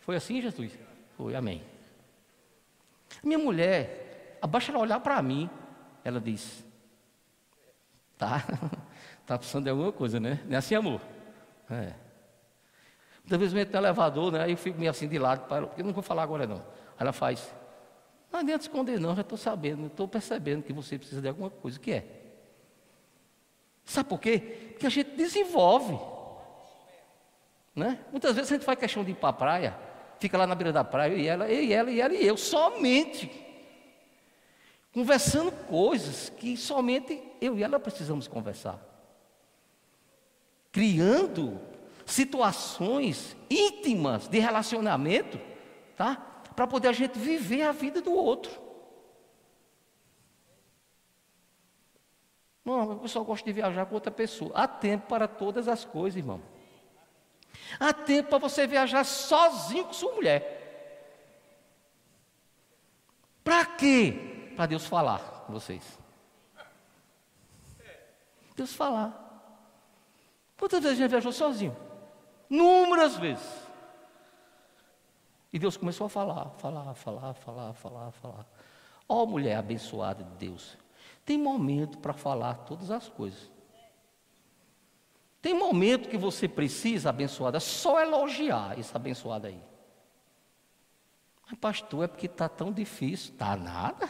Foi 0.00 0.16
assim, 0.16 0.40
Jesus? 0.40 0.72
Foi, 1.16 1.34
amém. 1.34 1.71
Minha 3.22 3.38
mulher, 3.38 4.38
abaixa 4.40 4.72
ela 4.72 4.80
olhar 4.80 5.00
para 5.00 5.20
mim, 5.22 5.48
ela 6.04 6.20
disse: 6.20 6.64
Tá, 8.16 8.44
tá 9.26 9.38
precisando 9.38 9.64
de 9.64 9.70
alguma 9.70 9.92
coisa, 9.92 10.20
né? 10.20 10.40
Não 10.46 10.54
é 10.54 10.58
assim, 10.58 10.74
amor? 10.74 11.00
É. 11.70 11.92
Muitas 13.22 13.38
vezes 13.38 13.54
eu 13.54 13.60
entro 13.60 13.72
no 13.72 13.78
elevador, 13.86 14.32
né? 14.32 14.42
Aí 14.42 14.52
eu 14.52 14.56
fico 14.56 14.78
meio 14.78 14.90
assim 14.90 15.08
de 15.08 15.18
lado, 15.18 15.46
porque 15.46 15.80
eu 15.80 15.84
não 15.84 15.92
vou 15.92 16.02
falar 16.02 16.22
agora 16.22 16.46
não. 16.46 16.56
Aí 16.56 17.00
ela 17.00 17.12
faz: 17.12 17.54
Não 18.30 18.40
adianta 18.40 18.62
esconder, 18.62 18.98
não, 18.98 19.14
já 19.14 19.22
estou 19.22 19.38
sabendo, 19.38 19.86
estou 19.86 20.08
percebendo 20.08 20.62
que 20.62 20.72
você 20.72 20.98
precisa 20.98 21.20
de 21.20 21.28
alguma 21.28 21.50
coisa. 21.50 21.78
O 21.78 21.80
que 21.80 21.92
é? 21.92 22.22
Sabe 23.84 24.08
por 24.08 24.20
quê? 24.20 24.68
Porque 24.72 24.86
a 24.86 24.90
gente 24.90 25.16
desenvolve. 25.16 25.98
Né? 27.74 27.98
Muitas 28.10 28.34
vezes 28.34 28.52
a 28.52 28.54
gente 28.54 28.64
faz 28.64 28.78
questão 28.78 29.02
de 29.02 29.12
ir 29.12 29.14
para 29.14 29.30
a 29.30 29.32
praia, 29.32 29.78
fica 30.22 30.38
lá 30.38 30.46
na 30.46 30.54
beira 30.54 30.72
da 30.72 30.84
praia, 30.84 31.14
e 31.14 31.26
ela, 31.26 31.50
e 31.50 31.72
ela, 31.72 31.90
e 31.90 32.00
ela 32.00 32.14
e 32.14 32.24
eu, 32.24 32.36
somente. 32.36 33.30
Conversando 34.92 35.50
coisas 35.66 36.30
que 36.30 36.56
somente 36.56 37.20
eu 37.40 37.58
e 37.58 37.62
ela 37.62 37.80
precisamos 37.80 38.28
conversar. 38.28 38.78
Criando 40.70 41.60
situações 42.06 43.36
íntimas 43.50 44.28
de 44.28 44.38
relacionamento, 44.38 45.40
tá? 45.96 46.14
Para 46.54 46.66
poder 46.66 46.88
a 46.88 46.92
gente 46.92 47.18
viver 47.18 47.62
a 47.62 47.72
vida 47.72 48.00
do 48.00 48.12
outro. 48.12 48.60
Não, 52.64 53.02
eu 53.02 53.08
só 53.08 53.24
gosto 53.24 53.44
de 53.44 53.52
viajar 53.52 53.86
com 53.86 53.94
outra 53.96 54.12
pessoa. 54.12 54.52
Há 54.54 54.68
tempo 54.68 55.08
para 55.08 55.26
todas 55.26 55.66
as 55.66 55.84
coisas, 55.84 56.16
irmão. 56.16 56.40
Há 57.78 57.92
tempo 57.92 58.30
para 58.30 58.38
você 58.38 58.66
viajar 58.66 59.04
sozinho 59.04 59.84
com 59.84 59.92
sua 59.92 60.12
mulher. 60.12 60.60
Para 63.42 63.64
quê? 63.66 64.52
Para 64.56 64.66
Deus 64.66 64.86
falar 64.86 65.20
com 65.46 65.52
vocês. 65.52 65.98
Deus 68.54 68.72
falar. 68.74 69.18
Quantas 70.58 70.82
vezes 70.82 70.98
a 70.98 71.02
gente 71.02 71.10
viajou 71.10 71.32
sozinho? 71.32 71.76
Númeras 72.48 73.16
vezes. 73.16 73.62
E 75.52 75.58
Deus 75.58 75.76
começou 75.76 76.06
a 76.06 76.10
falar, 76.10 76.50
falar, 76.58 76.94
falar, 76.94 77.34
falar, 77.34 77.72
falar, 77.74 78.10
falar. 78.12 78.46
Ó 79.08 79.22
oh, 79.22 79.26
mulher 79.26 79.56
abençoada 79.56 80.24
de 80.24 80.30
Deus. 80.36 80.78
Tem 81.24 81.36
momento 81.36 81.98
para 81.98 82.12
falar 82.12 82.54
todas 82.64 82.90
as 82.90 83.08
coisas. 83.08 83.50
Tem 85.42 85.52
momento 85.52 86.08
que 86.08 86.16
você 86.16 86.46
precisa, 86.46 87.10
abençoada, 87.10 87.58
só 87.58 88.00
elogiar 88.00 88.78
esse 88.78 88.96
abençoado 88.96 89.48
aí. 89.48 89.60
Mas, 91.44 91.58
pastor, 91.58 92.04
é 92.04 92.06
porque 92.06 92.26
está 92.26 92.48
tão 92.48 92.72
difícil. 92.72 93.32
Está 93.32 93.56
nada. 93.56 94.08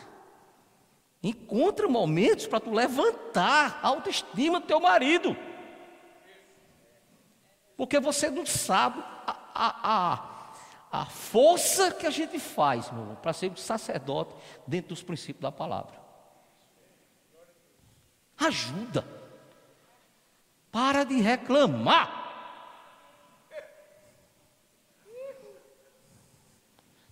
Encontra 1.22 1.88
momentos 1.88 2.46
para 2.46 2.60
tu 2.60 2.70
levantar 2.70 3.80
a 3.82 3.88
autoestima 3.88 4.60
do 4.60 4.66
teu 4.66 4.78
marido. 4.78 5.34
Porque 7.78 7.98
você 7.98 8.30
não 8.30 8.44
sabe 8.44 9.02
a, 9.26 9.36
a, 9.54 10.52
a, 10.92 11.00
a 11.00 11.06
força 11.06 11.92
que 11.92 12.06
a 12.06 12.10
gente 12.10 12.38
faz, 12.38 12.90
meu 12.90 13.00
irmão, 13.00 13.16
para 13.16 13.32
ser 13.32 13.50
um 13.50 13.56
sacerdote 13.56 14.34
dentro 14.66 14.90
dos 14.90 15.02
princípios 15.02 15.40
da 15.40 15.50
palavra. 15.50 15.98
Ajuda. 18.36 19.21
Para 20.72 21.04
de 21.04 21.20
reclamar. 21.20 22.20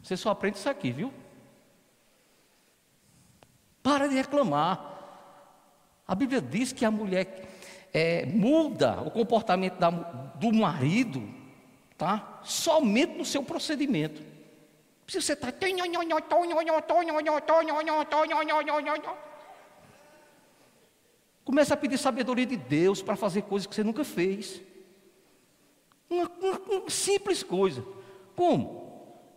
Você 0.03 0.17
só 0.17 0.31
aprende 0.31 0.57
isso 0.57 0.69
aqui, 0.69 0.91
viu? 0.91 1.13
Para 3.83 4.09
de 4.09 4.15
reclamar. 4.17 4.87
A 6.09 6.15
Bíblia 6.15 6.41
diz 6.41 6.73
que 6.73 6.85
a 6.85 6.91
mulher 6.91 7.49
é, 7.93 8.27
muda 8.27 9.01
o 9.03 9.11
comportamento 9.11 9.79
da, 9.79 9.91
do 9.91 10.53
marido, 10.53 11.23
tá? 11.97 12.41
Somente 12.43 13.17
no 13.17 13.25
seu 13.25 13.43
procedimento. 13.45 14.21
Se 15.07 15.21
você 15.21 15.35
está. 15.35 15.53
Começa 21.45 21.75
a 21.75 21.77
pedir 21.77 21.99
sabedoria 21.99 22.47
de 22.47 22.57
Deus 22.57 23.03
para 23.03 23.17
fazer 23.17 23.43
coisas 23.43 23.67
que 23.67 23.75
você 23.75 23.83
nunca 23.83 24.05
fez. 24.05 24.61
Uma, 26.09 26.31
uma, 26.41 26.59
uma, 26.59 26.91
simples 26.91 27.43
coisa. 27.43 27.85
Como? 28.37 28.81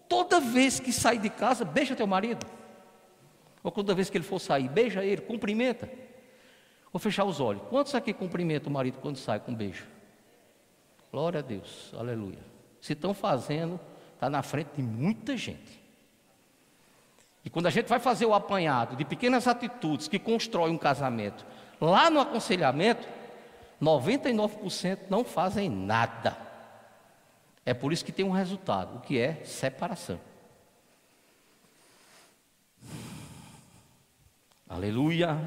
Toda 0.07 0.39
vez 0.39 0.79
que 0.79 0.91
sai 0.91 1.17
de 1.17 1.29
casa, 1.29 1.63
beija 1.63 1.95
teu 1.95 2.07
marido. 2.07 2.45
Ou 3.63 3.71
toda 3.71 3.95
vez 3.95 4.09
que 4.09 4.17
ele 4.17 4.25
for 4.25 4.39
sair, 4.39 4.67
beija 4.67 5.03
ele, 5.03 5.21
cumprimenta. 5.21 5.89
Vou 6.91 6.99
fechar 6.99 7.23
os 7.23 7.39
olhos. 7.39 7.63
Quantos 7.69 7.95
aqui 7.95 8.13
cumprimentam 8.13 8.69
o 8.69 8.73
marido 8.73 8.99
quando 8.99 9.17
sai 9.17 9.39
com 9.39 9.51
um 9.51 9.55
beijo? 9.55 9.87
Glória 11.11 11.39
a 11.39 11.43
Deus, 11.43 11.91
aleluia. 11.97 12.39
Se 12.81 12.93
estão 12.93 13.13
fazendo, 13.13 13.79
está 14.13 14.29
na 14.29 14.43
frente 14.43 14.69
de 14.75 14.83
muita 14.83 15.37
gente. 15.37 15.81
E 17.45 17.49
quando 17.49 17.67
a 17.67 17.69
gente 17.69 17.87
vai 17.87 17.99
fazer 17.99 18.25
o 18.25 18.33
apanhado 18.33 18.95
de 18.95 19.03
pequenas 19.03 19.47
atitudes 19.47 20.07
que 20.07 20.17
constroem 20.17 20.73
um 20.73 20.77
casamento, 20.77 21.45
Lá 21.83 22.09
no 22.09 22.21
aconselhamento, 22.21 23.05
99% 23.81 24.99
não 25.09 25.25
fazem 25.25 25.69
nada. 25.69 26.37
É 27.65 27.73
por 27.73 27.91
isso 27.91 28.05
que 28.05 28.11
tem 28.13 28.23
um 28.23 28.31
resultado, 28.31 28.95
o 28.95 29.01
que 29.01 29.19
é 29.19 29.43
separação. 29.43 30.17
Aleluia. 34.65 35.37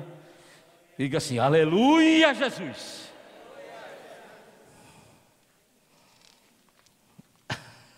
Diga 0.99 1.17
assim: 1.17 1.39
Aleluia, 1.39 2.35
Jesus. 2.35 3.11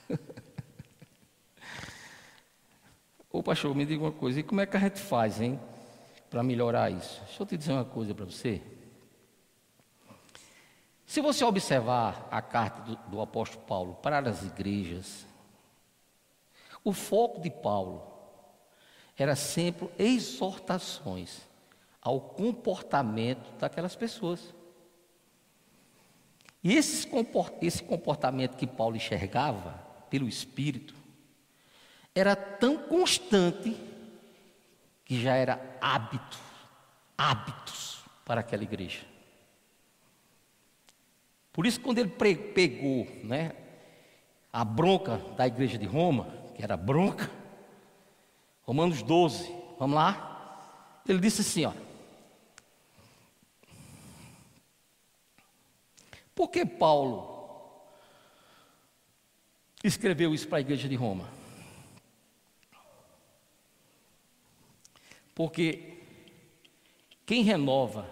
Ô 3.32 3.42
pastor, 3.42 3.74
me 3.74 3.84
diga 3.84 4.04
uma 4.04 4.12
coisa, 4.12 4.38
e 4.38 4.44
como 4.44 4.60
é 4.60 4.66
que 4.66 4.76
a 4.76 4.80
gente 4.80 5.00
faz, 5.00 5.40
hein? 5.40 5.58
Para 6.30 6.42
melhorar 6.42 6.90
isso. 6.90 7.20
Deixa 7.24 7.42
eu 7.42 7.46
te 7.46 7.56
dizer 7.56 7.72
uma 7.72 7.84
coisa 7.84 8.14
para 8.14 8.24
você. 8.24 8.62
Se 11.06 11.20
você 11.20 11.42
observar 11.44 12.28
a 12.30 12.42
carta 12.42 12.82
do, 12.82 12.96
do 13.10 13.20
apóstolo 13.20 13.64
Paulo 13.64 13.94
para 13.94 14.18
as 14.18 14.42
igrejas, 14.42 15.26
o 16.84 16.92
foco 16.92 17.40
de 17.40 17.50
Paulo 17.50 18.02
era 19.16 19.34
sempre 19.34 19.88
exortações 19.98 21.40
ao 22.00 22.20
comportamento 22.20 23.58
daquelas 23.58 23.96
pessoas. 23.96 24.54
E 26.62 26.74
esse 26.74 27.06
comportamento 27.06 28.56
que 28.56 28.66
Paulo 28.66 28.96
enxergava 28.96 29.72
pelo 30.10 30.28
Espírito 30.28 30.94
era 32.14 32.34
tão 32.36 32.76
constante 32.76 33.76
que 35.08 35.18
já 35.18 35.34
era 35.34 35.78
hábito, 35.80 36.38
hábitos 37.16 38.04
para 38.26 38.42
aquela 38.42 38.62
igreja. 38.62 39.06
Por 41.50 41.66
isso, 41.66 41.80
quando 41.80 41.96
ele 41.96 42.10
pegou 42.10 43.08
né, 43.24 43.52
a 44.52 44.62
bronca 44.66 45.16
da 45.34 45.46
igreja 45.46 45.78
de 45.78 45.86
Roma, 45.86 46.28
que 46.54 46.62
era 46.62 46.76
bronca, 46.76 47.30
Romanos 48.64 49.02
12, 49.02 49.50
vamos 49.78 49.96
lá? 49.96 51.00
Ele 51.08 51.20
disse 51.20 51.40
assim, 51.40 51.64
ó. 51.64 51.72
Por 56.34 56.48
que 56.50 56.66
Paulo 56.66 57.82
escreveu 59.82 60.34
isso 60.34 60.46
para 60.46 60.58
a 60.58 60.60
igreja 60.60 60.86
de 60.86 60.94
Roma? 60.94 61.37
Porque 65.38 66.02
quem 67.24 67.44
renova 67.44 68.10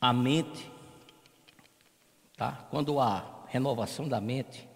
a 0.00 0.14
mente, 0.14 0.72
tá? 2.34 2.66
Quando 2.70 2.98
há 2.98 3.44
renovação 3.48 4.08
da 4.08 4.18
mente, 4.18 4.66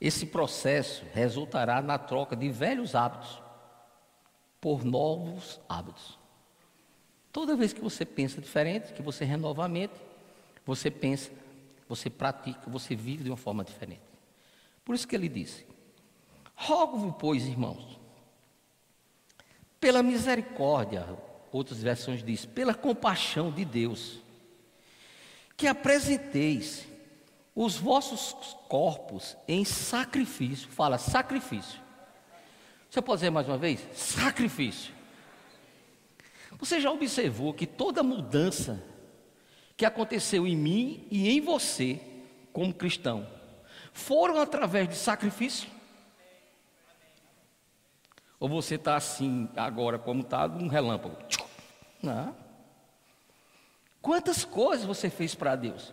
esse 0.00 0.26
processo 0.26 1.04
resultará 1.14 1.80
na 1.80 1.96
troca 1.96 2.34
de 2.34 2.48
velhos 2.48 2.96
hábitos 2.96 3.40
por 4.60 4.84
novos 4.84 5.60
hábitos. 5.68 6.18
Toda 7.30 7.54
vez 7.54 7.72
que 7.72 7.80
você 7.80 8.04
pensa 8.04 8.40
diferente, 8.40 8.92
que 8.92 9.02
você 9.02 9.24
renova 9.24 9.66
a 9.66 9.68
mente, 9.68 9.94
você 10.66 10.90
pensa, 10.90 11.30
você 11.88 12.10
pratica, 12.10 12.68
você 12.68 12.96
vive 12.96 13.22
de 13.22 13.30
uma 13.30 13.36
forma 13.36 13.62
diferente. 13.62 14.02
Por 14.84 14.96
isso 14.96 15.06
que 15.06 15.14
ele 15.14 15.28
disse: 15.28 15.77
Rogo-vos, 16.60 17.14
pois, 17.20 17.46
irmãos, 17.46 18.00
pela 19.78 20.02
misericórdia, 20.02 21.06
outras 21.52 21.80
versões 21.80 22.20
diz, 22.20 22.44
pela 22.44 22.74
compaixão 22.74 23.52
de 23.52 23.64
Deus, 23.64 24.18
que 25.56 25.68
apresenteis 25.68 26.84
os 27.54 27.76
vossos 27.76 28.56
corpos 28.68 29.36
em 29.46 29.64
sacrifício. 29.64 30.68
Fala, 30.68 30.98
sacrifício. 30.98 31.80
Você 32.90 33.00
pode 33.00 33.20
dizer 33.20 33.30
mais 33.30 33.46
uma 33.46 33.56
vez? 33.56 33.80
Sacrifício. 33.94 34.92
Você 36.58 36.80
já 36.80 36.90
observou 36.90 37.54
que 37.54 37.68
toda 37.68 38.02
mudança 38.02 38.82
que 39.76 39.84
aconteceu 39.84 40.44
em 40.44 40.56
mim 40.56 41.06
e 41.08 41.30
em 41.30 41.40
você, 41.40 42.00
como 42.52 42.74
cristão, 42.74 43.28
foram 43.92 44.40
através 44.40 44.88
de 44.88 44.96
sacrifício? 44.96 45.77
Ou 48.40 48.48
você 48.48 48.76
está 48.76 48.96
assim 48.96 49.48
agora, 49.56 49.98
como 49.98 50.22
está, 50.22 50.46
um 50.46 50.68
relâmpago? 50.68 51.16
Não. 52.02 52.34
Quantas 54.00 54.44
coisas 54.44 54.86
você 54.86 55.10
fez 55.10 55.34
para 55.34 55.56
Deus? 55.56 55.92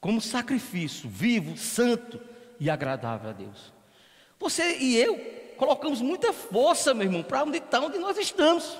Como 0.00 0.20
sacrifício 0.20 1.08
vivo, 1.08 1.56
santo 1.56 2.20
e 2.58 2.68
agradável 2.68 3.30
a 3.30 3.32
Deus. 3.32 3.72
Você 4.40 4.76
e 4.78 4.96
eu 4.96 5.16
colocamos 5.56 6.00
muita 6.00 6.32
força, 6.32 6.92
meu 6.92 7.06
irmão, 7.06 7.22
para 7.22 7.44
onde 7.44 7.58
está 7.58 7.80
onde 7.80 7.98
nós 7.98 8.18
estamos. 8.18 8.76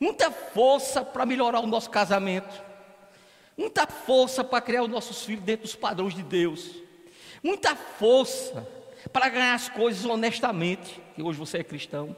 Muita 0.00 0.30
força 0.32 1.04
para 1.04 1.24
melhorar 1.24 1.60
o 1.60 1.66
nosso 1.66 1.88
casamento. 1.88 2.62
Muita 3.56 3.86
força 3.86 4.42
para 4.42 4.60
criar 4.60 4.82
os 4.82 4.88
nossos 4.88 5.24
filhos 5.24 5.44
dentro 5.44 5.62
dos 5.62 5.76
padrões 5.76 6.14
de 6.14 6.24
Deus. 6.24 6.70
Muita 7.42 7.76
força 7.76 8.66
para 9.12 9.28
ganhar 9.28 9.54
as 9.54 9.68
coisas 9.68 10.04
honestamente, 10.04 11.00
que 11.14 11.22
hoje 11.22 11.38
você 11.38 11.58
é 11.58 11.64
cristão. 11.64 12.16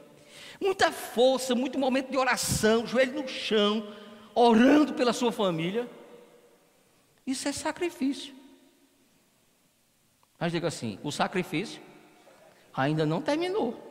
Muita 0.59 0.91
força, 0.91 1.53
muito 1.53 1.77
momento 1.77 2.09
de 2.09 2.17
oração, 2.17 2.85
joelho 2.85 3.21
no 3.21 3.27
chão, 3.27 3.87
orando 4.33 4.93
pela 4.93 5.13
sua 5.13 5.31
família. 5.31 5.89
Isso 7.25 7.47
é 7.47 7.51
sacrifício. 7.51 8.33
Mas 10.39 10.51
diga 10.51 10.67
assim: 10.67 10.99
o 11.03 11.11
sacrifício 11.11 11.81
ainda 12.73 13.05
não 13.05 13.21
terminou. 13.21 13.83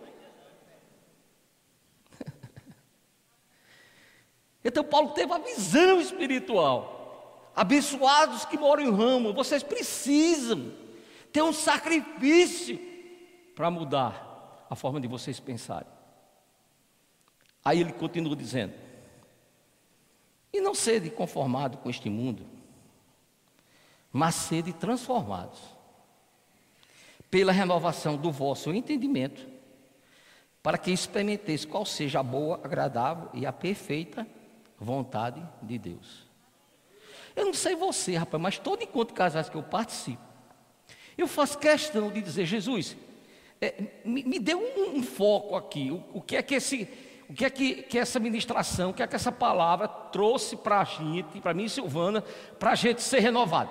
Então 4.65 4.83
Paulo 4.83 5.11
teve 5.11 5.33
a 5.33 5.39
visão 5.39 6.01
espiritual. 6.01 7.53
Abençoados 7.55 8.45
que 8.45 8.59
moram 8.59 8.83
em 8.83 8.91
ramo, 8.91 9.33
vocês 9.33 9.63
precisam 9.63 10.73
ter 11.37 11.43
um 11.43 11.53
sacrifício 11.53 12.81
para 13.55 13.71
mudar 13.71 14.65
a 14.71 14.75
forma 14.75 14.99
de 14.99 15.07
vocês 15.07 15.39
pensarem. 15.39 15.87
Aí 17.63 17.79
ele 17.79 17.93
continua 17.93 18.35
dizendo: 18.35 18.73
E 20.51 20.63
não 20.63 20.75
sede 20.75 21.11
conformado 21.11 21.77
com 21.77 21.91
este 21.91 22.09
mundo, 22.09 22.47
mas 24.11 24.35
sede 24.35 24.73
transformados 24.73 25.61
pela 27.31 27.53
renovação 27.53 28.17
do 28.17 28.33
vosso 28.33 28.73
entendimento, 28.73 29.47
para 30.63 30.79
que 30.79 30.91
experimenteis 30.91 31.67
qual 31.67 31.85
seja 31.85 32.21
a 32.21 32.23
boa, 32.23 32.59
agradável 32.65 33.29
e 33.35 33.45
a 33.45 33.53
perfeita 33.53 34.27
vontade 34.81 35.47
de 35.61 35.77
Deus. 35.77 36.25
Eu 37.35 37.45
não 37.45 37.53
sei 37.53 37.77
você, 37.77 38.17
rapaz, 38.17 38.43
mas 38.43 38.59
todo 38.59 38.81
de 38.81 39.13
casais 39.13 39.51
que 39.51 39.57
eu 39.59 39.63
participo, 39.63 40.36
eu 41.17 41.27
faço 41.27 41.59
questão 41.59 42.11
de 42.11 42.21
dizer, 42.21 42.45
Jesus, 42.45 42.97
é, 43.61 43.75
me, 44.05 44.23
me, 44.23 44.39
dê 44.39 44.55
um, 44.55 44.97
um 44.97 45.03
foco 45.03 45.57
aqui. 45.57 45.91
O, 45.91 46.19
o, 46.19 46.21
que 46.21 46.37
é 46.37 46.43
que 46.43 46.55
esse, 46.55 46.89
o 47.29 47.33
que 47.33 47.45
é 47.45 47.51
que, 47.51 47.83
que 47.83 47.99
essa 47.99 48.21
ministração, 48.21 48.91
o 48.91 48.95
que 48.95 49.03
é 49.03 49.07
que 49.07 49.17
essa 49.17 49.33
palavra 49.33 49.89
trouxe 49.89 50.57
para 50.57 50.81
a 50.81 50.85
gente, 50.85 51.41
para 51.41 51.55
mim 51.55 51.65
e 51.65 51.71
Silvana, 51.71 52.23
para 52.59 52.73
a 52.73 52.75
gente 52.75 53.03
ser 53.03 53.21
renovado? 53.21 53.71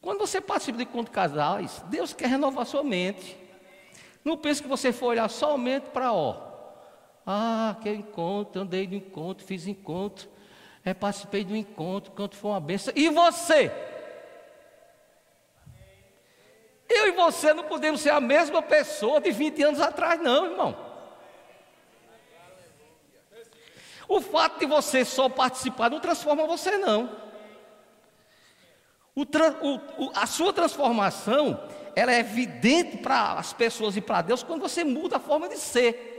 Quando 0.00 0.18
você 0.18 0.40
participa 0.40 0.78
de 0.78 0.84
encontro 0.84 1.06
de 1.06 1.10
casais, 1.12 1.82
Deus 1.88 2.12
quer 2.12 2.28
renovar 2.28 2.66
sua 2.66 2.84
mente. 2.84 3.38
Não 4.24 4.36
pense 4.36 4.62
que 4.62 4.68
você 4.68 4.92
foi 4.92 5.08
olhar 5.08 5.28
somente 5.28 5.90
para 5.90 6.12
ó. 6.12 6.52
Ah, 7.26 7.76
que 7.82 7.90
encontro, 7.90 8.62
andei 8.62 8.86
no 8.86 8.94
encontro, 8.94 9.46
fiz 9.46 9.66
encontro, 9.66 10.28
é, 10.84 10.92
participei 10.92 11.42
do 11.42 11.56
encontro, 11.56 12.10
o 12.10 12.14
encontro 12.14 12.38
foi 12.38 12.50
uma 12.50 12.60
benção. 12.60 12.92
E 12.94 13.08
você? 13.08 13.72
Eu 16.88 17.08
e 17.08 17.12
você 17.12 17.52
não 17.54 17.64
podemos 17.64 18.00
ser 18.00 18.10
a 18.10 18.20
mesma 18.20 18.62
pessoa 18.62 19.20
de 19.20 19.30
20 19.30 19.62
anos 19.62 19.80
atrás, 19.80 20.20
não, 20.20 20.46
irmão. 20.46 20.94
O 24.08 24.20
fato 24.20 24.58
de 24.58 24.66
você 24.66 25.04
só 25.04 25.28
participar 25.28 25.90
não 25.90 26.00
transforma 26.00 26.46
você, 26.46 26.76
não. 26.76 27.24
O, 29.14 29.22
o, 29.22 30.10
a 30.14 30.26
sua 30.26 30.52
transformação, 30.52 31.68
ela 31.94 32.12
é 32.12 32.18
evidente 32.18 32.98
para 32.98 33.34
as 33.34 33.52
pessoas 33.52 33.96
e 33.96 34.00
para 34.00 34.22
Deus 34.22 34.42
quando 34.42 34.60
você 34.60 34.82
muda 34.84 35.16
a 35.16 35.20
forma 35.20 35.48
de 35.48 35.56
ser. 35.56 36.12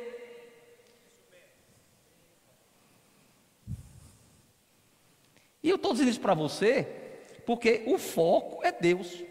E 5.61 5.69
eu 5.69 5.75
estou 5.75 5.91
dizendo 5.91 6.11
isso 6.11 6.21
para 6.21 6.33
você, 6.33 6.83
porque 7.45 7.83
o 7.87 7.97
foco 7.97 8.63
é 8.63 8.71
Deus. 8.71 9.23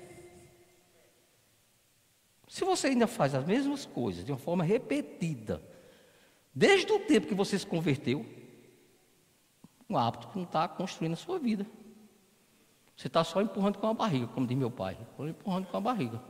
Se 2.54 2.64
você 2.64 2.86
ainda 2.86 3.08
faz 3.08 3.34
as 3.34 3.44
mesmas 3.44 3.84
coisas 3.84 4.24
de 4.24 4.30
uma 4.30 4.38
forma 4.38 4.62
repetida, 4.62 5.60
desde 6.54 6.92
o 6.92 7.00
tempo 7.00 7.26
que 7.26 7.34
você 7.34 7.58
se 7.58 7.66
converteu, 7.66 8.24
um 9.90 9.96
hábito 9.96 10.28
que 10.28 10.36
não 10.36 10.44
está 10.44 10.68
construindo 10.68 11.14
a 11.14 11.16
sua 11.16 11.36
vida. 11.36 11.66
Você 12.96 13.08
está 13.08 13.24
só 13.24 13.42
empurrando 13.42 13.78
com 13.78 13.88
a 13.88 13.92
barriga, 13.92 14.28
como 14.28 14.46
diz 14.46 14.56
meu 14.56 14.70
pai. 14.70 14.96
Empurrando 15.18 15.66
com 15.66 15.76
a 15.76 15.80
barriga. 15.80 16.22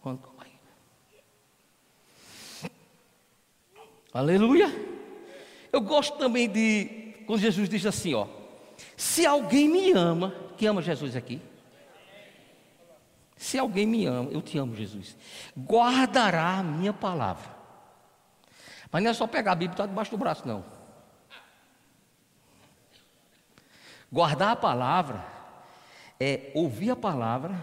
Empurrando 0.00 0.18
com 0.18 0.30
a 0.30 0.34
barriga. 0.34 0.58
Aleluia. 4.12 4.66
Eu 5.72 5.80
gosto 5.80 6.18
também 6.18 6.50
de 6.50 7.14
quando 7.24 7.38
Jesus 7.38 7.68
diz 7.68 7.86
assim, 7.86 8.14
ó. 8.14 8.26
Se 8.96 9.24
alguém 9.24 9.68
me 9.68 9.92
ama, 9.92 10.34
que 10.56 10.66
ama 10.66 10.82
Jesus 10.82 11.14
aqui? 11.14 11.40
Se 13.42 13.58
alguém 13.58 13.84
me 13.84 14.06
ama, 14.06 14.30
eu 14.30 14.40
te 14.40 14.56
amo, 14.56 14.72
Jesus, 14.76 15.16
guardará 15.58 16.58
a 16.58 16.62
minha 16.62 16.92
palavra. 16.92 17.50
Mas 18.88 19.02
não 19.02 19.10
é 19.10 19.14
só 19.14 19.26
pegar 19.26 19.50
a 19.50 19.54
Bíblia 19.56 19.72
e 19.72 19.74
estar 19.74 19.86
debaixo 19.86 20.12
do 20.12 20.16
braço, 20.16 20.46
não. 20.46 20.64
Guardar 24.12 24.52
a 24.52 24.56
palavra 24.56 25.26
é 26.20 26.52
ouvir 26.54 26.92
a 26.92 26.96
palavra, 26.96 27.60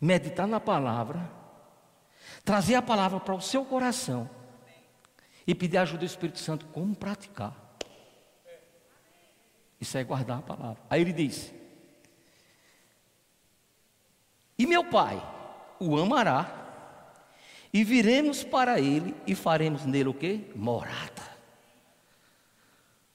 meditar 0.00 0.46
na 0.46 0.58
palavra, 0.58 1.30
trazer 2.42 2.76
a 2.76 2.82
palavra 2.82 3.20
para 3.20 3.34
o 3.34 3.42
seu 3.42 3.66
coração 3.66 4.30
e 5.46 5.54
pedir 5.54 5.76
ajuda 5.76 5.98
do 5.98 6.06
Espírito 6.06 6.38
Santo 6.38 6.64
como 6.68 6.96
praticar. 6.96 7.54
Isso 9.78 9.98
é 9.98 10.02
guardar 10.02 10.38
a 10.38 10.42
palavra. 10.42 10.82
Aí 10.88 11.02
ele 11.02 11.12
diz: 11.12 11.57
e 14.58 14.66
meu 14.66 14.84
pai 14.84 15.22
o 15.78 15.96
amará, 15.96 16.54
e 17.72 17.84
viremos 17.84 18.42
para 18.42 18.80
ele 18.80 19.14
e 19.26 19.34
faremos 19.34 19.84
nele 19.84 20.08
o 20.08 20.14
que? 20.14 20.50
Morada. 20.56 21.28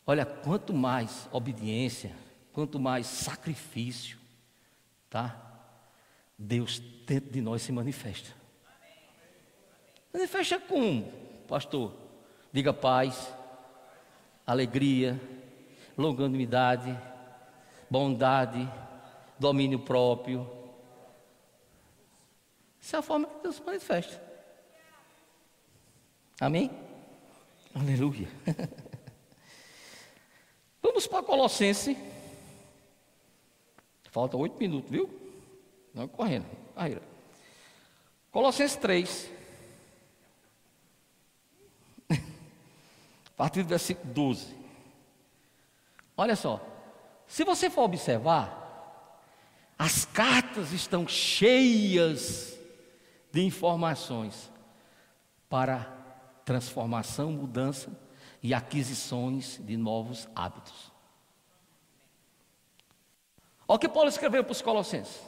Olha, 0.06 0.26
quanto 0.26 0.74
mais 0.74 1.28
obediência, 1.32 2.16
quanto 2.52 2.80
mais 2.80 3.08
sacrifício, 3.08 4.18
tá? 5.10 5.36
Deus 6.38 6.80
dentro 7.06 7.32
de 7.32 7.42
nós 7.42 7.62
se 7.62 7.72
manifesta. 7.72 8.32
Manifesta 10.14 10.60
como, 10.60 11.12
pastor? 11.48 11.94
Diga 12.52 12.72
paz, 12.72 13.34
alegria, 14.46 15.20
longanimidade, 15.98 16.96
bondade, 17.90 18.70
domínio 19.40 19.80
próprio. 19.80 20.63
Essa 22.84 22.98
é 22.98 23.00
a 23.00 23.02
forma 23.02 23.26
que 23.28 23.42
Deus 23.42 23.62
manifesta. 23.62 24.22
Amém? 26.38 26.70
Aleluia. 27.74 28.28
Vamos 30.82 31.08
para 31.08 31.24
Colossenses. 31.24 31.96
Falta 34.12 34.36
oito 34.36 34.58
minutos, 34.58 34.92
viu? 34.92 35.10
Não 35.94 36.10
correndo. 36.10 36.46
Carreira. 36.76 37.02
Colossenses 38.30 38.76
3. 38.76 39.32
A 42.12 42.18
partir 43.38 43.64
do 43.64 43.70
versículo 43.70 44.14
12. 44.14 44.54
Olha 46.18 46.36
só. 46.36 46.62
Se 47.28 47.46
você 47.46 47.70
for 47.70 47.84
observar, 47.84 49.22
as 49.80 50.04
cartas 50.04 50.74
estão 50.74 51.08
cheias 51.08 52.53
de 53.34 53.42
informações 53.44 54.52
para 55.50 55.92
transformação, 56.46 57.32
mudança 57.32 57.92
e 58.44 58.54
aquisições 58.54 59.60
de 59.64 59.76
novos 59.76 60.30
hábitos. 60.36 60.92
Olha 63.68 63.78
o 63.78 63.80
que 63.80 63.90
Paulo 63.90 64.08
escreveu 64.08 64.44
para 64.44 64.52
os 64.52 64.62
Colossenses: 64.62 65.20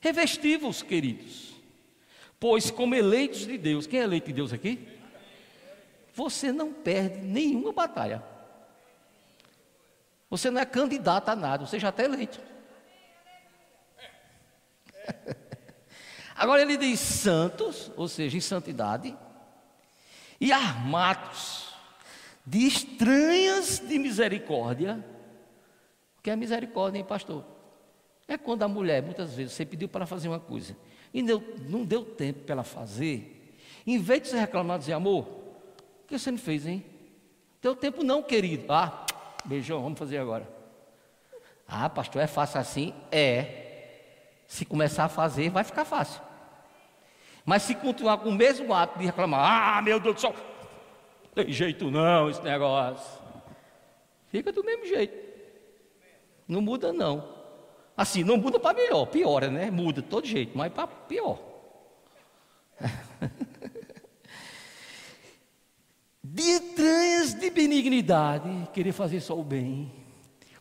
Revestivos, 0.00 0.82
queridos, 0.82 1.54
pois 2.40 2.72
como 2.72 2.96
eleitos 2.96 3.46
de 3.46 3.56
Deus, 3.56 3.86
quem 3.86 4.00
é 4.00 4.02
eleito 4.02 4.26
de 4.26 4.32
Deus 4.32 4.52
aqui? 4.52 4.88
Você 6.12 6.50
não 6.50 6.72
perde 6.72 7.18
nenhuma 7.18 7.72
batalha. 7.72 8.22
Você 10.28 10.50
não 10.50 10.60
é 10.60 10.66
candidato 10.66 11.28
a 11.28 11.36
nada, 11.36 11.64
você 11.64 11.78
já 11.78 11.90
está 11.90 12.02
eleito. 12.02 12.40
Agora 16.34 16.62
ele 16.62 16.76
diz 16.76 16.98
santos, 17.00 17.90
ou 17.96 18.08
seja, 18.08 18.36
em 18.36 18.40
santidade, 18.40 19.16
e 20.40 20.50
armados 20.50 21.72
de 22.44 22.66
estranhas 22.66 23.78
de 23.78 23.98
misericórdia. 23.98 25.04
O 26.18 26.22
que 26.22 26.30
é 26.30 26.36
misericórdia, 26.36 26.98
hein, 26.98 27.04
pastor? 27.04 27.44
É 28.26 28.36
quando 28.38 28.62
a 28.62 28.68
mulher, 28.68 29.02
muitas 29.02 29.34
vezes, 29.34 29.52
você 29.52 29.64
pediu 29.64 29.88
para 29.88 30.06
fazer 30.06 30.28
uma 30.28 30.40
coisa 30.40 30.76
e 31.12 31.22
não, 31.22 31.42
não 31.68 31.84
deu 31.84 32.04
tempo 32.04 32.40
para 32.40 32.54
ela 32.54 32.64
fazer. 32.64 33.58
Em 33.86 33.98
vez 33.98 34.22
de 34.22 34.28
você 34.28 34.38
reclamar, 34.38 34.78
dizer, 34.78 34.94
amor, 34.94 35.24
o 35.24 36.06
que 36.06 36.18
você 36.18 36.30
não 36.30 36.38
fez, 36.38 36.66
hein? 36.66 36.84
Deu 37.60 37.76
tempo 37.76 38.02
não, 38.02 38.22
querido. 38.22 38.72
Ah, 38.72 39.06
beijão, 39.44 39.82
vamos 39.82 39.98
fazer 39.98 40.18
agora. 40.18 40.48
Ah, 41.66 41.88
pastor, 41.88 42.22
é 42.22 42.26
fácil 42.26 42.60
assim? 42.60 42.94
É. 43.10 43.61
Se 44.52 44.66
começar 44.66 45.04
a 45.04 45.08
fazer, 45.08 45.48
vai 45.48 45.64
ficar 45.64 45.86
fácil. 45.86 46.20
Mas 47.42 47.62
se 47.62 47.74
continuar 47.74 48.18
com 48.18 48.28
o 48.28 48.34
mesmo 48.34 48.74
ato 48.74 48.98
de 48.98 49.06
reclamar, 49.06 49.78
ah, 49.78 49.80
meu 49.80 49.98
Deus 49.98 50.16
do 50.16 50.20
céu, 50.20 50.34
tem 51.34 51.50
jeito 51.50 51.90
não 51.90 52.28
esse 52.28 52.42
negócio. 52.42 53.18
Fica 54.28 54.52
do 54.52 54.62
mesmo 54.62 54.84
jeito. 54.84 55.16
Não 56.46 56.60
muda 56.60 56.92
não. 56.92 57.26
Assim, 57.96 58.22
não 58.22 58.36
muda 58.36 58.60
para 58.60 58.76
melhor, 58.76 59.06
piora, 59.06 59.48
né? 59.48 59.70
Muda 59.70 60.02
de 60.02 60.08
todo 60.08 60.26
jeito, 60.26 60.52
mas 60.54 60.70
para 60.70 60.86
pior. 60.86 61.38
de 66.22 66.42
entranhas 66.42 67.32
de 67.32 67.48
benignidade, 67.48 68.68
querer 68.74 68.92
fazer 68.92 69.22
só 69.22 69.34
o 69.34 69.42
bem, 69.42 69.90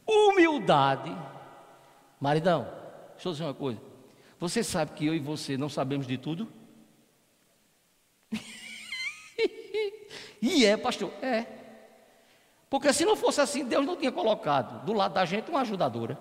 humildade. 0.08 1.14
Maridão, 2.22 2.81
deixa 3.22 3.30
eu 3.30 3.34
dizer 3.34 3.44
uma 3.44 3.54
coisa. 3.54 3.80
Você 4.40 4.64
sabe 4.64 4.94
que 4.94 5.06
eu 5.06 5.14
e 5.14 5.20
você 5.20 5.56
não 5.56 5.70
sabemos 5.70 6.08
de 6.08 6.18
tudo? 6.18 6.52
e 10.42 10.66
é, 10.66 10.76
pastor, 10.76 11.14
é. 11.22 11.46
Porque 12.68 12.92
se 12.92 13.06
não 13.06 13.16
fosse 13.16 13.40
assim, 13.40 13.64
Deus 13.64 13.86
não 13.86 13.96
tinha 13.96 14.12
colocado 14.12 14.84
do 14.86 14.94
lado 14.94 15.14
da 15.14 15.24
gente 15.24 15.52
uma 15.52 15.62
ajudadora. 15.62 16.18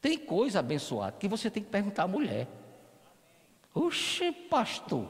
Tem 0.00 0.16
coisa 0.16 0.60
abençoada 0.60 1.18
que 1.18 1.28
você 1.28 1.50
tem 1.50 1.62
que 1.62 1.68
perguntar 1.68 2.04
à 2.04 2.08
mulher. 2.08 2.48
Oxe, 3.74 4.32
pastor, 4.32 5.06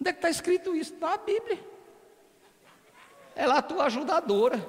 onde 0.00 0.08
é 0.08 0.12
que 0.12 0.18
está 0.18 0.30
escrito 0.30 0.74
isso? 0.74 0.96
Na 0.98 1.18
Bíblia. 1.18 1.62
Ela 3.36 3.56
é 3.56 3.58
a 3.58 3.62
tua 3.62 3.84
ajudadora. 3.84 4.66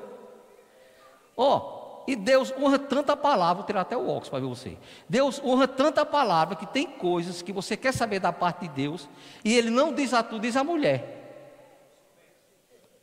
Ó, 1.38 1.58
oh, 1.58 1.79
e 2.08 2.16
Deus 2.16 2.54
honra 2.60 2.80
tanta 2.80 3.16
palavra, 3.16 3.56
vou 3.56 3.66
tirar 3.66 3.82
até 3.82 3.96
o 3.96 4.08
óculos 4.08 4.30
para 4.30 4.40
ver 4.40 4.48
você. 4.48 4.78
Deus 5.08 5.42
honra 5.44 5.68
tanta 5.68 6.06
palavra 6.06 6.56
que 6.56 6.66
tem 6.66 6.86
coisas 6.86 7.42
que 7.42 7.54
você 7.54 7.78
quer 7.78 7.94
saber 7.94 8.20
da 8.20 8.32
parte 8.32 8.68
de 8.68 8.70
Deus, 8.70 9.10
e 9.44 9.56
Ele 9.56 9.70
não 9.70 9.94
diz 9.94 10.14
a 10.14 10.24
tu, 10.24 10.40
diz 10.40 10.56
a 10.56 10.64
mulher. 10.64 11.18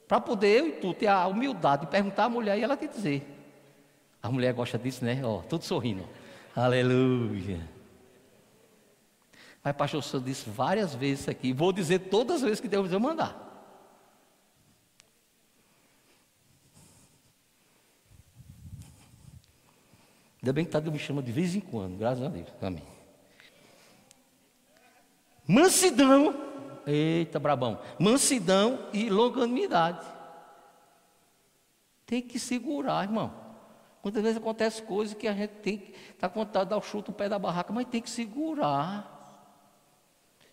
Para 0.08 0.20
poder 0.20 0.58
eu 0.58 0.68
e 0.68 0.72
tu 0.72 0.94
ter 0.94 1.08
a 1.08 1.26
humildade 1.26 1.86
de 1.86 1.90
perguntar 1.90 2.24
à 2.24 2.28
mulher 2.28 2.58
e 2.58 2.62
ela 2.62 2.76
te 2.76 2.86
dizer. 2.86 3.26
A 4.22 4.30
mulher 4.30 4.52
gosta 4.52 4.78
disso, 4.78 5.04
né? 5.04 5.20
Ó, 5.24 5.38
tudo 5.42 5.64
sorrindo. 5.64 6.04
Aleluia. 6.54 7.60
Mas 9.62 9.74
pastor, 9.74 10.02
senhor 10.02 10.22
disse 10.22 10.48
várias 10.48 10.94
vezes 10.94 11.28
aqui, 11.28 11.52
vou 11.52 11.72
dizer 11.72 11.98
todas 11.98 12.36
as 12.36 12.42
vezes 12.42 12.60
que 12.60 12.68
Deus 12.68 12.90
eu 12.92 13.00
mandar. 13.00 13.45
Ainda 20.46 20.52
bem 20.52 20.64
que 20.64 20.70
tá, 20.70 20.78
Deus 20.78 20.92
me 20.92 20.98
chama 21.00 21.20
de 21.20 21.32
vez 21.32 21.56
em 21.56 21.60
quando, 21.60 21.98
graças 21.98 22.24
a 22.24 22.28
Deus. 22.28 22.46
Amém. 22.62 22.84
Mansidão, 25.44 26.36
eita 26.86 27.40
brabão, 27.40 27.80
mansidão 27.98 28.78
e 28.92 29.10
longanimidade. 29.10 30.06
Tem 32.06 32.22
que 32.22 32.38
segurar, 32.38 33.02
irmão. 33.02 33.34
Muitas 34.04 34.22
vezes 34.22 34.38
acontece 34.38 34.82
coisas 34.82 35.16
que 35.16 35.26
a 35.26 35.32
gente 35.32 35.50
tem 35.50 35.78
que 35.78 35.90
estar 35.90 36.28
tá 36.28 36.28
com 36.28 36.38
vontade 36.38 36.66
de 36.66 36.70
dar 36.70 36.76
o 36.76 36.80
chute 36.82 37.08
no 37.08 37.16
pé 37.16 37.28
da 37.28 37.40
barraca, 37.40 37.72
mas 37.72 37.88
tem 37.88 38.00
que 38.00 38.08
segurar. 38.08 39.50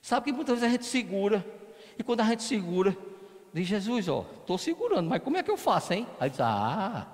Sabe 0.01 0.25
que 0.25 0.31
muitas 0.31 0.55
vezes 0.55 0.69
a 0.69 0.71
gente 0.71 0.87
segura, 0.87 1.45
e 1.99 2.03
quando 2.03 2.21
a 2.21 2.23
gente 2.23 2.41
segura, 2.41 2.97
diz 3.53 3.67
Jesus, 3.67 4.09
ó, 4.09 4.25
estou 4.39 4.57
segurando, 4.57 5.07
mas 5.07 5.21
como 5.21 5.37
é 5.37 5.43
que 5.43 5.51
eu 5.51 5.57
faço, 5.57 5.93
hein? 5.93 6.07
Aí 6.19 6.31
diz, 6.31 6.39
ah, 6.41 7.05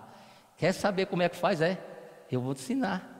quer 0.56 0.72
saber 0.72 1.08
como 1.08 1.22
é 1.22 1.28
que 1.28 1.36
faz? 1.36 1.60
É, 1.60 1.90
eu 2.36 2.42
vou 2.42 2.54
te 2.54 2.62
ensinar. 2.62 3.20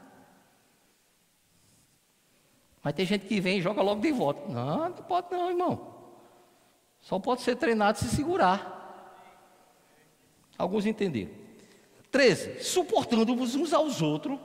Mas 2.84 2.94
tem 2.94 3.06
gente 3.06 3.26
que 3.26 3.42
vem 3.42 3.58
e 3.58 3.62
joga 3.62 3.82
logo 3.82 4.02
de 4.02 4.12
volta. 4.12 4.48
Não, 4.48 4.90
não 4.90 4.92
pode 4.92 5.32
não, 5.32 5.50
irmão. 5.50 5.96
Só 7.02 7.20
pode 7.20 7.42
ser 7.42 7.56
treinado 7.56 7.98
se 7.98 8.08
segurar. 8.08 8.78
Alguns 10.58 10.86
entenderam. 10.86 11.32
13. 12.12 12.64
Suportando-vos 12.64 13.56
uns 13.56 13.74
aos 13.74 14.02
outros. 14.02 14.40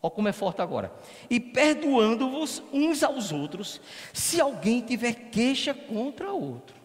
Olha 0.00 0.10
como 0.10 0.28
é 0.28 0.32
forte 0.32 0.62
agora. 0.62 0.92
E 1.28 1.40
perdoando-vos 1.40 2.62
uns 2.72 3.02
aos 3.02 3.32
outros, 3.32 3.80
se 4.12 4.40
alguém 4.40 4.80
tiver 4.80 5.30
queixa 5.30 5.74
contra 5.74 6.32
outro. 6.32 6.76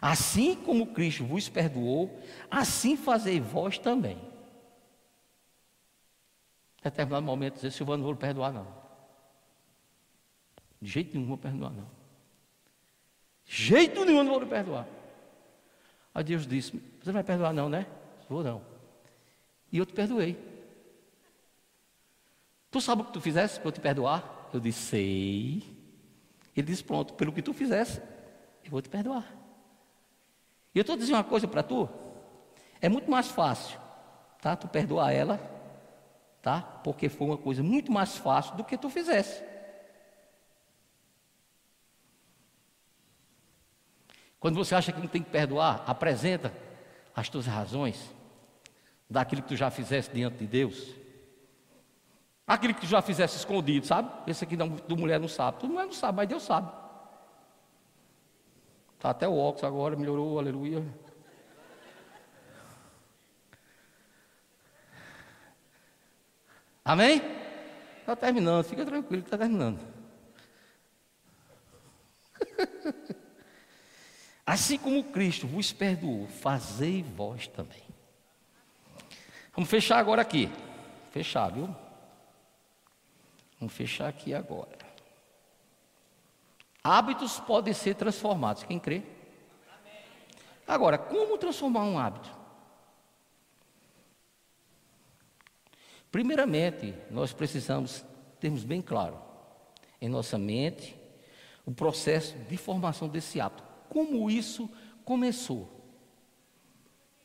Assim 0.00 0.54
como 0.54 0.88
Cristo 0.88 1.24
vos 1.24 1.48
perdoou, 1.48 2.20
assim 2.50 2.96
fazei 2.96 3.40
vós 3.40 3.78
também 3.78 4.25
determinado 6.82 7.24
momento 7.24 7.54
dizer, 7.54 7.70
Silvano, 7.70 7.98
não 7.98 8.06
vou 8.06 8.16
perdoar 8.16 8.52
não. 8.52 8.66
De 10.80 10.90
jeito 10.90 11.14
nenhum 11.14 11.26
vou 11.26 11.38
perdoar 11.38 11.70
não. 11.70 11.88
De 13.44 13.54
jeito 13.54 14.04
nenhum 14.04 14.22
não 14.22 14.32
vou 14.32 14.40
lhe 14.40 14.46
perdoar. 14.46 14.86
Aí 16.14 16.24
Deus 16.24 16.46
disse, 16.46 16.72
você 16.72 17.06
não 17.06 17.14
vai 17.14 17.24
perdoar 17.24 17.52
não, 17.52 17.68
né? 17.68 17.86
Vou 18.28 18.42
não. 18.42 18.62
E 19.70 19.78
eu 19.78 19.86
te 19.86 19.92
perdoei. 19.92 20.38
Tu 22.70 22.80
sabe 22.80 23.02
o 23.02 23.04
que 23.04 23.12
tu 23.12 23.20
fizesse 23.20 23.58
para 23.58 23.68
eu 23.68 23.72
te 23.72 23.80
perdoar? 23.80 24.48
Eu 24.52 24.60
disse, 24.60 24.80
sei. 24.80 25.76
Ele 26.54 26.66
disse, 26.66 26.84
pronto, 26.84 27.14
pelo 27.14 27.32
que 27.32 27.42
tu 27.42 27.52
fizesse, 27.52 28.00
eu 28.64 28.70
vou 28.70 28.80
te 28.80 28.88
perdoar. 28.88 29.24
E 30.74 30.78
eu 30.78 30.82
estou 30.82 30.96
dizendo 30.96 31.16
uma 31.16 31.24
coisa 31.24 31.48
para 31.48 31.62
tu. 31.62 31.88
É 32.80 32.88
muito 32.88 33.10
mais 33.10 33.28
fácil, 33.28 33.78
tá? 34.40 34.54
Tu 34.54 34.68
perdoar 34.68 35.12
ela 35.12 35.55
tá? 36.42 36.60
Porque 36.84 37.08
foi 37.08 37.26
uma 37.26 37.36
coisa 37.36 37.62
muito 37.62 37.90
mais 37.90 38.16
fácil 38.16 38.56
do 38.56 38.64
que 38.64 38.76
tu 38.76 38.88
fizesse. 38.88 39.42
Quando 44.38 44.56
você 44.56 44.74
acha 44.74 44.92
que 44.92 45.00
não 45.00 45.08
tem 45.08 45.22
que 45.22 45.30
perdoar, 45.30 45.82
apresenta 45.86 46.52
as 47.14 47.28
tuas 47.28 47.46
razões. 47.46 48.14
daquilo 49.08 49.42
que 49.42 49.48
tu 49.48 49.56
já 49.56 49.70
fizeste 49.70 50.12
diante 50.12 50.38
de 50.38 50.46
Deus? 50.46 50.94
Aquilo 52.46 52.74
que 52.74 52.80
tu 52.80 52.86
já 52.86 53.00
fizesse 53.02 53.36
escondido, 53.36 53.86
sabe? 53.86 54.08
Esse 54.26 54.44
aqui 54.44 54.56
não, 54.56 54.70
tu 54.70 54.96
mulher 54.96 55.18
não 55.18 55.28
sabe. 55.28 55.58
Tu 55.58 55.68
mulher 55.68 55.86
não 55.86 55.92
sabe, 55.92 56.16
mas 56.16 56.28
Deus 56.28 56.42
sabe. 56.42 56.70
Tá 58.98 59.10
até 59.10 59.28
o 59.28 59.36
óculos 59.36 59.64
agora, 59.64 59.96
melhorou, 59.96 60.38
aleluia. 60.38 60.84
Amém? 66.86 67.20
Está 67.98 68.14
terminando, 68.14 68.64
fica 68.64 68.86
tranquilo 68.86 69.20
que 69.20 69.26
está 69.26 69.36
terminando. 69.36 69.80
assim 74.46 74.78
como 74.78 75.02
Cristo 75.02 75.48
vos 75.48 75.72
perdoou, 75.72 76.28
fazei 76.28 77.02
vós 77.02 77.48
também. 77.48 77.82
Vamos 79.52 79.68
fechar 79.68 79.98
agora 79.98 80.22
aqui. 80.22 80.48
Fechar, 81.10 81.50
viu? 81.50 81.74
Vamos 83.58 83.74
fechar 83.74 84.06
aqui 84.06 84.32
agora. 84.32 84.78
Hábitos 86.84 87.40
podem 87.40 87.74
ser 87.74 87.96
transformados. 87.96 88.62
Quem 88.62 88.78
crê? 88.78 89.02
Agora, 90.68 90.96
como 90.96 91.36
transformar 91.36 91.82
um 91.82 91.98
hábito? 91.98 92.35
Primeiramente, 96.16 96.94
nós 97.10 97.34
precisamos 97.34 98.02
termos 98.40 98.64
bem 98.64 98.80
claro 98.80 99.18
em 100.00 100.08
nossa 100.08 100.38
mente 100.38 100.96
o 101.66 101.70
processo 101.70 102.34
de 102.48 102.56
formação 102.56 103.06
desse 103.06 103.38
hábito. 103.38 103.62
Como 103.90 104.30
isso 104.30 104.66
começou? 105.04 105.68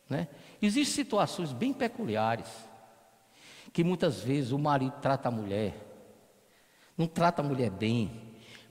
Né? 0.09 0.27
Existem 0.61 1.05
situações 1.05 1.53
bem 1.53 1.71
peculiares 1.71 2.49
que 3.71 3.81
muitas 3.81 4.19
vezes 4.19 4.51
o 4.51 4.59
marido 4.59 4.95
trata 5.01 5.29
a 5.29 5.31
mulher, 5.31 5.73
não 6.97 7.07
trata 7.07 7.41
a 7.41 7.45
mulher 7.45 7.69
bem, 7.69 8.11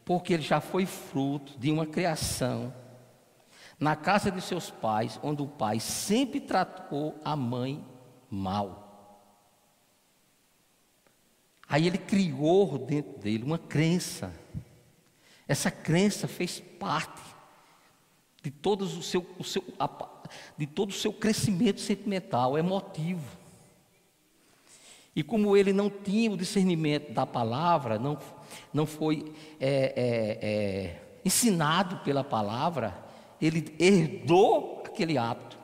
porque 0.04 0.34
ele 0.34 0.42
já 0.42 0.60
foi 0.60 0.84
fruto 0.84 1.58
de 1.58 1.72
uma 1.72 1.86
criação 1.86 2.74
na 3.78 3.96
casa 3.96 4.30
de 4.30 4.42
seus 4.42 4.70
pais, 4.70 5.18
onde 5.22 5.40
o 5.40 5.48
pai 5.48 5.80
sempre 5.80 6.42
tratou 6.42 7.18
a 7.24 7.34
mãe 7.34 7.82
mal. 8.28 8.89
Aí 11.70 11.86
ele 11.86 11.98
criou 11.98 12.76
dentro 12.76 13.16
dele 13.20 13.44
uma 13.44 13.58
crença. 13.58 14.34
Essa 15.46 15.70
crença 15.70 16.26
fez 16.26 16.58
parte 16.58 17.22
de 18.42 18.50
todo 18.50 18.82
o 18.82 19.02
seu, 19.02 19.24
o 19.38 19.44
seu, 19.44 19.62
de 20.58 20.66
todo 20.66 20.90
o 20.90 20.94
seu 20.94 21.12
crescimento 21.12 21.80
sentimental, 21.80 22.58
emotivo. 22.58 23.38
E 25.14 25.22
como 25.22 25.56
ele 25.56 25.72
não 25.72 25.88
tinha 25.88 26.32
o 26.32 26.36
discernimento 26.36 27.12
da 27.12 27.24
palavra, 27.24 28.00
não, 28.00 28.18
não 28.72 28.84
foi 28.84 29.32
é, 29.60 29.92
é, 29.96 30.38
é, 30.42 31.02
ensinado 31.24 31.98
pela 31.98 32.24
palavra, 32.24 32.98
ele 33.40 33.72
herdou 33.78 34.82
aquele 34.84 35.16
hábito. 35.16 35.56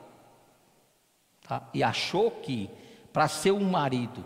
Tá? 1.45 1.67
E 1.73 1.83
achou 1.83 2.31
que 2.31 2.69
para 3.11 3.27
ser 3.27 3.51
um 3.51 3.69
marido 3.69 4.23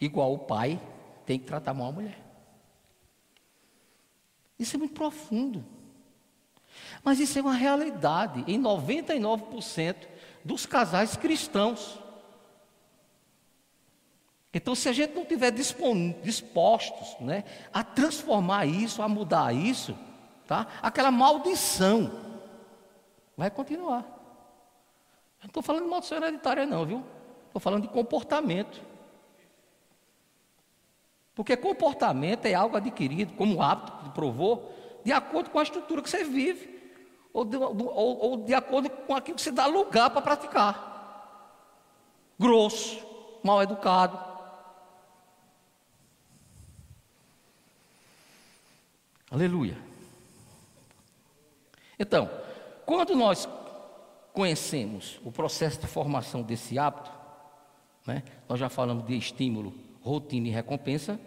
igual 0.00 0.34
o 0.34 0.38
pai, 0.38 0.80
tem 1.28 1.38
que 1.38 1.44
tratar 1.44 1.74
mal 1.74 1.88
a 1.88 1.92
mulher. 1.92 2.18
Isso 4.58 4.76
é 4.76 4.78
muito 4.78 4.94
profundo. 4.94 5.62
Mas 7.04 7.20
isso 7.20 7.38
é 7.38 7.42
uma 7.42 7.52
realidade 7.52 8.42
em 8.50 8.58
99% 8.58 10.08
dos 10.42 10.64
casais 10.64 11.18
cristãos. 11.18 12.00
Então, 14.54 14.74
se 14.74 14.88
a 14.88 14.92
gente 14.94 15.14
não 15.14 15.26
tiver 15.26 15.50
dispostos 15.50 17.14
né, 17.20 17.44
a 17.74 17.84
transformar 17.84 18.64
isso, 18.64 19.02
a 19.02 19.08
mudar 19.08 19.54
isso, 19.54 19.94
tá? 20.46 20.66
aquela 20.80 21.10
maldição 21.10 22.10
vai 23.36 23.50
continuar. 23.50 24.00
Eu 24.00 25.42
não 25.42 25.48
estou 25.48 25.62
falando 25.62 25.82
de 25.82 25.90
maldição 25.90 26.16
hereditária, 26.16 26.64
não, 26.64 26.86
viu? 26.86 27.04
Estou 27.48 27.60
falando 27.60 27.82
de 27.82 27.88
comportamento. 27.88 28.87
Porque 31.38 31.56
comportamento 31.56 32.46
é 32.46 32.54
algo 32.54 32.76
adquirido, 32.76 33.32
como 33.34 33.62
hábito 33.62 34.10
provou, 34.10 34.74
de 35.04 35.12
acordo 35.12 35.50
com 35.50 35.60
a 35.60 35.62
estrutura 35.62 36.02
que 36.02 36.10
você 36.10 36.24
vive, 36.24 36.68
ou 37.32 37.44
de, 37.44 37.56
ou, 37.56 37.94
ou 37.94 38.36
de 38.38 38.52
acordo 38.52 38.90
com 38.90 39.14
aquilo 39.14 39.36
que 39.36 39.42
você 39.42 39.52
dá 39.52 39.64
lugar 39.66 40.10
para 40.10 40.20
praticar. 40.20 41.54
Grosso, 42.36 43.06
mal 43.44 43.62
educado. 43.62 44.18
Aleluia. 49.30 49.78
Então, 51.96 52.28
quando 52.84 53.14
nós 53.14 53.48
conhecemos 54.32 55.20
o 55.24 55.30
processo 55.30 55.80
de 55.80 55.86
formação 55.86 56.42
desse 56.42 56.80
hábito, 56.80 57.12
né, 58.04 58.24
nós 58.48 58.58
já 58.58 58.68
falamos 58.68 59.06
de 59.06 59.16
estímulo, 59.16 59.72
rotina 60.02 60.48
e 60.48 60.50
recompensa, 60.50 61.20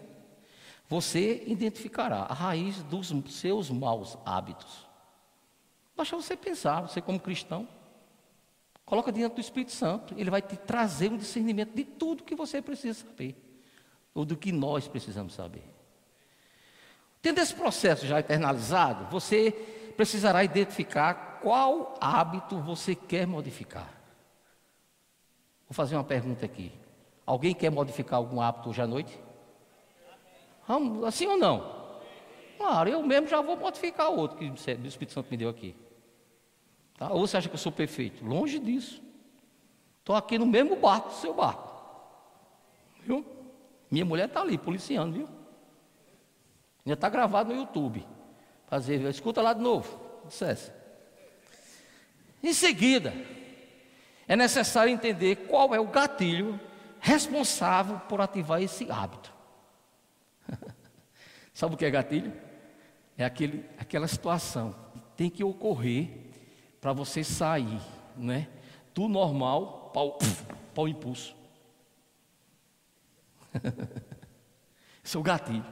você 0.92 1.42
identificará 1.46 2.26
a 2.28 2.34
raiz 2.34 2.82
dos 2.82 3.14
seus 3.30 3.70
maus 3.70 4.18
hábitos. 4.26 4.86
Basta 5.96 6.14
você 6.14 6.36
pensar, 6.36 6.82
você 6.82 7.00
como 7.00 7.18
cristão, 7.18 7.66
coloca 8.84 9.10
diante 9.10 9.36
do 9.36 9.40
Espírito 9.40 9.72
Santo, 9.72 10.12
ele 10.18 10.30
vai 10.30 10.42
te 10.42 10.54
trazer 10.54 11.10
um 11.10 11.16
discernimento 11.16 11.74
de 11.74 11.82
tudo 11.82 12.22
que 12.22 12.34
você 12.34 12.60
precisa 12.60 13.06
saber, 13.06 13.34
ou 14.12 14.26
do 14.26 14.36
que 14.36 14.52
nós 14.52 14.86
precisamos 14.86 15.32
saber. 15.32 15.64
Tendo 17.22 17.38
esse 17.38 17.54
processo 17.54 18.06
já 18.06 18.20
internalizado, 18.20 19.06
você 19.10 19.50
precisará 19.96 20.44
identificar 20.44 21.40
qual 21.40 21.94
hábito 22.02 22.60
você 22.60 22.94
quer 22.94 23.26
modificar. 23.26 23.88
Vou 25.66 25.74
fazer 25.74 25.96
uma 25.96 26.04
pergunta 26.04 26.44
aqui. 26.44 26.70
Alguém 27.24 27.54
quer 27.54 27.70
modificar 27.70 28.18
algum 28.18 28.42
hábito 28.42 28.68
hoje 28.68 28.82
à 28.82 28.86
noite? 28.86 29.31
Assim 31.06 31.26
ou 31.26 31.36
não? 31.36 31.82
Claro, 32.56 32.88
eu 32.88 33.02
mesmo 33.02 33.26
já 33.26 33.40
vou 33.40 33.56
modificar 33.56 34.08
outro 34.10 34.38
que 34.38 34.44
o 34.44 34.54
Espírito 34.54 35.12
Santo 35.12 35.28
me 35.30 35.36
deu 35.36 35.48
aqui. 35.48 35.74
Tá? 36.96 37.10
Ou 37.12 37.26
você 37.26 37.36
acha 37.36 37.48
que 37.48 37.54
eu 37.54 37.58
sou 37.58 37.72
perfeito? 37.72 38.24
Longe 38.24 38.58
disso. 38.58 39.02
Estou 39.98 40.14
aqui 40.14 40.38
no 40.38 40.46
mesmo 40.46 40.76
barco, 40.76 41.08
do 41.08 41.14
seu 41.14 41.34
barco. 41.34 41.72
Viu? 43.02 43.26
Minha 43.90 44.04
mulher 44.04 44.28
está 44.28 44.40
ali, 44.40 44.56
policiando, 44.56 45.12
viu? 45.14 45.28
Já 46.86 46.94
está 46.94 47.08
gravado 47.08 47.52
no 47.52 47.60
YouTube. 47.60 48.06
Fazer, 48.66 49.00
escuta 49.02 49.42
lá 49.42 49.52
de 49.52 49.60
novo. 49.60 50.00
Dissesse. 50.26 50.72
Em 52.42 52.52
seguida, 52.52 53.12
é 54.26 54.36
necessário 54.36 54.92
entender 54.92 55.46
qual 55.48 55.74
é 55.74 55.80
o 55.80 55.86
gatilho 55.86 56.60
responsável 57.00 57.98
por 58.08 58.20
ativar 58.20 58.62
esse 58.62 58.90
hábito. 58.90 59.31
Sabe 61.52 61.74
o 61.74 61.78
que 61.78 61.84
é 61.84 61.90
gatilho? 61.90 62.32
É 63.16 63.24
aquele, 63.24 63.64
aquela 63.78 64.08
situação 64.08 64.74
que 64.92 65.00
tem 65.16 65.30
que 65.30 65.44
ocorrer 65.44 66.08
para 66.80 66.92
você 66.92 67.22
sair, 67.22 67.80
né? 68.16 68.48
Do 68.94 69.08
normal 69.08 69.90
para 69.92 70.82
o 70.82 70.88
impulso. 70.88 71.36
Esse 75.04 75.16
é 75.16 75.20
o 75.20 75.22
gatilho. 75.22 75.64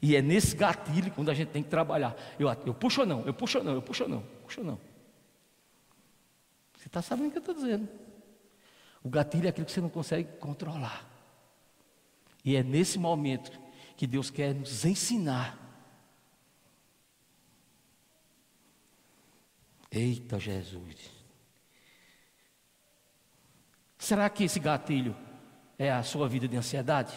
E 0.00 0.16
é 0.16 0.22
nesse 0.22 0.56
gatilho 0.56 1.12
quando 1.12 1.30
a 1.30 1.34
gente 1.34 1.48
tem 1.48 1.62
que 1.62 1.68
trabalhar. 1.68 2.16
Eu, 2.38 2.48
eu 2.66 2.74
puxo 2.74 3.02
ou 3.02 3.06
não, 3.06 3.24
eu 3.26 3.34
puxo 3.34 3.58
ou 3.58 3.64
não, 3.64 3.74
eu 3.74 3.82
puxo 3.82 4.04
ou 4.04 4.08
não, 4.08 4.22
puxo 4.42 4.60
ou 4.60 4.66
não. 4.66 4.80
Você 6.76 6.88
está 6.88 7.00
sabendo 7.00 7.28
o 7.28 7.30
que 7.30 7.38
eu 7.38 7.40
estou 7.40 7.54
dizendo. 7.54 7.88
O 9.02 9.08
gatilho 9.08 9.46
é 9.46 9.50
aquilo 9.50 9.66
que 9.66 9.72
você 9.72 9.80
não 9.80 9.90
consegue 9.90 10.28
controlar. 10.38 11.13
E 12.44 12.56
é 12.56 12.62
nesse 12.62 12.98
momento 12.98 13.50
que 13.96 14.06
Deus 14.06 14.30
quer 14.30 14.54
nos 14.54 14.84
ensinar. 14.84 15.58
Eita 19.90 20.38
Jesus. 20.38 21.10
Será 23.96 24.28
que 24.28 24.44
esse 24.44 24.60
gatilho 24.60 25.16
é 25.78 25.90
a 25.90 26.02
sua 26.02 26.28
vida 26.28 26.46
de 26.46 26.56
ansiedade? 26.56 27.12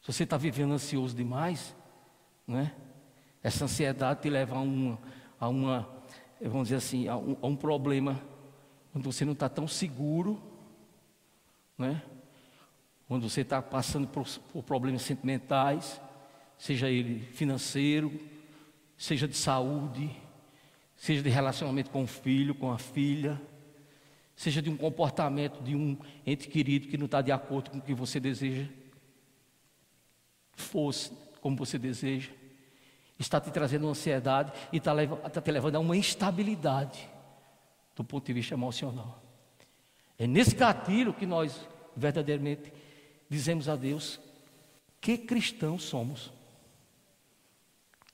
Se 0.00 0.12
você 0.12 0.24
está 0.24 0.36
vivendo 0.36 0.72
ansioso 0.72 1.14
demais, 1.14 1.76
não 2.46 2.58
é? 2.58 2.74
Essa 3.42 3.64
ansiedade 3.64 4.22
te 4.22 4.30
leva 4.30 4.56
a 4.56 4.60
uma, 4.60 4.98
a 5.38 5.48
uma 5.48 5.94
vamos 6.40 6.68
dizer 6.68 6.76
assim, 6.76 7.08
a 7.08 7.16
um, 7.16 7.36
a 7.40 7.46
um 7.46 7.56
problema 7.56 8.20
quando 8.92 9.04
você 9.04 9.24
não 9.24 9.32
está 9.32 9.48
tão 9.48 9.66
seguro, 9.66 10.40
né? 11.76 12.02
Quando 13.06 13.28
você 13.28 13.42
está 13.42 13.60
passando 13.60 14.08
por, 14.08 14.26
por 14.52 14.62
problemas 14.62 15.02
sentimentais, 15.02 16.00
seja 16.58 16.88
ele 16.88 17.20
financeiro, 17.32 18.12
seja 18.96 19.28
de 19.28 19.36
saúde, 19.36 20.10
seja 20.96 21.22
de 21.22 21.28
relacionamento 21.28 21.90
com 21.90 22.04
o 22.04 22.06
filho, 22.06 22.54
com 22.54 22.72
a 22.72 22.78
filha, 22.78 23.40
seja 24.34 24.62
de 24.62 24.70
um 24.70 24.76
comportamento 24.76 25.62
de 25.62 25.76
um 25.76 25.96
ente 26.26 26.48
querido 26.48 26.88
que 26.88 26.96
não 26.96 27.06
está 27.06 27.20
de 27.20 27.30
acordo 27.30 27.70
com 27.70 27.78
o 27.78 27.82
que 27.82 27.94
você 27.94 28.18
deseja, 28.18 28.66
fosse 30.52 31.12
como 31.40 31.56
você 31.56 31.78
deseja, 31.78 32.30
está 33.18 33.40
te 33.40 33.50
trazendo 33.50 33.88
ansiedade 33.88 34.52
e 34.72 34.78
está, 34.78 34.92
está 35.04 35.40
te 35.40 35.50
levando 35.50 35.76
a 35.76 35.80
uma 35.80 35.96
instabilidade 35.96 37.08
do 37.94 38.02
ponto 38.02 38.26
de 38.26 38.32
vista 38.32 38.54
emocional. 38.54 39.22
É 40.18 40.26
nesse 40.26 40.54
gatilho 40.54 41.12
que 41.12 41.26
nós 41.26 41.68
verdadeiramente 41.96 42.72
dizemos 43.28 43.68
a 43.68 43.76
Deus 43.76 44.20
que 45.00 45.18
cristãos 45.18 45.84
somos, 45.84 46.32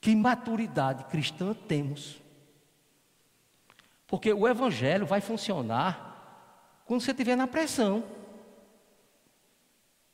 que 0.01 0.15
maturidade 0.17 1.05
cristã 1.05 1.55
temos. 1.55 2.21
Porque 4.07 4.33
o 4.33 4.49
evangelho 4.49 5.07
vai 5.07 5.21
funcionar 5.21 6.83
quando 6.85 7.01
você 7.01 7.13
estiver 7.13 7.37
na 7.37 7.47
pressão. 7.47 8.03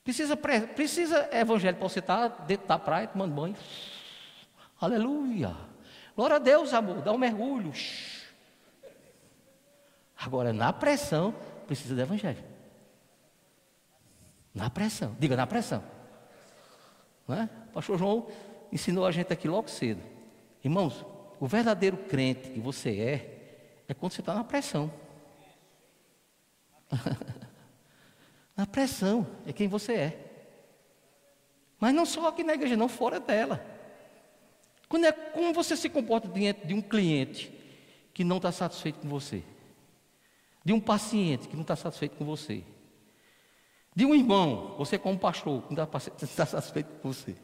Precisa, 0.05 0.37
precisa 0.37 1.29
evangelho 1.33 1.79
para 1.79 1.89
você 1.89 2.01
estar 2.01 2.29
dentro 2.47 2.67
da 2.67 2.79
praia 2.79 3.09
tomando 3.09 3.35
banho. 3.35 3.57
Aleluia. 4.79 5.57
Glória 6.15 6.37
a 6.37 6.39
Deus, 6.39 6.75
amor. 6.75 7.01
Dá 7.01 7.13
um 7.13 7.19
mergulho. 7.19 7.73
Agora, 10.17 10.53
na 10.53 10.73
pressão, 10.73 11.35
precisa 11.67 11.95
do 11.95 12.01
evangelho. 12.01 12.56
Na 14.57 14.71
pressão. 14.71 15.15
Diga, 15.21 15.37
na 15.37 15.47
pressão. 15.47 15.85
Não 17.29 17.37
é? 17.37 17.45
O 17.69 17.73
pastor 17.75 17.99
João 17.99 18.27
ensinou 18.73 19.05
a 19.05 19.13
gente 19.13 19.31
aqui 19.31 19.47
logo 19.47 19.69
cedo. 19.69 20.03
Irmãos, 20.65 21.05
o 21.39 21.47
verdadeiro 21.47 21.99
crente 21.99 22.49
que 22.49 22.59
você 22.59 22.99
é, 22.99 23.85
é 23.87 23.93
quando 23.93 24.13
você 24.13 24.23
está 24.23 24.35
na 24.35 24.43
pressão. 24.43 24.91
na 28.57 28.67
pressão 28.67 29.27
é 29.47 29.53
quem 29.53 29.69
você 29.69 29.93
é. 29.93 30.33
Mas 31.79 31.95
não 31.95 32.07
só 32.07 32.27
aqui 32.29 32.43
na 32.43 32.55
igreja, 32.55 32.79
não 32.79 32.89
fora 32.89 33.21
dela. 33.21 33.63
Quando 34.89 35.05
é, 35.05 35.13
como 35.13 35.53
você 35.53 35.77
se 35.77 35.91
comporta 35.91 36.29
diante 36.29 36.67
de 36.67 36.73
um 36.73 36.81
cliente 36.81 37.53
que 38.15 38.25
não 38.25 38.39
está 38.39 38.51
satisfeito 38.51 39.01
com 39.01 39.09
você? 39.09 39.43
De 40.65 40.73
um 40.73 40.81
paciente 40.81 41.47
que 41.47 41.55
não 41.55 41.63
está 41.63 41.77
satisfeito 41.77 42.17
com 42.17 42.25
você? 42.25 42.65
De 43.97 44.05
um 44.05 44.15
irmão, 44.15 44.75
você 44.77 44.99
como 44.99 45.19
pastor, 45.19 45.65
não 45.71 45.83
está 46.23 46.45
satisfeito 46.45 47.01
com 47.01 47.11
você? 47.11 47.35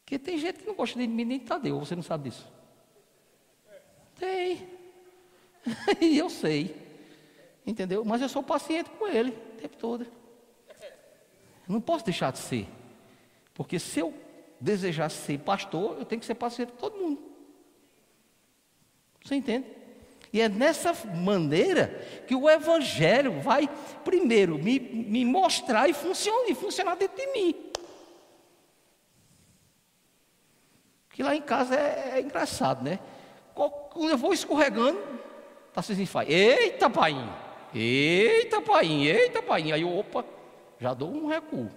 Porque 0.00 0.18
tem 0.18 0.36
gente 0.36 0.58
que 0.58 0.66
não 0.66 0.74
gosta 0.74 0.98
de 0.98 1.06
mim 1.06 1.24
nem 1.24 1.38
de 1.38 1.44
Tadeu, 1.44 1.78
você 1.78 1.94
não 1.94 2.02
sabe 2.02 2.28
disso? 2.28 2.50
Tem. 4.16 4.68
e 6.02 6.18
eu 6.18 6.28
sei. 6.28 6.76
Entendeu? 7.64 8.04
Mas 8.04 8.20
eu 8.20 8.28
sou 8.28 8.42
paciente 8.42 8.90
com 8.90 9.06
ele 9.06 9.30
o 9.30 9.60
tempo 9.60 9.76
todo. 9.76 10.02
Eu 10.02 11.72
não 11.72 11.80
posso 11.80 12.04
deixar 12.04 12.32
de 12.32 12.40
ser. 12.40 12.66
Porque 13.54 13.78
se 13.78 14.00
eu 14.00 14.12
desejar 14.60 15.08
ser 15.08 15.38
pastor, 15.38 15.98
eu 16.00 16.04
tenho 16.04 16.18
que 16.18 16.26
ser 16.26 16.34
paciente 16.34 16.72
com 16.72 16.78
todo 16.78 16.98
mundo. 16.98 17.22
Você 19.22 19.36
entende? 19.36 19.68
E 20.32 20.40
é 20.40 20.48
nessa 20.48 20.94
maneira 21.14 21.88
que 22.26 22.34
o 22.34 22.48
Evangelho 22.48 23.38
vai, 23.40 23.68
primeiro, 24.02 24.58
me, 24.58 24.78
me 24.78 25.24
mostrar 25.26 25.90
e 25.90 25.92
funcionar, 25.92 26.48
e 26.48 26.54
funcionar 26.54 26.94
dentro 26.96 27.16
de 27.16 27.26
mim. 27.32 27.54
Que 31.10 31.22
lá 31.22 31.36
em 31.36 31.42
casa 31.42 31.74
é, 31.74 32.12
é 32.14 32.20
engraçado, 32.22 32.82
né? 32.82 32.98
Quando 33.54 34.08
eu 34.08 34.16
vou 34.16 34.32
escorregando, 34.32 34.98
Tarcísio 35.74 36.06
faz, 36.06 36.26
eita 36.30 36.88
pai, 36.88 37.14
eita 37.74 38.62
pai, 38.62 38.86
eita 38.86 39.42
pai. 39.42 39.70
Aí 39.70 39.84
opa, 39.84 40.24
já 40.80 40.94
dou 40.94 41.12
um 41.12 41.26
recuo. 41.26 41.70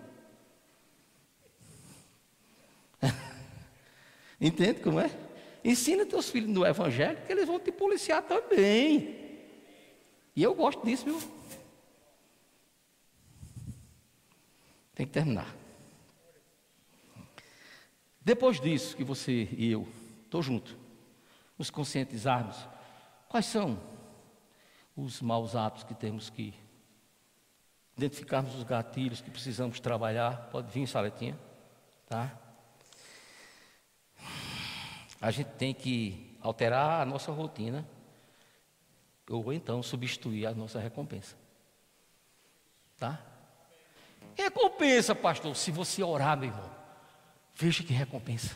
Entende 4.40 4.80
como 4.80 5.02
é? 5.02 5.25
Ensina 5.66 6.06
teus 6.06 6.30
filhos 6.30 6.50
no 6.50 6.66
evangelho 6.66 7.26
que 7.26 7.34
eles 7.34 7.46
vão 7.46 7.60
te 7.60 7.72
policiar 7.72 8.22
também. 8.22 9.44
E 10.34 10.42
eu 10.42 10.54
gosto 10.54 10.86
disso, 10.86 11.04
viu? 11.04 11.22
Tem 14.94 15.06
que 15.06 15.12
terminar. 15.12 15.54
Depois 18.22 18.62
disso 18.62 18.96
que 18.96 19.04
você 19.04 19.50
e 19.58 19.72
eu, 19.72 19.86
estou 20.24 20.42
junto, 20.42 20.78
nos 21.58 21.70
conscientizarmos 21.70 22.56
Quais 23.36 23.48
são 23.48 23.78
os 24.96 25.22
maus 25.22 25.58
hábitos 25.58 25.84
que 25.84 25.94
temos 25.94 26.30
que 26.30 26.54
identificarmos 27.98 28.56
os 28.56 28.64
gatilhos 28.64 29.20
que 29.20 29.30
precisamos 29.30 29.78
trabalhar? 29.82 30.48
Pode 30.50 30.72
vir, 30.72 30.88
Saletinha, 30.88 31.38
tá? 32.08 32.32
A 35.26 35.32
gente 35.32 35.50
tem 35.58 35.74
que 35.74 36.38
alterar 36.40 37.02
a 37.02 37.06
nossa 37.06 37.32
rotina 37.32 37.84
ou 39.28 39.52
então 39.52 39.82
substituir 39.82 40.46
a 40.46 40.54
nossa 40.54 40.80
recompensa. 40.80 41.36
Tá? 43.00 43.20
Recompensa, 44.36 45.16
pastor, 45.16 45.56
se 45.56 45.72
você 45.72 46.04
orar, 46.04 46.38
meu 46.38 46.50
irmão. 46.50 46.72
Veja 47.56 47.84
que 47.84 47.92
recompensa. 47.92 48.56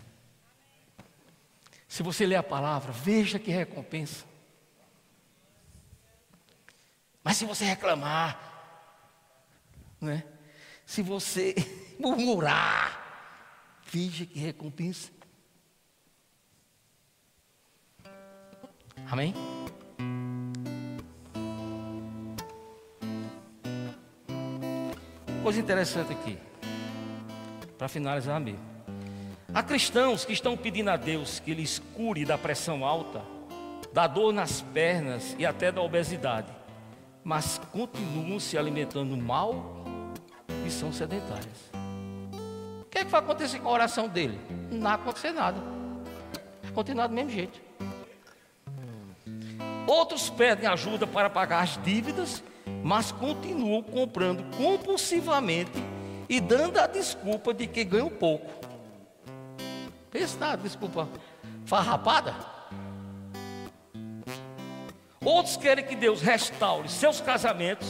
Se 1.87 2.03
você 2.03 2.23
ler 2.27 2.35
a 2.35 2.43
palavra, 2.43 2.91
veja 2.91 3.39
que 3.39 3.49
recompensa. 3.49 4.23
Mas 7.23 7.37
se 7.37 7.45
você 7.45 7.65
reclamar, 7.65 8.37
né? 9.99 10.23
se 10.85 11.01
você 11.01 11.55
murmurar, 11.99 13.81
finge 13.81 14.27
que 14.27 14.37
recompensa. 14.37 15.17
Amém? 19.09 19.33
Coisa 25.43 25.59
interessante 25.59 26.11
aqui, 26.11 26.37
para 27.77 27.87
finalizar 27.87 28.39
mesmo. 28.39 28.59
Há 29.53 29.63
cristãos 29.63 30.25
que 30.25 30.33
estão 30.33 30.57
pedindo 30.57 30.89
a 30.89 30.97
Deus 30.97 31.39
que 31.39 31.53
lhes 31.53 31.79
cure 31.95 32.25
da 32.25 32.37
pressão 32.37 32.85
alta, 32.85 33.21
da 33.93 34.07
dor 34.07 34.31
nas 34.33 34.61
pernas 34.61 35.35
e 35.37 35.45
até 35.45 35.71
da 35.71 35.81
obesidade 35.81 36.59
mas 37.23 37.59
continuam 37.71 38.39
se 38.39 38.57
alimentando 38.57 39.15
mal 39.15 39.85
e 40.65 40.71
são 40.71 40.91
sedentárias. 40.91 41.69
O 42.81 42.85
que, 42.89 42.97
é 42.97 43.05
que 43.05 43.11
vai 43.11 43.19
acontecer 43.19 43.59
com 43.59 43.69
a 43.69 43.71
oração 43.71 44.07
dele? 44.07 44.39
Não 44.71 44.81
vai 44.81 44.93
acontecer 44.93 45.31
nada. 45.31 45.61
Vai 46.63 46.71
continuar 46.71 47.05
do 47.05 47.13
mesmo 47.13 47.29
jeito. 47.29 47.68
Outros 49.87 50.29
pedem 50.29 50.67
ajuda 50.67 51.07
para 51.07 51.29
pagar 51.29 51.63
as 51.63 51.81
dívidas, 51.83 52.43
mas 52.83 53.11
continuam 53.11 53.81
comprando 53.81 54.43
compulsivamente 54.55 55.71
e 56.27 56.39
dando 56.39 56.77
a 56.79 56.87
desculpa 56.87 57.53
de 57.53 57.65
que 57.65 57.83
ganham 57.83 58.09
pouco. 58.09 58.47
Pensa 60.11 60.37
nada, 60.39 60.61
desculpa 60.61 61.07
farrapada. 61.65 62.35
Outros 65.23 65.57
querem 65.57 65.85
que 65.85 65.95
Deus 65.95 66.21
restaure 66.21 66.87
seus 66.87 67.19
casamentos, 67.19 67.87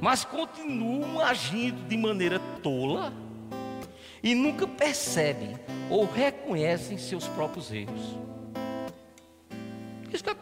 mas 0.00 0.24
continuam 0.24 1.20
agindo 1.20 1.86
de 1.86 1.96
maneira 1.96 2.38
tola 2.62 3.12
e 4.22 4.34
nunca 4.34 4.66
percebem 4.66 5.58
ou 5.88 6.04
reconhecem 6.04 6.98
seus 6.98 7.26
próprios 7.28 7.72
erros. 7.72 8.29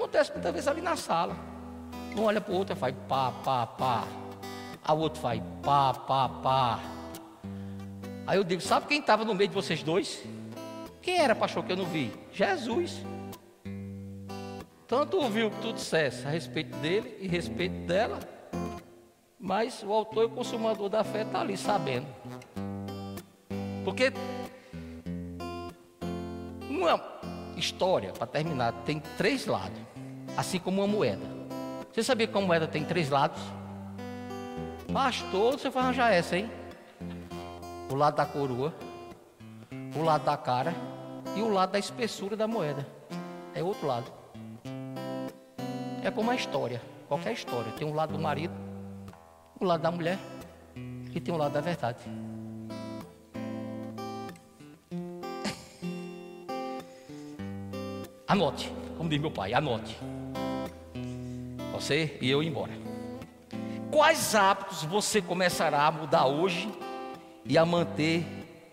Acontece 0.09 0.33
muitas 0.33 0.53
vezes 0.53 0.67
ali 0.67 0.81
na 0.81 0.97
sala. 0.97 1.37
Um 2.17 2.23
olha 2.23 2.41
para 2.41 2.55
o 2.55 2.57
outro 2.57 2.75
e 2.75 2.79
faz 2.79 2.95
pá, 3.07 3.31
pá, 3.45 3.67
pá. 3.67 4.05
A 4.83 4.95
outro 4.95 5.21
faz 5.21 5.39
pá, 5.63 5.93
pá, 5.93 6.31
pá. 6.31 6.81
Aí 8.27 8.39
eu 8.39 8.43
digo, 8.43 8.63
sabe 8.63 8.87
quem 8.87 9.01
estava 9.01 9.23
no 9.23 9.35
meio 9.35 9.49
de 9.49 9.55
vocês 9.55 9.83
dois? 9.83 10.25
Quem 11.03 11.19
era, 11.19 11.35
pastor, 11.35 11.63
que 11.63 11.73
eu 11.73 11.77
não 11.77 11.85
vi? 11.85 12.11
Jesus. 12.33 13.05
Tanto 14.87 15.19
ouviu 15.19 15.51
que 15.51 15.61
tu 15.61 15.75
dissesse 15.75 16.27
a 16.27 16.31
respeito 16.31 16.75
dele 16.79 17.19
e 17.21 17.27
a 17.27 17.31
respeito 17.31 17.87
dela, 17.87 18.19
mas 19.39 19.83
o 19.83 19.93
autor 19.93 20.23
e 20.23 20.27
o 20.27 20.31
consumador 20.31 20.89
da 20.89 21.05
fé 21.05 21.21
está 21.21 21.43
ali 21.43 21.59
sabendo. 21.59 22.07
Porque 23.85 24.11
uma 26.71 27.19
história, 27.59 28.13
para 28.13 28.27
terminar, 28.27 28.73
tem 28.87 29.01
três 29.19 29.45
lados, 29.45 29.79
assim 30.39 30.61
como 30.61 30.81
uma 30.81 30.87
moeda. 30.87 31.27
Você 31.93 32.01
sabia 32.01 32.29
que 32.29 32.39
uma 32.39 32.47
moeda 32.47 32.69
tem 32.69 32.85
três 32.85 33.11
lados? 33.11 33.41
Pastor, 34.93 35.59
você 35.59 35.69
vai 35.69 35.83
arranjar 35.83 36.13
essa, 36.13 36.37
hein? 36.37 36.49
O 37.91 37.97
lado 37.97 38.15
da 38.15 38.25
coroa, 38.25 38.73
o 39.97 40.03
lado 40.03 40.25
da 40.25 40.37
cara 40.37 40.73
e 41.37 41.43
o 41.43 41.49
lado 41.49 41.73
da 41.73 41.79
espessura 41.79 42.37
da 42.37 42.47
moeda. 42.47 42.87
É 43.53 43.65
outro 43.65 43.85
lado. 43.89 44.13
É 46.05 46.11
como 46.13 46.31
a 46.31 46.37
história. 46.37 46.81
qualquer 47.09 47.33
história. 47.33 47.73
Tem 47.73 47.89
um 47.89 47.95
lado 47.95 48.13
do 48.13 48.19
marido, 48.21 48.55
um 49.61 49.65
lado 49.65 49.81
da 49.81 49.91
mulher 49.91 50.19
e 51.13 51.21
tem 51.21 51.35
um 51.35 51.37
lado 51.37 51.53
da 51.53 51.61
verdade. 51.61 51.99
Anote, 58.29 58.73
como 58.97 59.09
diz 59.09 59.21
meu 59.21 59.33
pai, 59.33 59.53
anote. 59.53 59.99
Você 61.79 62.19
e 62.21 62.29
eu 62.29 62.43
ir 62.43 62.49
embora. 62.49 62.73
Quais 63.89 64.35
hábitos 64.35 64.83
você 64.83 65.23
começará 65.23 65.87
a 65.87 65.93
mudar 65.93 66.27
hoje 66.27 66.69
e 67.45 67.57
a 67.57 67.65
manter 67.65 68.27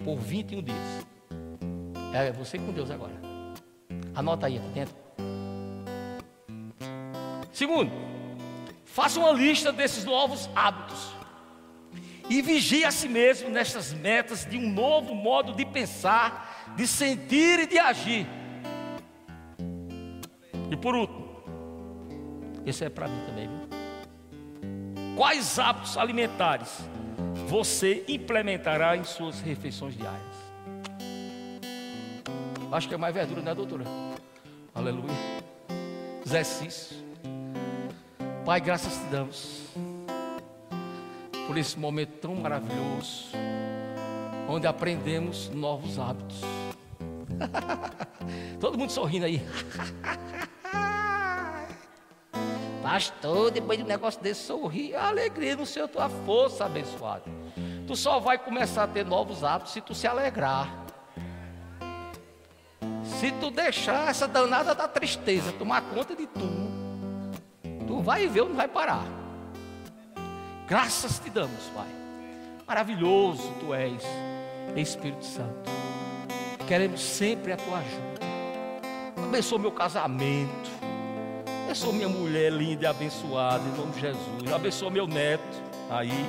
por 0.04 0.18
21 0.18 0.64
dias? 0.64 1.06
É 2.16 2.32
você 2.32 2.58
com 2.58 2.72
Deus 2.72 2.90
agora. 2.90 3.14
Anota 4.16 4.48
aí, 4.48 4.60
tá 4.60 4.66
dentro. 4.74 4.96
Segundo, 7.54 7.92
faça 8.86 9.20
uma 9.20 9.32
lista 9.32 9.72
desses 9.72 10.04
novos 10.04 10.50
hábitos. 10.56 11.14
E 12.28 12.42
vigie 12.42 12.86
a 12.86 12.92
si 12.92 13.08
mesmo 13.08 13.50
nessas 13.50 13.94
metas 13.94 14.46
de 14.46 14.58
um 14.58 14.68
novo 14.68 15.14
modo 15.14 15.54
de 15.54 15.64
pensar, 15.64 16.74
de 16.76 16.88
sentir 16.88 17.60
e 17.60 17.68
de 17.68 17.78
agir. 17.78 18.26
E 20.72 20.76
por 20.76 20.96
último, 20.96 21.25
esse 22.66 22.84
é 22.84 22.90
para 22.90 23.08
mim 23.08 23.22
também, 23.28 23.48
viu? 23.48 23.68
Quais 25.16 25.60
hábitos 25.60 25.98
alimentares 25.98 26.80
você 27.48 28.04
implementará 28.08 28.98
em 28.98 29.04
suas 29.04 29.40
refeições 29.40 29.96
diárias? 29.96 30.36
Acho 32.72 32.90
que 32.90 32.96
é 32.96 32.98
mais 32.98 33.14
verdura, 33.14 33.42
né, 33.42 33.54
doutora? 33.54 33.86
Aleluia. 34.74 35.14
Exercício. 36.26 36.98
Pai, 38.44 38.60
graças 38.60 38.94
te 38.94 39.06
damos 39.06 39.66
por 41.48 41.58
esse 41.58 41.80
momento 41.80 42.12
tão 42.20 42.36
maravilhoso, 42.36 43.30
onde 44.50 44.68
aprendemos 44.68 45.50
novos 45.50 46.00
hábitos. 46.00 46.42
Todo 48.60 48.78
mundo 48.78 48.92
sorrindo 48.92 49.26
aí. 49.26 49.42
Pastor, 52.86 53.50
depois 53.50 53.80
de 53.80 53.84
um 53.84 53.88
negócio 53.88 54.22
desse, 54.22 54.44
sorrir, 54.44 54.94
a 54.94 55.08
alegria 55.08 55.56
no 55.56 55.66
Senhor, 55.66 55.88
tua 55.88 56.08
força 56.08 56.66
abençoada. 56.66 57.24
Tu 57.88 57.96
só 57.96 58.20
vai 58.20 58.38
começar 58.38 58.84
a 58.84 58.88
ter 58.88 59.04
novos 59.04 59.44
hábitos 59.44 59.74
se 59.74 59.82
tu 59.82 59.96
se 59.96 60.06
alegrar. 60.06 60.70
Se 63.04 63.32
tu 63.42 63.50
deixar 63.50 64.12
essa 64.12 64.28
danada 64.28 64.76
da 64.76 64.88
tristeza 64.88 65.52
tomar 65.54 65.82
conta 65.82 66.16
de 66.16 66.28
tu, 66.28 66.48
tu 67.88 68.04
vai 68.04 68.28
ver 68.28 68.44
não 68.44 68.54
vai 68.54 68.68
parar. 68.68 69.08
Graças 70.68 71.18
te 71.18 71.32
damos, 71.32 71.64
Pai. 71.76 71.90
Maravilhoso 72.68 73.52
tu 73.62 73.74
és, 73.74 74.04
Espírito 74.76 75.26
Santo. 75.26 75.72
Queremos 76.68 77.02
sempre 77.02 77.52
a 77.52 77.58
tua 77.58 77.80
ajuda. 77.80 79.24
Abençoa 79.24 79.58
meu 79.58 79.72
casamento. 79.72 80.95
Abençoa 81.76 81.92
minha 81.92 82.08
mulher 82.08 82.54
linda 82.54 82.86
e 82.86 82.88
abençoada, 82.88 83.62
em 83.68 83.78
nome 83.78 83.92
de 83.92 84.00
Jesus. 84.00 84.54
Abençoa 84.54 84.90
meu 84.90 85.06
neto 85.06 85.44
aí, 85.90 86.26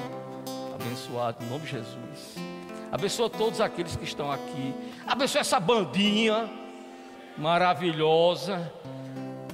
abençoado, 0.75 1.45
em 1.45 1.49
nome 1.49 1.65
de 1.65 1.71
Jesus. 1.71 2.35
Abençoa 2.91 3.31
todos 3.31 3.61
aqueles 3.61 3.95
que 3.95 4.03
estão 4.03 4.29
aqui. 4.29 4.75
Abençoa 5.07 5.43
essa 5.43 5.61
bandinha 5.61 6.51
maravilhosa. 7.39 8.73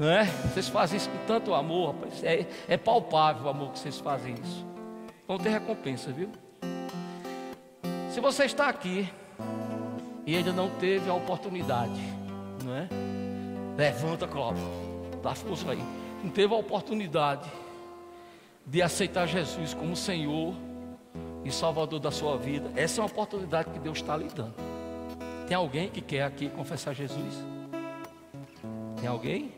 Né? 0.00 0.24
Vocês 0.50 0.66
fazem 0.66 0.96
isso 0.96 1.10
com 1.10 1.26
tanto 1.26 1.52
amor, 1.52 1.92
rapaz. 1.92 2.24
É, 2.24 2.46
é 2.68 2.78
palpável 2.78 3.44
o 3.44 3.48
amor 3.50 3.72
que 3.72 3.78
vocês 3.78 3.98
fazem 3.98 4.34
isso. 4.42 4.66
Vão 5.28 5.36
ter 5.36 5.50
recompensa, 5.50 6.10
viu? 6.10 6.30
Se 8.08 8.18
você 8.18 8.46
está 8.46 8.66
aqui 8.66 9.06
e 10.24 10.38
ainda 10.38 10.54
não 10.54 10.70
teve 10.70 11.10
a 11.10 11.12
oportunidade, 11.12 12.00
não 12.64 12.74
é? 12.74 12.88
Levanta, 13.76 14.26
Cláudio 14.26 14.91
dá 15.22 15.34
força 15.34 15.70
aí, 15.70 15.82
não 16.22 16.30
teve 16.30 16.52
a 16.52 16.56
oportunidade 16.56 17.50
de 18.66 18.82
aceitar 18.82 19.26
Jesus 19.26 19.74
como 19.74 19.96
Senhor 19.96 20.54
e 21.44 21.50
Salvador 21.50 22.00
da 22.00 22.10
sua 22.10 22.36
vida, 22.36 22.70
essa 22.76 23.00
é 23.00 23.04
uma 23.04 23.10
oportunidade 23.10 23.70
que 23.70 23.78
Deus 23.78 23.98
está 23.98 24.16
lhe 24.16 24.28
dando. 24.28 24.54
Tem 25.46 25.56
alguém 25.56 25.88
que 25.88 26.00
quer 26.00 26.22
aqui 26.22 26.48
confessar 26.48 26.94
Jesus? 26.94 27.44
Tem 29.00 29.08
alguém? 29.08 29.52